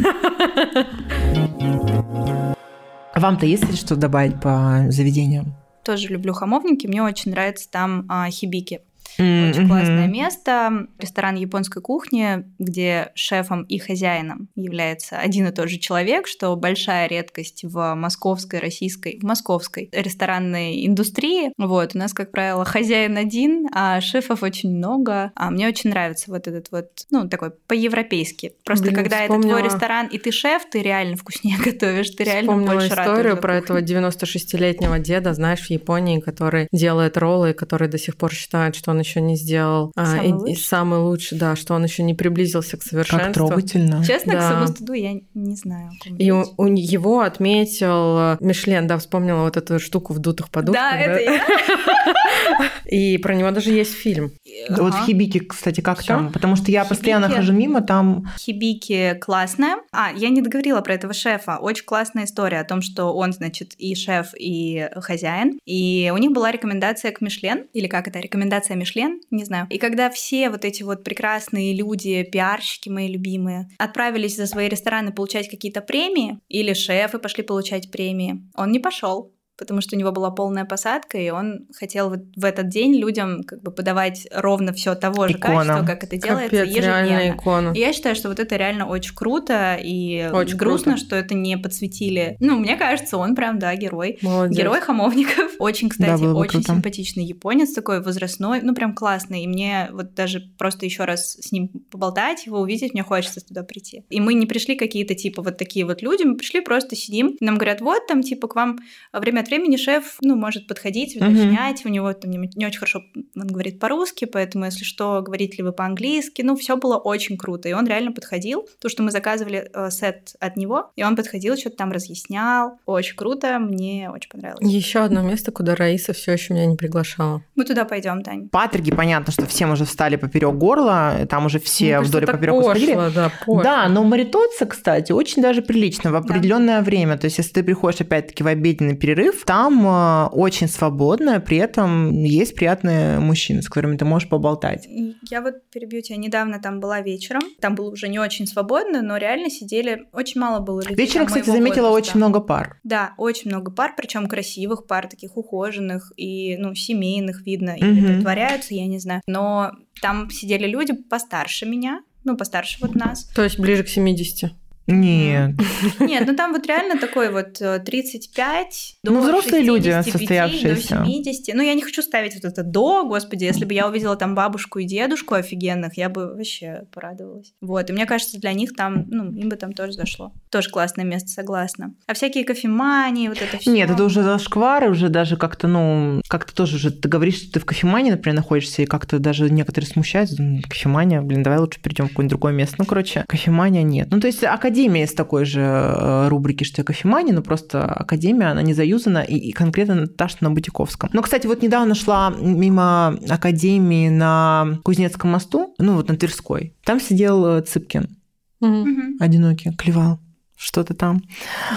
Вам-то 3.15 3.47
есть 3.47 3.67
ли 3.67 3.75
что 3.75 3.95
добавить 3.95 4.39
по 4.39 4.85
заведениям? 4.89 5.55
Тоже 5.83 6.09
люблю 6.09 6.33
хамовники, 6.33 6.85
мне 6.85 7.01
очень 7.01 7.31
нравится 7.31 7.67
там 7.69 8.05
а, 8.07 8.29
хибики. 8.29 8.81
Mm-hmm. 9.17 9.49
Очень 9.49 9.67
классное 9.67 10.07
место. 10.07 10.87
Ресторан 10.99 11.35
японской 11.35 11.81
кухни, 11.81 12.45
где 12.59 13.11
шефом 13.15 13.63
и 13.63 13.77
хозяином 13.77 14.49
является 14.55 15.17
один 15.17 15.47
и 15.47 15.51
тот 15.51 15.69
же 15.69 15.77
человек, 15.77 16.27
что 16.27 16.55
большая 16.55 17.07
редкость 17.07 17.63
в 17.63 17.95
московской, 17.95 18.59
российской, 18.59 19.19
в 19.19 19.23
московской 19.23 19.89
ресторанной 19.91 20.85
индустрии. 20.85 21.51
Вот, 21.57 21.95
у 21.95 21.97
нас, 21.97 22.13
как 22.13 22.31
правило, 22.31 22.65
хозяин 22.65 23.17
один, 23.17 23.67
а 23.73 24.01
шефов 24.01 24.43
очень 24.43 24.71
много. 24.71 25.31
А 25.35 25.49
мне 25.49 25.67
очень 25.67 25.89
нравится 25.89 26.31
вот 26.31 26.47
этот 26.47 26.71
вот, 26.71 27.05
ну, 27.09 27.27
такой 27.27 27.51
по-европейски. 27.51 28.53
Просто 28.63 28.85
Блин, 28.85 28.95
когда 28.95 29.21
вспомнила... 29.21 29.57
это 29.57 29.59
твой 29.59 29.73
ресторан, 29.73 30.07
и 30.07 30.17
ты 30.17 30.31
шеф, 30.31 30.63
ты 30.69 30.81
реально 30.81 31.17
вкуснее 31.17 31.57
готовишь, 31.63 32.11
ты 32.11 32.23
реально 32.23 32.51
вспомнила 32.51 32.73
больше 32.73 32.87
историю 32.87 33.37
про 33.37 33.55
этого 33.55 33.81
96-летнего 33.81 34.99
деда, 34.99 35.33
знаешь, 35.33 35.67
в 35.67 35.69
Японии, 35.69 36.19
который 36.19 36.67
делает 36.71 37.17
роллы, 37.17 37.53
который 37.53 37.87
до 37.87 37.97
сих 37.97 38.17
пор 38.17 38.33
считает, 38.33 38.75
что 38.75 38.91
он 38.91 39.00
еще 39.01 39.21
не 39.21 39.35
сделал 39.35 39.91
самый, 39.95 40.19
а, 40.19 40.23
и, 40.23 40.31
лучший? 40.33 40.53
и 40.53 40.55
самый 40.55 40.99
лучший, 40.99 41.37
да, 41.37 41.55
что 41.55 41.73
он 41.73 41.83
еще 41.83 42.03
не 42.03 42.13
приблизился 42.13 42.77
к 42.77 42.83
совершенству. 42.83 43.25
Как 43.25 43.33
трогательно. 43.33 44.03
Честно, 44.05 44.33
Да. 44.33 44.39
к 44.39 44.43
своему 44.47 44.67
стыду 44.67 44.93
я 44.93 45.13
не 45.33 45.55
знаю. 45.55 45.91
И 46.17 46.31
у, 46.31 46.45
у 46.57 46.65
его 46.67 47.19
отметил 47.21 48.37
Мишлен, 48.39 48.87
да, 48.87 48.97
вспомнила 48.97 49.41
вот 49.43 49.57
эту 49.57 49.79
штуку 49.79 50.13
в 50.13 50.19
дутых 50.19 50.49
подушках. 50.49 50.81
Да, 50.91 50.97
это 50.99 51.19
я. 51.19 51.41
И 52.85 53.17
про 53.17 53.35
него 53.35 53.51
даже 53.51 53.71
есть 53.71 53.93
фильм. 53.93 54.31
Вот 54.69 54.93
Ага. 54.93 55.03
в 55.03 55.05
Хибике, 55.05 55.39
кстати, 55.41 55.81
как 55.81 55.99
Всё? 55.99 56.07
там? 56.07 56.31
Потому 56.31 56.55
что 56.55 56.71
я 56.71 56.83
постоянно 56.85 57.27
Хибике? 57.27 57.39
хожу 57.41 57.53
мимо, 57.53 57.81
там 57.81 58.25
Хибики 58.37 59.17
классная. 59.21 59.77
А, 59.91 60.11
я 60.15 60.29
не 60.29 60.41
договорила 60.41 60.81
про 60.81 60.93
этого 60.95 61.13
шефа. 61.13 61.57
Очень 61.61 61.85
классная 61.85 62.25
история 62.25 62.59
о 62.59 62.63
том, 62.65 62.81
что 62.81 63.13
он, 63.13 63.31
значит, 63.33 63.73
и 63.77 63.95
шеф, 63.95 64.33
и 64.37 64.87
хозяин. 64.97 65.57
И 65.65 66.11
у 66.13 66.17
них 66.17 66.31
была 66.31 66.51
рекомендация 66.51 67.11
к 67.11 67.21
Мишлен, 67.21 67.65
или 67.73 67.87
как 67.87 68.07
это, 68.07 68.19
рекомендация 68.19 68.75
Мишлен, 68.75 68.90
не 69.29 69.43
знаю. 69.43 69.67
И 69.69 69.77
когда 69.77 70.09
все 70.09 70.49
вот 70.49 70.65
эти 70.65 70.83
вот 70.83 71.03
прекрасные 71.03 71.73
люди, 71.73 72.23
пиарщики 72.23 72.89
мои 72.89 73.07
любимые, 73.07 73.69
отправились 73.77 74.35
за 74.35 74.47
свои 74.47 74.69
рестораны 74.69 75.11
получать 75.11 75.49
какие-то 75.49 75.81
премии, 75.81 76.39
или 76.49 76.73
шефы 76.73 77.19
пошли 77.19 77.43
получать 77.43 77.91
премии, 77.91 78.41
он 78.55 78.71
не 78.71 78.79
пошел. 78.79 79.33
Потому 79.61 79.79
что 79.79 79.95
у 79.95 79.99
него 79.99 80.11
была 80.11 80.31
полная 80.31 80.65
посадка, 80.65 81.19
и 81.19 81.29
он 81.29 81.67
хотел 81.73 82.09
вот 82.09 82.21
в 82.35 82.43
этот 82.43 82.67
день 82.67 82.95
людям 82.95 83.43
как 83.43 83.61
бы 83.61 83.71
подавать 83.71 84.27
ровно 84.33 84.73
все 84.73 84.95
того 84.95 85.27
же 85.27 85.35
Икона. 85.37 85.57
качества, 85.59 85.85
как 85.85 86.03
это 86.03 86.17
делается 86.17 86.57
Капец, 86.57 86.75
ежедневно. 86.75 87.29
икона. 87.35 87.71
И 87.75 87.79
я 87.79 87.93
считаю, 87.93 88.15
что 88.15 88.29
вот 88.29 88.39
это 88.39 88.55
реально 88.55 88.87
очень 88.87 89.13
круто, 89.13 89.77
и 89.79 90.27
Очень 90.33 90.57
грустно, 90.57 90.93
круто. 90.93 91.05
что 91.05 91.15
это 91.15 91.35
не 91.35 91.57
подсветили. 91.57 92.37
Ну, 92.39 92.57
мне 92.57 92.75
кажется, 92.75 93.17
он 93.17 93.35
прям, 93.35 93.59
да, 93.59 93.75
герой. 93.75 94.17
Молодец. 94.23 94.57
Герой 94.57 94.81
Хамовников. 94.81 95.51
Очень, 95.59 95.89
Да, 95.89 95.93
кстати, 96.15 96.21
бы 96.23 96.33
очень 96.33 96.63
круто. 96.63 96.73
симпатичный 96.73 97.23
японец 97.23 97.71
такой, 97.73 98.01
возрастной, 98.01 98.61
ну, 98.63 98.73
прям 98.73 98.95
классный. 98.95 99.43
И 99.43 99.47
мне 99.47 99.89
вот 99.91 100.15
даже 100.15 100.39
просто 100.57 100.85
еще 100.85 101.03
раз 101.05 101.33
с 101.39 101.51
ним 101.51 101.67
поболтать, 101.91 102.47
его 102.47 102.59
увидеть, 102.59 102.93
мне 102.93 103.03
хочется 103.03 103.41
туда 103.45 103.61
прийти. 103.61 104.03
И 104.09 104.19
мы 104.19 104.33
не 104.33 104.47
пришли 104.47 104.75
какие-то, 104.75 105.13
типа, 105.13 105.43
вот 105.43 105.57
такие 105.57 105.85
вот 105.85 106.01
люди, 106.01 106.23
мы 106.23 106.35
пришли, 106.35 106.61
просто 106.61 106.95
сидим. 106.95 107.35
Нам 107.41 107.57
говорят, 107.57 107.81
вот 107.81 108.07
там, 108.07 108.23
типа, 108.23 108.47
к 108.47 108.55
вам 108.55 108.79
время 109.13 109.41
от 109.41 109.50
времени 109.51 109.77
шеф, 109.77 110.17
ну, 110.21 110.35
может 110.35 110.67
подходить, 110.67 111.15
уточнять. 111.15 111.85
У 111.85 111.89
него 111.89 112.11
там 112.13 112.31
не, 112.31 112.49
не 112.55 112.65
очень 112.65 112.79
хорошо 112.79 113.01
он 113.35 113.47
говорит 113.47 113.79
по-русски, 113.79 114.25
поэтому, 114.25 114.65
если 114.65 114.83
что, 114.83 115.21
говорите 115.21 115.57
ли 115.57 115.63
вы 115.63 115.71
по-английски. 115.71 116.41
Ну, 116.41 116.55
все 116.55 116.77
было 116.77 116.97
очень 116.97 117.37
круто. 117.37 117.69
И 117.69 117.73
он 117.73 117.87
реально 117.87 118.11
подходил. 118.11 118.67
То, 118.79 118.89
что 118.89 119.03
мы 119.03 119.11
заказывали 119.11 119.69
э, 119.73 119.89
сет 119.89 120.35
от 120.39 120.57
него, 120.57 120.91
и 120.95 121.03
он 121.03 121.15
подходил, 121.15 121.57
что-то 121.57 121.77
там 121.77 121.91
разъяснял. 121.91 122.79
Очень 122.85 123.15
круто, 123.15 123.59
мне 123.59 124.09
очень 124.13 124.29
понравилось. 124.29 124.61
Еще 124.71 124.99
одно 124.99 125.21
место, 125.21 125.51
куда 125.51 125.75
Раиса 125.75 126.13
все 126.13 126.33
еще 126.33 126.53
меня 126.53 126.65
не 126.65 126.75
приглашала. 126.75 127.43
Мы 127.55 127.65
туда 127.65 127.85
пойдем, 127.85 128.23
Тань. 128.23 128.49
Патриги, 128.49 128.91
понятно, 128.91 129.31
что 129.31 129.45
всем 129.45 129.71
уже 129.71 129.85
встали 129.85 130.15
поперек 130.15 130.55
горла, 130.55 131.27
там 131.29 131.45
уже 131.45 131.59
все 131.59 131.97
кажется, 131.97 132.17
вдоль 132.17 132.31
поперек 132.31 132.63
сходили. 132.63 132.95
Да, 133.15 133.31
пошло. 133.39 133.63
Да, 133.63 133.87
но 133.89 134.03
маритоться, 134.03 134.65
кстати, 134.65 135.11
очень 135.11 135.41
даже 135.41 135.61
прилично 135.61 136.11
в 136.11 136.15
определенное 136.15 136.81
время. 136.81 137.17
То 137.17 137.25
есть, 137.25 137.37
если 137.37 137.51
ты 137.53 137.63
приходишь 137.63 138.01
опять-таки 138.01 138.43
в 138.43 138.47
обеденный 138.47 138.95
перерыв, 138.95 139.40
там 139.45 139.85
э, 139.85 140.27
очень 140.31 140.67
свободно, 140.67 141.39
при 141.39 141.57
этом 141.57 142.23
есть 142.23 142.55
приятные 142.55 143.19
мужчины, 143.19 143.61
с 143.61 143.67
которыми 143.69 143.97
ты 143.97 144.05
можешь 144.05 144.29
поболтать. 144.29 144.87
Я 145.29 145.41
вот 145.41 145.69
перебью 145.71 146.01
тебя. 146.01 146.17
Недавно 146.17 146.59
там 146.59 146.79
была 146.79 147.01
вечером. 147.01 147.41
Там 147.59 147.75
было 147.75 147.91
уже 147.91 148.07
не 148.07 148.19
очень 148.19 148.47
свободно, 148.47 149.01
но 149.01 149.17
реально 149.17 149.49
сидели... 149.49 150.07
Очень 150.13 150.41
мало 150.41 150.59
было 150.59 150.81
людей. 150.81 150.95
Вечером, 150.95 151.27
кстати, 151.27 151.45
заметила 151.45 151.89
возраста. 151.89 152.09
очень 152.09 152.17
много 152.17 152.39
пар. 152.39 152.79
Да, 152.83 153.13
очень 153.17 153.49
много 153.49 153.71
пар, 153.71 153.93
причем 153.95 154.27
красивых 154.27 154.87
пар, 154.87 155.07
таких 155.07 155.37
ухоженных 155.37 156.11
и, 156.17 156.57
ну, 156.57 156.75
семейных 156.75 157.45
видно, 157.45 157.75
или 157.77 158.05
притворяются, 158.05 158.73
я 158.73 158.87
не 158.87 158.99
знаю. 158.99 159.21
Но 159.27 159.71
там 160.01 160.29
сидели 160.29 160.67
люди 160.67 160.93
постарше 160.93 161.65
меня, 161.65 162.01
ну, 162.23 162.37
постарше 162.37 162.77
вот 162.81 162.95
нас. 162.95 163.25
То 163.35 163.43
есть 163.43 163.59
ближе 163.59 163.83
к 163.83 163.87
70. 163.87 164.51
Нет. 164.87 165.51
Нет, 165.99 166.23
ну 166.27 166.35
там 166.35 166.51
вот 166.53 166.65
реально 166.65 166.99
такой 166.99 167.31
вот 167.31 167.61
э, 167.61 167.79
35 167.79 168.97
до 169.03 169.11
Ну, 169.11 169.21
взрослые 169.21 169.63
люди, 169.63 169.91
65, 169.91 170.19
состоявшиеся. 170.19 170.97
До 170.97 171.05
70. 171.05 171.55
Ну, 171.55 171.61
я 171.61 171.73
не 171.73 171.81
хочу 171.81 172.01
ставить 172.01 172.35
вот 172.35 172.45
это 172.45 172.63
до, 172.63 173.05
господи, 173.05 173.43
если 173.43 173.65
бы 173.65 173.73
я 173.73 173.87
увидела 173.87 174.15
там 174.15 174.35
бабушку 174.35 174.79
и 174.79 174.85
дедушку 174.85 175.35
офигенных, 175.35 175.97
я 175.97 176.09
бы 176.09 176.33
вообще 176.33 176.85
порадовалась. 176.91 177.53
Вот, 177.61 177.89
и 177.89 177.93
мне 177.93 178.05
кажется, 178.05 178.39
для 178.39 178.53
них 178.53 178.75
там, 178.75 179.05
ну, 179.07 179.31
им 179.31 179.49
бы 179.49 179.55
там 179.55 179.73
тоже 179.73 179.93
зашло. 179.93 180.33
Тоже 180.49 180.69
классное 180.69 181.05
место, 181.05 181.29
согласна. 181.29 181.93
А 182.07 182.13
всякие 182.13 182.43
кофемании, 182.43 183.27
вот 183.27 183.41
это 183.41 183.57
все. 183.57 183.71
Нет, 183.71 183.89
это 183.89 184.03
уже 184.03 184.23
зашквары, 184.23 184.89
уже 184.89 185.09
даже 185.09 185.37
как-то, 185.37 185.67
ну, 185.67 186.21
как-то 186.27 186.53
тоже 186.53 186.75
уже 186.77 186.91
ты 186.91 187.07
говоришь, 187.07 187.35
что 187.35 187.53
ты 187.53 187.59
в 187.59 187.65
кофемании, 187.65 188.11
например, 188.11 188.35
находишься, 188.35 188.81
и 188.81 188.85
как-то 188.85 189.19
даже 189.19 189.49
некоторые 189.49 189.87
смущаются, 189.87 190.37
кофемания, 190.67 191.21
блин, 191.21 191.43
давай 191.43 191.59
лучше 191.59 191.79
перейдем 191.81 192.05
в 192.05 192.09
какое-нибудь 192.09 192.31
другое 192.31 192.53
место. 192.53 192.75
Ну, 192.79 192.85
короче, 192.85 193.25
кофемания 193.27 193.83
нет. 193.83 194.07
Ну, 194.11 194.19
то 194.19 194.27
есть 194.27 194.43
академия 194.71 195.03
из 195.03 195.13
такой 195.13 195.45
же 195.45 195.61
э, 195.61 196.27
рубрики, 196.29 196.63
что 196.63 196.81
и 196.81 196.85
кофемания, 196.85 197.33
но 197.33 197.41
просто 197.41 197.83
академия, 197.85 198.51
она 198.51 198.61
не 198.61 198.73
заюзана, 198.73 199.19
и, 199.19 199.35
и 199.35 199.51
конкретно 199.51 200.07
та, 200.07 200.29
что 200.29 200.45
на 200.45 200.51
Бутиковском. 200.51 201.09
Но, 201.13 201.21
кстати, 201.21 201.47
вот 201.47 201.61
недавно 201.61 201.93
шла 201.93 202.33
мимо 202.39 203.19
академии 203.29 204.09
на 204.09 204.79
Кузнецком 204.83 205.31
мосту, 205.31 205.75
ну, 205.77 205.95
вот 205.95 206.07
на 206.07 206.15
Тверской. 206.15 206.73
Там 206.85 207.01
сидел 207.01 207.45
э, 207.45 207.61
Цыпкин. 207.61 208.17
Мгм. 208.61 209.17
одинокий, 209.19 209.71
клевал 209.71 210.19
что-то 210.55 210.93
там. 210.93 211.23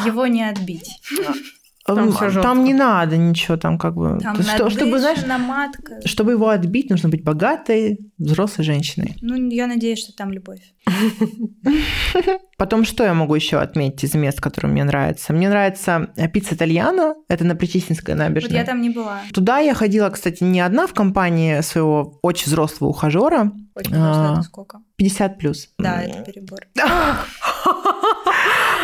Его 0.06 0.26
не 0.26 0.48
отбить. 0.48 1.00
Там 1.86 1.98
М, 1.98 2.12
всё 2.12 2.30
жёстко. 2.30 2.42
там 2.42 2.64
не 2.64 2.72
надо 2.72 3.18
ничего, 3.18 3.58
там 3.58 3.76
как 3.78 3.94
бы... 3.94 4.18
Там 4.22 4.42
что- 4.42 4.70
чтобы, 4.70 4.98
знаешь, 4.98 5.18
матка. 5.26 6.00
чтобы 6.06 6.32
его 6.32 6.48
отбить, 6.48 6.88
нужно 6.90 7.10
быть 7.10 7.22
богатой, 7.22 7.98
взрослой 8.16 8.64
женщиной. 8.64 9.16
Ну, 9.20 9.34
я 9.50 9.66
надеюсь, 9.66 9.98
что 9.98 10.12
там 10.16 10.32
любовь. 10.32 10.60
Потом 12.56 12.84
что 12.84 13.04
я 13.04 13.12
могу 13.14 13.34
еще 13.34 13.58
отметить 13.58 14.04
из 14.04 14.14
мест, 14.14 14.40
которые 14.40 14.72
мне 14.72 14.84
нравятся? 14.84 15.32
Мне 15.32 15.48
нравится 15.48 16.08
э, 16.16 16.28
пицца 16.28 16.54
Итальяно, 16.54 17.14
это 17.28 17.44
на 17.44 17.54
Причистинской 17.54 18.14
Вот 18.14 18.20
набережной. 18.20 18.56
я 18.58 18.64
там 18.64 18.80
не 18.80 18.90
была. 18.90 19.20
Туда 19.32 19.58
я 19.58 19.74
ходила, 19.74 20.08
кстати, 20.10 20.42
не 20.44 20.60
одна 20.60 20.86
в 20.86 20.94
компании 20.94 21.60
своего 21.62 22.18
очень 22.22 22.46
взрослого 22.46 22.90
ухажера, 22.90 23.52
Очень 23.74 23.94
А. 23.96 24.40
сколько? 24.42 24.78
50 24.96 25.38
плюс. 25.38 25.68
Да, 25.78 26.00
это 26.02 26.22
перебор. 26.22 26.60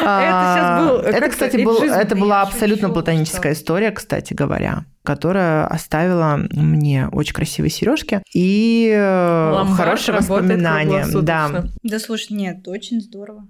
Это 0.01 0.57
щас 0.57 0.81
был, 0.81 0.97
Это, 0.99 1.13
как-то 1.13 1.31
кстати, 1.31 1.63
был, 1.63 1.83
это 1.83 2.17
была 2.17 2.43
абсолютно 2.43 2.91
платоническая 2.91 3.53
история, 3.53 3.91
кстати 3.91 4.35
говоря, 4.35 4.85
которая 5.03 5.67
оставила 5.67 6.41
мне 6.53 7.09
очень 7.09 7.35
красивые 7.35 7.71
сережки 7.71 8.23
и 8.35 8.91
э, 8.95 9.51
Ломбард 9.53 9.77
хорошие 9.77 10.15
работает 10.17 10.61
воспоминания. 10.61 11.07
Да. 11.23 11.65
Да 11.83 11.99
слушай, 11.99 12.33
нет, 12.33 12.67
очень 12.67 13.01
здорово. 13.01 13.47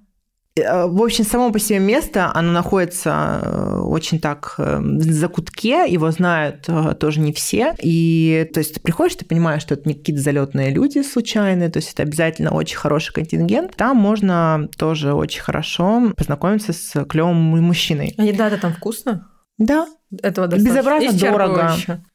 Э, 0.56 0.86
В 0.86 1.02
общем, 1.02 1.24
само 1.24 1.52
по 1.52 1.58
себе 1.58 1.78
место, 1.78 2.30
оно 2.34 2.52
находится 2.52 3.40
э, 3.42 3.78
очень 3.80 4.20
так 4.20 4.54
э, 4.58 4.78
в 4.80 5.02
закутке, 5.02 5.86
его 5.88 6.10
знают 6.10 6.66
тоже 6.98 7.20
не 7.20 7.32
все. 7.32 7.74
И 7.82 8.48
то 8.52 8.60
есть 8.60 8.74
ты 8.74 8.80
приходишь, 8.80 9.16
ты 9.16 9.24
понимаешь, 9.24 9.62
что 9.62 9.74
это 9.74 9.88
не 9.88 9.94
какие-то 9.94 10.22
залетные 10.22 10.70
люди 10.70 11.02
случайные, 11.02 11.68
то 11.68 11.78
есть 11.78 11.92
это 11.92 12.02
обязательно 12.02 12.50
очень 12.50 12.76
хороший 12.76 13.12
контингент. 13.12 13.76
Там 13.76 13.96
можно 13.96 14.68
тоже 14.76 15.14
очень 15.14 15.40
хорошо 15.42 16.12
познакомиться 16.16 16.72
с 16.72 17.04
клевым 17.04 17.36
мужчиной. 17.36 18.14
А 18.18 18.24
еда-то 18.24 18.58
там 18.58 18.72
вкусно? 18.72 19.28
Да, 19.58 19.86
Этого 20.22 20.46
достаточно. 20.48 20.78
Безобразно 20.78 21.12
дорого. 21.12 21.74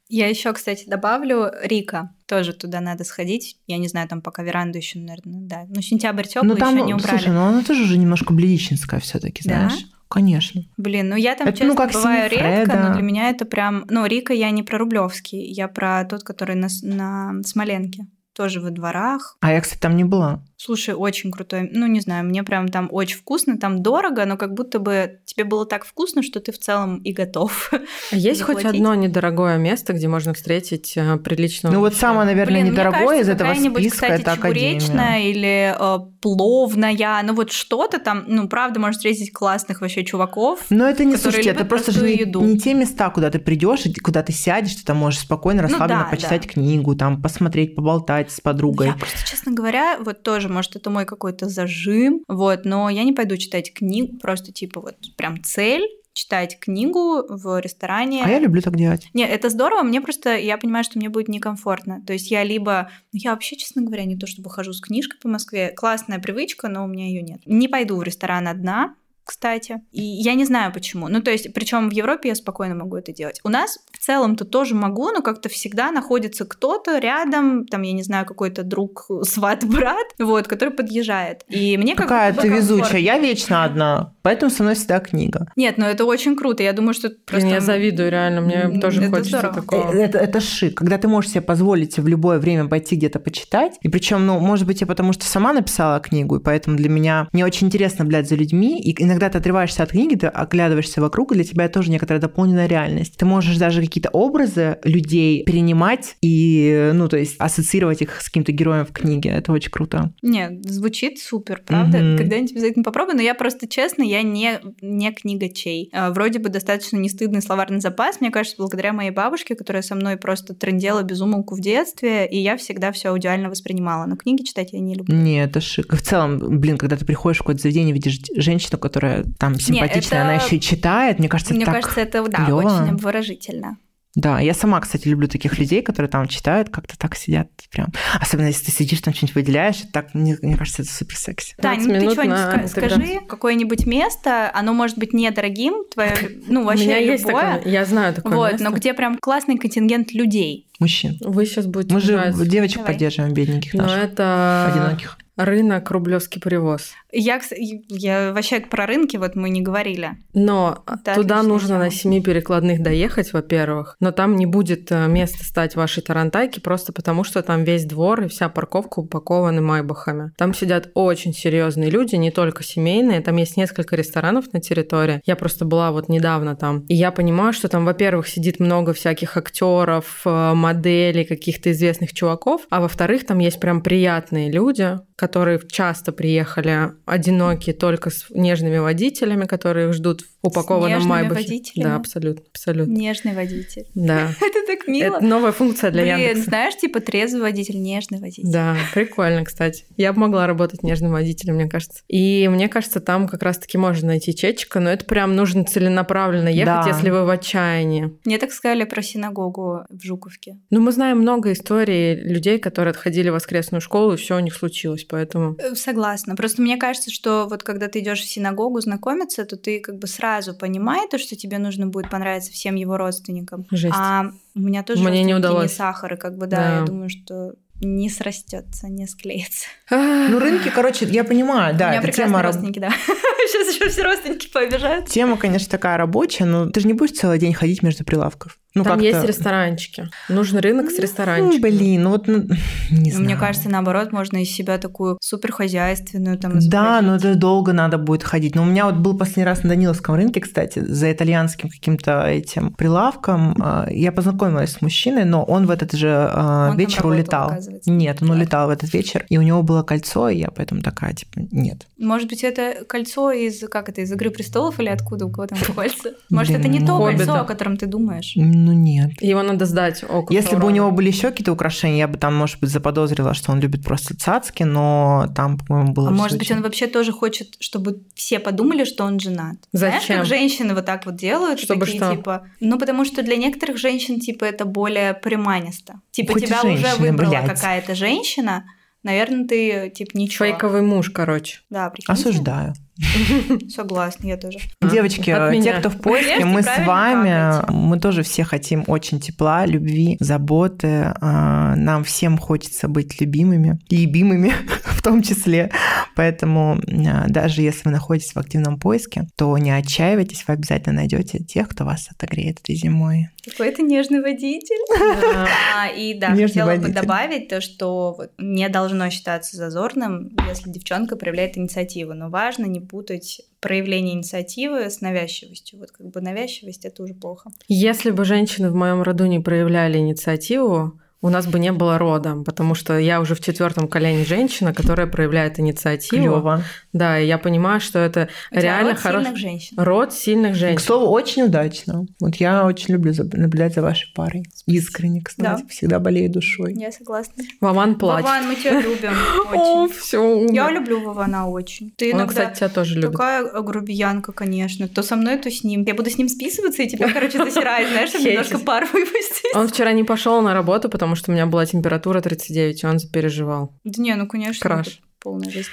Я 0.10 0.28
еще, 0.28 0.52
кстати, 0.54 0.88
добавлю 0.88 1.52
Рика. 1.64 2.12
Тоже 2.28 2.54
туда 2.54 2.82
надо 2.82 3.04
сходить. 3.04 3.58
Я 3.68 3.78
не 3.78 3.88
знаю, 3.88 4.08
там 4.08 4.22
пока 4.22 4.42
веранду 4.44 4.78
еще, 4.78 5.00
наверное, 5.00 5.42
да. 5.42 5.66
Ну, 5.70 5.82
сентябрь 5.82 6.26
теплый, 6.26 6.48
ну 6.50 6.56
там, 6.56 6.76
еще 6.76 6.86
не 6.86 6.94
убрали. 6.96 7.18
слушай, 7.18 7.32
ну 7.34 7.42
она 7.46 7.64
тоже 7.64 7.84
уже 7.84 7.98
немножко 7.98 8.34
бледичинская 8.34 9.00
все-таки, 9.00 9.48
Да? 9.48 9.68
знаешь. 9.70 9.86
Конечно. 10.08 10.64
Блин, 10.78 11.10
ну 11.10 11.16
я 11.16 11.36
там, 11.36 11.48
Это, 11.48 11.64
ну, 11.64 11.70
честно, 11.72 11.86
как 11.86 11.94
бываю 11.94 12.30
редко, 12.30 12.46
Синефреда. 12.48 12.88
но 12.90 12.94
для 12.94 13.02
меня 13.04 13.30
это 13.30 13.46
прям... 13.46 13.86
Ну, 13.90 14.06
Рика 14.06 14.34
я 14.34 14.52
не 14.52 14.64
про 14.64 14.78
Рублевский, 14.78 15.52
я 15.52 15.68
про 15.68 16.06
тот, 16.06 16.24
который 16.24 16.56
на, 16.56 16.68
на 16.84 17.44
Смоленке. 17.44 18.06
Тоже 18.34 18.60
во 18.60 18.70
дворах. 18.70 19.38
А 19.42 19.52
я, 19.52 19.62
кстати, 19.62 19.80
там 19.80 19.96
не 19.96 20.04
была. 20.04 20.44
Слушай, 20.58 20.96
очень 20.96 21.32
крутой. 21.32 21.70
Ну, 21.72 21.86
не 21.88 22.00
знаю, 22.00 22.26
мне 22.26 22.44
прям 22.44 22.70
там 22.70 22.88
очень 22.92 23.18
вкусно, 23.18 23.58
там 23.58 23.84
дорого, 23.84 24.26
но 24.26 24.38
как 24.38 24.54
будто 24.54 24.80
бы 24.80 25.20
тебе 25.26 25.44
было 25.44 25.66
так 25.66 25.86
вкусно, 25.86 26.24
что 26.24 26.40
ты 26.40 26.52
в 26.52 26.58
целом 26.58 26.98
и 26.98 27.12
готов. 27.12 27.72
А 28.12 28.16
есть 28.16 28.42
хоть 28.42 28.58
заплатить. 28.58 28.80
одно 28.80 28.96
недорогое 28.96 29.58
место, 29.58 29.94
где 29.94 30.08
можно 30.08 30.34
встретить 30.34 30.94
э, 30.96 31.18
приличного 31.18 31.74
Ну 31.74 31.80
вот 31.80 31.96
самое, 31.96 32.26
наверное, 32.26 32.56
Блин, 32.56 32.68
мне 32.68 32.72
недорогое 32.72 33.24
кажется, 33.24 33.32
из 33.32 33.36
этого 33.36 33.54
списка 33.54 33.92
кстати, 33.92 34.22
это 34.22 34.32
академия. 34.34 35.30
или 35.30 35.76
э, 35.78 36.00
пловная, 36.22 37.22
ну 37.24 37.34
вот 37.34 37.52
что-то 37.52 38.00
там, 38.00 38.24
ну 38.28 38.48
правда, 38.48 38.80
можешь 38.80 38.98
встретить 38.98 39.32
классных 39.32 39.82
вообще 39.82 40.04
чуваков. 40.04 40.62
Но 40.70 40.88
это 40.88 41.04
не, 41.04 41.18
слушайте, 41.18 41.50
это 41.50 41.66
просто 41.66 41.92
же 41.92 42.06
не, 42.06 42.16
еду. 42.16 42.42
не 42.42 42.58
те 42.58 42.74
места, 42.74 43.10
куда 43.10 43.30
ты 43.30 43.40
придешь 43.40 43.86
и 43.86 43.94
куда 43.94 44.24
ты 44.24 44.32
сядешь, 44.32 44.76
ты 44.76 44.84
там 44.84 44.98
можешь 44.98 45.20
спокойно, 45.20 45.62
расслабленно 45.64 46.04
да, 46.04 46.10
почитать 46.10 46.44
да. 46.44 46.48
книгу, 46.48 46.96
там 46.96 47.22
посмотреть, 47.22 47.76
поболтать 47.76 48.32
с 48.32 48.42
подругой. 48.42 48.88
Я 48.88 48.94
просто, 48.94 49.28
честно 49.28 49.52
говоря, 49.52 49.98
вот 50.00 50.24
тоже, 50.24 50.45
может, 50.50 50.76
это 50.76 50.90
мой 50.90 51.06
какой-то 51.06 51.50
зажим, 51.50 52.24
вот, 52.28 52.66
но 52.66 52.90
я 52.90 53.04
не 53.04 53.14
пойду 53.14 53.38
читать 53.38 53.74
книгу, 53.74 54.18
просто 54.20 54.52
типа 54.52 54.82
вот 54.82 54.96
прям 55.18 55.44
цель 55.44 55.86
читать 56.16 56.58
книгу 56.60 57.26
в 57.28 57.60
ресторане. 57.60 58.24
А 58.24 58.30
я 58.30 58.40
люблю 58.40 58.62
так 58.62 58.76
делать. 58.76 59.10
Нет, 59.14 59.30
это 59.30 59.50
здорово, 59.50 59.84
мне 59.84 60.02
просто, 60.02 60.36
я 60.38 60.58
понимаю, 60.58 60.84
что 60.84 60.98
мне 60.98 61.10
будет 61.10 61.28
некомфортно. 61.28 62.02
То 62.08 62.14
есть 62.14 62.32
я 62.32 62.44
либо, 62.44 62.90
ну, 63.12 63.20
я 63.22 63.32
вообще, 63.32 63.58
честно 63.58 63.82
говоря, 63.82 64.06
не 64.06 64.18
то 64.18 64.26
чтобы 64.26 64.50
хожу 64.50 64.74
с 64.74 64.80
книжкой 64.80 65.20
по 65.20 65.28
Москве, 65.28 65.74
классная 65.76 66.20
привычка, 66.20 66.70
но 66.70 66.86
у 66.86 66.88
меня 66.88 67.06
ее 67.06 67.22
нет. 67.22 67.42
Не 67.46 67.68
пойду 67.68 67.98
в 67.98 68.04
ресторан 68.04 68.48
одна, 68.48 68.96
кстати. 69.26 69.82
И 69.92 70.02
я 70.02 70.36
не 70.36 70.46
знаю 70.46 70.72
почему. 70.72 71.08
Ну, 71.10 71.22
то 71.22 71.32
есть, 71.32 71.54
причем 71.54 71.90
в 71.90 71.92
Европе 71.92 72.30
я 72.30 72.36
спокойно 72.36 72.76
могу 72.76 72.96
это 72.96 73.12
делать. 73.12 73.42
У 73.44 73.50
нас 73.50 73.80
в 73.92 74.00
целом-то 74.00 74.46
тоже 74.46 74.76
могу, 74.76 75.12
но 75.12 75.22
как-то 75.22 75.50
всегда 75.50 75.92
находится 75.92 76.46
кто-то 76.46 77.00
рядом, 77.00 77.66
там, 77.66 77.82
я 77.82 77.94
не 77.94 78.04
знаю, 78.04 78.26
какой-то 78.26 78.64
друг, 78.64 79.10
сват, 79.24 79.66
брат, 79.66 80.08
вот, 80.20 80.48
который 80.48 80.74
подъезжает. 80.74 81.44
И 81.50 81.78
мне 81.78 81.96
как 81.96 82.06
Какая 82.06 82.32
будто 82.32 82.44
ты 82.44 82.50
везучая, 82.50 83.02
я 83.02 83.18
вечно 83.18 83.64
одна, 83.64 84.14
поэтому 84.22 84.52
со 84.52 84.64
мной 84.64 84.76
всегда 84.76 85.00
книга. 85.00 85.48
Нет, 85.56 85.78
ну 85.78 85.86
это 85.86 86.06
очень 86.06 86.36
круто. 86.36 86.62
Я 86.62 86.74
думаю, 86.74 86.94
что 86.94 87.10
Блин, 87.10 87.20
просто... 87.26 87.48
я 87.48 87.60
завидую, 87.62 88.12
реально, 88.12 88.42
мне 88.42 88.80
тоже 88.80 89.02
это 89.02 89.10
хочется 89.10 89.40
здорово. 89.40 89.56
такого. 89.56 89.92
Э, 89.92 90.04
Это, 90.04 90.18
это 90.20 90.40
шик, 90.40 90.78
когда 90.78 90.98
ты 90.98 91.08
можешь 91.08 91.32
себе 91.32 91.42
позволить 91.42 91.98
в 91.98 92.08
любое 92.08 92.38
время 92.40 92.68
пойти 92.68 92.96
где-то 92.96 93.20
почитать. 93.20 93.74
И 93.82 93.90
причем, 93.90 94.26
ну, 94.26 94.40
может 94.40 94.68
быть, 94.68 94.82
я 94.82 94.88
потому 94.88 95.14
что 95.14 95.26
сама 95.26 95.52
написала 95.54 96.00
книгу, 96.00 96.36
и 96.38 96.44
поэтому 96.44 96.78
для 96.78 96.90
меня 96.90 97.28
не 97.34 97.44
очень 97.44 97.68
интересно 97.68 98.04
наблюдать 98.04 98.30
за 98.30 98.36
людьми. 98.36 98.80
И 98.82 99.04
иногда 99.04 99.15
иногда 99.16 99.30
ты 99.30 99.38
отрываешься 99.38 99.84
от 99.84 99.92
книги, 99.92 100.16
ты 100.16 100.28
оглядываешься 100.28 101.02
вокруг, 101.02 101.32
и 101.32 101.36
для 101.36 101.44
тебя 101.44 101.66
это 101.66 101.76
тоже 101.76 101.90
некоторая 101.90 102.22
дополненная 102.22 102.68
реальность. 102.68 103.18
Ты 103.18 103.26
можешь 103.26 103.58
даже 103.58 103.82
какие-то 103.82 104.10
образы 104.10 104.78
людей 104.84 105.44
перенимать 105.46 106.18
и, 106.22 106.92
ну, 106.94 107.08
то 107.08 107.18
есть 107.18 107.36
ассоциировать 107.40 108.02
их 108.02 108.22
с 108.22 108.26
каким-то 108.26 108.52
героем 108.52 108.86
в 108.86 108.92
книге. 108.92 109.30
Это 109.30 109.52
очень 109.52 109.72
круто. 109.72 110.14
Нет, 110.22 110.66
звучит 110.66 111.20
супер, 111.20 111.62
правда? 111.66 112.00
Мгм. 112.00 112.18
Когда-нибудь 112.18 112.52
обязательно 112.52 112.84
попробую, 112.84 113.16
но 113.16 113.22
я 113.22 113.36
просто, 113.36 113.68
честно, 113.68 114.04
я 114.04 114.22
не, 114.22 114.60
не 114.82 115.12
книгачей. 115.12 115.90
А, 115.94 116.12
Вроде 116.12 116.40
бы 116.40 116.50
достаточно 116.50 116.98
нестыдный 116.98 117.42
словарный 117.42 117.80
запас, 117.80 118.20
мне 118.20 118.32
кажется, 118.32 118.58
благодаря 118.58 118.94
моей 118.94 119.12
бабушке, 119.12 119.56
которая 119.56 119.82
со 119.82 119.96
мной 119.96 120.18
просто 120.18 120.54
трындела 120.54 121.04
безумолку 121.04 121.56
в 121.56 121.62
детстве, 121.62 122.28
и 122.28 122.38
я 122.38 122.58
всегда 122.58 122.92
все 122.92 123.10
аудиально 123.10 123.50
воспринимала. 123.50 124.06
Но 124.06 124.16
книги 124.16 124.44
читать 124.44 124.74
я 124.74 124.80
не 124.80 124.96
люблю. 124.96 125.16
Нет, 125.16 125.52
это 125.52 125.62
шик. 125.62 125.94
В 125.94 126.02
целом, 126.02 126.60
блин, 126.60 126.78
когда 126.78 126.98
ты 126.98 127.06
приходишь 127.06 127.38
в 127.38 127.40
какое-то 127.42 127.62
заведение, 127.62 127.94
видишь 127.94 128.20
женщину, 128.36 128.78
которая 128.78 129.05
там 129.40 129.60
симпатичная, 129.60 130.20
это- 130.20 130.22
она 130.22 130.34
еще 130.36 130.56
и 130.58 130.62
читает, 130.62 131.20
мне 131.20 131.30
кажется, 131.30 131.54
Мне 131.54 131.64
это 131.64 131.72
так 131.74 131.82
кажется, 131.84 132.02
это, 132.02 132.28
да, 132.30 132.46
клёво. 132.46 132.62
очень 132.62 132.92
обворожительно. 132.94 133.78
Да, 134.18 134.40
я 134.40 134.54
сама, 134.54 134.80
кстати, 134.80 135.10
люблю 135.10 135.28
таких 135.28 135.60
людей, 135.60 135.82
которые 135.82 136.10
там 136.10 136.26
читают, 136.30 136.70
как-то 136.70 136.98
так 136.98 137.18
сидят 137.18 137.50
прям. 137.70 137.88
Особенно 138.18 138.48
если 138.48 138.68
ты 138.68 138.72
сидишь, 138.72 139.02
там 139.02 139.14
что-нибудь 139.14 139.36
выделяешь, 139.36 139.84
так, 139.92 140.14
мне, 140.14 140.38
мне 140.42 140.56
кажется, 140.56 140.84
это 140.84 140.92
супер 140.94 141.18
секси. 141.18 141.54
20 141.58 141.86
ну 141.88 141.94
ты 142.00 142.12
что-нибудь 142.12 142.38
ска- 142.38 142.68
скажи, 142.70 143.20
какое-нибудь 143.28 143.86
место, 143.86 144.50
оно 144.54 144.72
может 144.72 144.98
быть 144.98 145.12
недорогим, 145.12 145.84
твое, 145.94 146.14
ну, 146.48 146.62
У 146.62 146.64
вообще 146.64 146.86
меня 146.86 146.98
есть 147.00 147.26
любое. 147.26 147.56
такое, 147.58 147.74
я 147.74 147.84
знаю 147.84 148.14
такое 148.14 148.36
Вот, 148.38 148.52
место. 148.54 148.70
но 148.70 148.76
где 148.78 148.94
прям 148.94 149.18
классный 149.18 149.58
контингент 149.58 150.14
людей. 150.14 150.70
Мужчин. 150.80 151.18
Вы 151.20 151.46
сейчас 151.46 151.66
будете 151.66 151.94
Мы 151.94 152.00
же 152.00 152.34
девочек 152.46 152.78
Давай. 152.78 152.94
поддерживаем, 152.94 153.34
бедненьких 153.34 153.74
Но 153.74 153.84
наших, 153.84 153.98
это 154.02 154.72
одиноких. 154.74 155.18
Рынок 155.38 155.90
Рублевский 155.92 156.42
привоз. 156.42 156.94
Я, 157.12 157.42
я 157.88 158.34
вообще 158.34 158.60
про 158.60 158.86
рынки 158.86 159.18
вот 159.18 159.36
мы 159.36 159.50
не 159.50 159.62
говорили. 159.62 160.12
Но 160.34 160.84
Это 160.88 161.16
туда 161.16 161.44
нужно 161.44 161.78
на 161.78 161.90
тема. 161.90 162.02
семи 162.02 162.22
перекладных 162.22 162.82
доехать, 162.82 163.34
во-первых. 163.34 163.96
Но 164.00 164.12
там 164.12 164.36
не 164.36 164.46
будет 164.46 164.92
э, 164.92 165.08
места 165.08 165.44
стать 165.44 165.76
вашей 165.76 166.04
тарантайки, 166.04 166.60
просто 166.60 166.94
потому 166.94 167.24
что 167.24 167.42
там 167.42 167.64
весь 167.64 167.86
двор 167.86 168.22
и 168.24 168.28
вся 168.28 168.50
парковка 168.50 169.00
упакованы 169.00 169.62
майбахами. 169.62 170.32
Там 170.38 170.54
сидят 170.54 170.90
очень 170.94 171.34
серьезные 171.34 171.90
люди, 171.90 172.16
не 172.16 172.32
только 172.32 172.64
семейные. 172.64 173.22
Там 173.22 173.36
есть 173.38 173.58
несколько 173.58 173.96
ресторанов 173.96 174.52
на 174.54 174.60
территории. 174.60 175.22
Я 175.26 175.36
просто 175.36 175.66
была 175.66 175.92
вот 175.92 176.10
недавно 176.10 176.56
там. 176.56 176.86
И 176.88 176.96
я 176.96 177.12
понимаю, 177.12 177.54
что 177.54 177.68
там, 177.68 177.86
во-первых, 177.86 178.28
сидит 178.28 178.60
много 178.60 178.94
всяких 178.94 179.38
актеров, 179.38 180.22
э, 180.26 180.54
моделей, 180.54 181.26
каких-то 181.26 181.72
известных 181.72 182.14
чуваков, 182.14 182.62
а 182.70 182.82
во-вторых, 182.82 183.26
там 183.26 183.40
есть 183.40 183.60
прям 183.60 183.82
приятные 183.82 184.52
люди, 184.52 185.00
которые 185.26 185.60
часто 185.68 186.12
приехали 186.12 186.92
одинокие 187.06 187.74
только 187.74 188.10
с 188.10 188.26
нежными 188.30 188.78
водителями, 188.78 189.46
которые 189.46 189.88
их 189.90 189.94
ждут 189.96 190.22
в 190.22 190.48
упакованном 190.48 190.90
нежными 191.00 191.10
майбахе. 191.10 191.42
водителями? 191.44 191.84
Да, 191.90 191.96
абсолютно, 191.96 192.44
абсолютно. 192.54 192.92
Нежный 192.92 193.34
водитель. 193.34 193.86
Да. 193.96 194.30
Это 194.42 194.66
так 194.68 194.88
мило. 194.88 195.16
Это 195.18 195.26
новая 195.26 195.52
функция 195.52 195.90
для 195.92 196.04
Блин, 196.04 196.18
Яндекса. 196.18 196.44
знаешь, 196.50 196.78
типа 196.78 197.00
трезвый 197.00 197.42
водитель, 197.42 197.82
нежный 197.82 198.20
водитель. 198.20 198.44
Да, 198.52 198.76
прикольно, 198.94 199.44
кстати. 199.44 199.86
Я 199.98 200.14
бы 200.14 200.20
могла 200.20 200.46
работать 200.48 200.84
нежным 200.84 201.12
водителем, 201.12 201.56
мне 201.56 201.68
кажется. 201.68 202.04
И 202.08 202.48
мне 202.48 202.70
кажется, 202.70 203.00
там 203.00 203.28
как 203.28 203.42
раз-таки 203.44 203.78
можно 203.78 204.10
найти 204.10 204.36
чечика, 204.36 204.80
но 204.80 204.92
это 204.92 205.06
прям 205.06 205.36
нужно 205.36 205.64
целенаправленно 205.66 206.50
ехать, 206.50 206.86
Да. 206.86 206.88
если 206.88 207.10
вы 207.10 207.26
в 207.26 207.30
отчаянии. 207.30 208.12
Мне 208.26 208.38
так 208.38 208.52
сказали 208.52 208.84
про 208.84 209.02
синагогу 209.02 209.80
в 209.90 210.04
Жуковке. 210.04 210.60
Ну, 210.70 210.82
мы 210.82 210.92
знаем 210.92 211.20
много 211.20 211.52
историй 211.52 212.16
людей, 212.16 212.60
которые 212.60 212.92
отходили 212.92 213.30
в 213.30 213.34
воскресную 213.34 213.82
школу, 213.82 214.14
и 214.14 214.18
все 214.18 214.36
у 214.36 214.40
них 214.40 214.54
случилось, 214.56 215.04
поэтому... 215.16 215.56
Э, 215.58 215.76
Согласна. 215.76 216.36
Просто 216.36 216.62
мне 216.62 216.78
кажется, 216.78 217.10
что 217.10 217.48
вот 217.50 217.64
когда 217.64 217.88
ты 217.88 218.00
идешь 218.00 218.22
в 218.22 218.28
синагогу 218.30 218.80
знакомиться, 218.82 219.46
то 219.46 219.56
ты 219.56 219.80
как 219.80 219.98
бы 219.98 220.08
сразу 220.08 220.54
понимаешь, 220.54 221.10
то, 221.10 221.18
что 221.18 221.36
тебе 221.36 221.58
нужно 221.58 221.88
будет 221.88 222.10
понравиться 222.10 222.52
всем 222.52 222.76
его 222.76 222.98
родственникам. 222.98 223.66
Жесть. 223.72 223.96
А 223.98 224.32
у 224.56 224.60
меня 224.60 224.84
тоже 224.84 225.02
Мне 225.04 225.24
не 225.24 225.34
удалось. 225.34 225.74
сахар, 225.74 226.14
и 226.14 226.18
как 226.18 226.38
бы 226.38 226.48
да, 226.48 226.58
Да. 226.58 226.80
я 226.80 226.86
думаю, 226.86 227.10
что 227.10 227.54
не 227.82 228.10
срастется, 228.10 228.88
не 228.88 229.06
склеится. 229.08 229.68
Ну, 229.90 230.40
рынки, 230.40 230.70
короче, 230.74 231.06
я 231.06 231.24
понимаю, 231.24 231.76
у 231.76 231.78
да, 231.78 231.88
меня 231.90 231.98
это 232.00 232.08
прекрасные 232.08 232.28
тема, 232.32 232.42
родственники, 232.44 232.80
да. 232.80 232.90
Сейчас 233.48 233.76
еще 233.76 233.90
все 233.90 234.04
родственники 234.04 234.48
пообижают. 234.52 235.08
тема, 235.10 235.38
конечно, 235.38 235.70
такая 235.70 235.98
рабочая, 235.98 236.46
но 236.46 236.70
ты 236.70 236.80
же 236.82 236.88
не 236.88 236.94
будешь 236.94 237.18
целый 237.18 237.38
день 237.40 237.54
ходить 237.54 237.84
между 237.84 238.04
прилавков. 238.04 238.58
Ну, 238.76 238.84
Там 238.84 238.94
как-то- 239.00 239.06
есть 239.06 239.26
ресторанчики. 239.26 240.10
Нужен 240.28 240.60
рынок 240.60 240.90
с 240.92 240.98
Ну, 240.98 241.02
ресторанчиками. 241.04 241.62
блин, 241.72 242.04
ну 242.04 242.10
вот, 242.10 242.28
ну, 242.28 242.40
не 242.92 243.12
Ну, 243.14 243.20
Мне 243.20 243.36
знаю. 243.36 243.40
кажется, 243.40 243.70
наоборот, 243.70 244.12
можно 244.12 244.42
из 244.44 244.52
себя 244.52 244.78
такую 244.78 245.18
суперхозяйственную 245.22 246.38
там 246.38 246.60
Да, 246.60 247.02
но 247.02 247.16
изобразить. 247.16 247.26
это 247.26 247.36
долго 247.40 247.74
надо 247.74 247.98
будет 247.98 248.24
ходить. 248.24 248.56
Но 248.56 248.64
у 248.64 248.66
меня 248.66 248.86
вот 248.86 248.96
был 248.96 249.18
последний 249.18 249.46
раз 249.46 249.64
на 249.64 249.70
Даниловском 249.70 250.16
рынке, 250.16 250.42
кстати, 250.42 250.80
за 250.80 251.12
итальянским 251.12 251.70
каким-то 251.70 252.26
этим 252.28 252.74
прилавком. 252.74 253.56
А, 253.62 253.88
Я 253.90 254.12
познакомилась 254.12 254.72
с 254.74 254.82
мужчиной, 254.82 255.26
но 255.26 255.44
он 255.44 255.66
в 255.68 255.72
этот 255.72 255.94
же 255.94 256.10
а, 256.10 256.72
Он 256.72 256.78
вечер 256.78 257.06
улетал. 257.08 257.54
Нет, 257.86 258.18
он 258.22 258.32
улетал 258.32 258.68
в 258.68 258.72
этот 258.72 258.94
вечер, 258.94 259.26
и 259.30 259.38
у 259.38 259.42
него 259.42 259.64
было 259.64 259.84
кольцо, 259.84 260.28
и 260.30 260.38
я 260.40 260.50
поэтому 260.52 260.82
такая, 260.82 261.14
типа, 261.14 261.40
нет. 261.52 261.88
Может 261.98 262.28
быть, 262.30 262.44
это 262.44 262.84
кольцо 262.86 263.32
из, 263.32 263.60
как 263.70 263.90
это, 263.90 264.02
из 264.02 264.12
«Игры 264.12 264.30
престолов» 264.32 264.80
или 264.80 264.90
откуда 264.90 265.26
у 265.26 265.30
кого 265.32 265.48
там 265.48 265.58
кольца? 265.76 266.12
Может, 266.30 266.58
это 266.60 266.68
не 266.68 266.86
то 266.86 267.00
кольцо, 267.00 267.36
о 267.36 267.44
котором 267.46 267.78
ты 267.78 267.86
думаешь? 267.86 268.34
Ну 268.66 268.74
нет. 268.74 269.12
Его 269.22 269.44
надо 269.44 269.66
сдать 269.68 270.04
около 270.04 270.36
Если 270.36 270.56
бы 270.56 270.66
у 270.66 270.72
него 270.72 270.90
были 270.90 271.08
еще 271.08 271.30
какие-то 271.30 271.52
украшения, 271.52 272.00
я 272.00 272.08
бы 272.08 272.18
там, 272.18 272.36
может 272.36 272.60
быть, 272.60 272.72
заподозрила, 272.72 273.36
что 273.36 273.52
он 273.52 273.60
любит 273.60 273.84
просто 273.84 274.18
цацки, 274.18 274.64
но 274.64 275.28
там, 275.36 275.60
по-моему, 275.60 275.94
было 275.94 276.08
А 276.08 276.12
может 276.12 276.40
быть, 276.40 276.48
очень- 276.48 276.58
он 276.58 276.64
вообще 276.64 276.88
тоже 276.88 277.12
хочет, 277.12 277.56
чтобы 277.60 278.02
все 278.16 278.40
подумали, 278.40 278.86
что 278.86 279.04
он 279.04 279.20
женат. 279.20 279.58
Знаешь, 279.72 280.02
Зачем? 280.02 280.18
как 280.18 280.26
женщины 280.26 280.74
вот 280.74 280.86
так 280.86 281.06
вот 281.06 281.16
делают? 281.16 281.60
Чтобы 281.60 281.86
такие, 281.86 282.02
что? 282.02 282.16
типа... 282.16 282.48
Ну, 282.60 282.80
потому 282.80 283.06
что 283.06 283.22
для 283.22 283.36
некоторых 283.36 283.78
женщин, 283.78 284.20
типа, 284.20 284.46
это 284.46 284.66
более 284.66 285.14
приманисто. 285.14 286.02
Типа, 286.10 286.34
Хоть 286.34 286.46
тебя 286.46 286.64
уже 286.64 286.78
женщина, 286.78 286.96
выбрала 286.96 287.30
блядь. 287.30 287.46
какая-то 287.46 287.94
женщина, 287.94 288.66
наверное, 289.04 289.48
ты, 289.48 289.92
типа, 289.92 290.18
ничего. 290.18 290.46
Фейковый 290.48 290.82
муж, 290.82 291.12
короче. 291.12 291.60
Да, 291.70 291.92
прикиньте. 291.92 292.12
Осуждаю. 292.12 292.74
Согласна, 293.70 294.28
я 294.28 294.38
тоже. 294.38 294.60
Девочки, 294.82 295.24
те, 295.24 295.74
кто 295.74 295.90
в 295.90 296.00
поиске, 296.00 296.46
мы 296.46 296.64
с 296.64 296.86
вами, 296.86 297.72
мы 297.72 298.00
тоже 298.00 298.24
все 298.24 298.44
хотим 298.44 298.84
очень 298.88 299.20
тепла, 299.20 299.66
любви, 299.66 300.18
заботы. 300.20 301.14
А, 301.22 301.76
Нам 301.76 302.04
всем 302.04 302.38
хочется 302.38 302.88
быть 302.88 303.20
любимыми, 303.20 303.80
и 303.90 304.06
любимыми 304.06 304.54
в 304.84 305.02
том 305.02 305.22
числе. 305.22 305.72
Поэтому 306.16 306.80
а, 307.08 307.26
даже 307.28 307.62
если 307.62 307.82
вы 307.86 307.92
находитесь 307.92 308.34
в 308.34 308.40
активном 308.40 308.80
поиске, 308.80 309.28
то 309.36 309.58
не 309.58 309.72
отчаивайтесь, 309.72 310.46
вы 310.48 310.54
обязательно 310.54 310.96
найдете 310.96 311.40
тех, 311.40 311.68
кто 311.70 311.84
вас 311.84 312.08
отогреет 312.12 312.60
этой 312.62 312.76
зимой. 312.76 313.30
Какой 313.46 313.72
ты 313.72 313.84
нежный 313.84 314.22
водитель. 314.22 314.76
А, 315.76 315.90
и 315.90 316.14
да, 316.18 316.30
Нежный 316.30 316.64
хотела 316.64 316.76
бы 316.78 316.90
добавить 316.90 317.50
то, 317.50 317.60
что 317.60 318.18
не 318.38 318.70
должно 318.70 319.10
считаться 319.10 319.58
зазорным, 319.58 320.30
если 320.48 320.70
девчонка 320.70 321.16
проявляет 321.16 321.58
инициативу. 321.58 322.14
Но 322.14 322.30
важно 322.30 322.66
не 322.66 322.80
путать 322.86 323.42
проявление 323.60 324.16
инициативы 324.16 324.90
с 324.90 325.02
навязчивостью. 325.02 325.80
Вот 325.80 325.92
как 325.92 326.08
бы 326.08 326.22
навязчивость 326.22 326.86
это 326.86 327.04
уже 327.04 327.14
плохо. 327.14 327.50
Если 327.68 328.12
бы 328.12 328.26
женщины 328.26 328.70
в 328.70 328.76
моем 328.76 329.02
роду 329.02 329.26
не 329.26 329.40
проявляли 329.40 329.98
инициативу, 329.98 331.00
у 331.26 331.30
нас 331.30 331.48
бы 331.48 331.60
не 331.60 331.72
было 331.72 331.98
рода, 331.98 332.36
потому 332.46 332.76
что 332.76 332.98
я 333.00 333.20
уже 333.20 333.34
в 333.36 333.40
четвертом 333.42 333.88
колене 333.88 334.24
женщина, 334.26 334.74
которая 334.74 335.08
проявляет 335.08 335.60
инициативу. 335.60 336.22
Клево. 336.24 336.64
Да, 336.94 337.20
и 337.20 337.26
я 337.26 337.38
понимаю, 337.38 337.80
что 337.82 338.00
это 338.00 338.30
У 338.52 338.56
тебя 338.56 338.62
реально 338.64 338.92
род 338.92 339.00
хороший 339.00 339.24
сильных 339.26 339.38
женщин. 339.40 339.74
род 339.80 340.14
сильных 340.14 340.52
К 340.54 340.56
женщин. 340.56 340.80
слову, 340.86 341.08
очень 341.08 341.44
удачно. 341.44 342.06
Вот 342.20 342.36
я 342.36 342.66
очень 342.66 342.94
люблю 342.94 343.14
наблюдать 343.34 343.74
за 343.74 343.82
вашей 343.82 344.14
парой. 344.14 344.44
Искренне, 344.68 345.22
кстати, 345.22 345.62
Да. 345.64 345.68
всегда 345.70 346.00
болею 346.00 346.32
душой. 346.32 346.74
Я 346.76 346.92
согласна. 346.92 347.44
Вован 347.62 347.96
плачет. 347.96 348.26
Вован, 348.26 348.48
мы 348.48 348.56
тебя 348.56 348.80
любим 348.82 349.14
О, 349.54 349.84
очень. 349.86 349.94
все. 350.00 350.46
Я 350.52 350.72
люблю 350.72 351.02
Вована 351.04 351.50
очень. 351.50 351.92
Ты 351.98 352.12
Он, 352.14 352.20
иногда 352.20 352.34
кстати, 352.46 352.58
тебя 352.58 352.70
тоже 352.70 352.96
любит. 352.96 353.12
такая 353.14 353.62
грубиянка, 353.62 354.32
конечно. 354.32 354.88
То 354.88 355.04
со 355.04 355.16
мной, 355.16 355.38
то 355.38 355.50
с 355.50 355.64
ним. 355.64 355.84
Я 355.86 355.94
буду 355.96 356.10
с 356.10 356.18
ним 356.18 356.30
списываться 356.30 356.84
и 356.84 356.88
тебя, 356.88 357.12
короче, 357.12 357.38
засирать, 357.44 357.90
знаешь, 357.90 358.10
чтобы 358.10 358.26
немножко 358.30 358.60
пар 358.60 358.86
выпустить. 358.92 359.56
Он 359.56 359.68
вчера 359.68 359.92
не 359.94 360.04
пошел 360.04 360.42
на 360.42 360.54
работу, 360.54 360.90
потому 360.90 361.15
что 361.16 361.32
у 361.32 361.34
меня 361.34 361.46
была 361.46 361.66
температура 361.66 362.22
39, 362.22 362.84
и 362.84 362.88
он 362.88 363.00
запереживал. 363.00 363.74
Да 363.84 364.02
не, 364.02 364.16
ну, 364.16 364.28
конечно, 364.28 364.62
Краш. 364.62 365.02
полная 365.20 365.50
жизнь. 365.50 365.70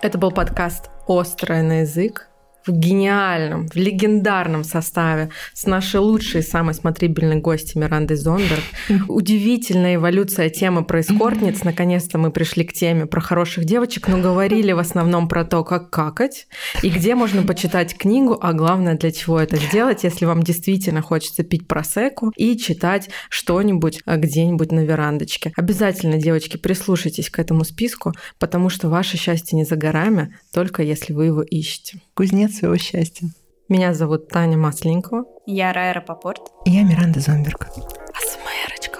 Это 0.00 0.18
был 0.18 0.30
подкаст 0.30 0.90
«Острое 1.08 1.62
на 1.62 1.80
язык». 1.80 2.28
В 2.72 2.78
гениальном, 2.78 3.68
в 3.68 3.76
легендарном 3.76 4.64
составе 4.64 5.30
с 5.54 5.66
нашей 5.66 6.00
лучшей, 6.00 6.42
самой 6.42 6.74
смотрибельной 6.74 7.36
гостью 7.36 7.80
Мирандой 7.80 8.16
Зондерг. 8.16 8.62
Удивительная 9.08 9.96
эволюция 9.96 10.50
темы 10.50 10.84
про 10.84 11.00
эскортниц. 11.00 11.62
Наконец-то 11.64 12.18
мы 12.18 12.30
пришли 12.30 12.64
к 12.64 12.72
теме 12.72 13.06
про 13.06 13.20
хороших 13.20 13.64
девочек, 13.64 14.08
но 14.08 14.18
говорили 14.18 14.72
в 14.72 14.78
основном 14.78 15.28
про 15.28 15.44
то, 15.44 15.64
как 15.64 15.90
какать 15.90 16.46
и 16.82 16.90
где 16.90 17.14
можно 17.14 17.42
почитать 17.42 17.96
книгу, 17.96 18.38
а 18.40 18.52
главное, 18.52 18.96
для 18.96 19.10
чего 19.12 19.40
это 19.40 19.56
сделать, 19.56 20.04
если 20.04 20.24
вам 20.24 20.42
действительно 20.42 21.02
хочется 21.02 21.42
пить 21.42 21.66
просеку 21.66 22.32
и 22.36 22.56
читать 22.56 23.08
что-нибудь 23.30 24.00
а, 24.04 24.16
где-нибудь 24.16 24.72
на 24.72 24.80
верандочке. 24.80 25.52
Обязательно, 25.56 26.18
девочки, 26.18 26.56
прислушайтесь 26.56 27.30
к 27.30 27.38
этому 27.38 27.64
списку, 27.64 28.12
потому 28.38 28.68
что 28.68 28.88
ваше 28.88 29.16
счастье 29.16 29.56
не 29.56 29.64
за 29.64 29.76
горами, 29.76 30.34
только 30.52 30.82
если 30.82 31.12
вы 31.12 31.26
его 31.26 31.42
ищете 31.42 32.00
кузнец 32.18 32.56
своего 32.56 32.76
счастья. 32.76 33.28
Меня 33.68 33.94
зовут 33.94 34.26
Таня 34.26 34.56
Масленникова. 34.58 35.24
Я 35.46 35.72
Райра 35.72 36.00
Попорт. 36.00 36.50
И 36.64 36.70
я 36.72 36.82
Миранда 36.82 37.20
Зомберг. 37.20 37.68
Асмерочка. 37.68 38.97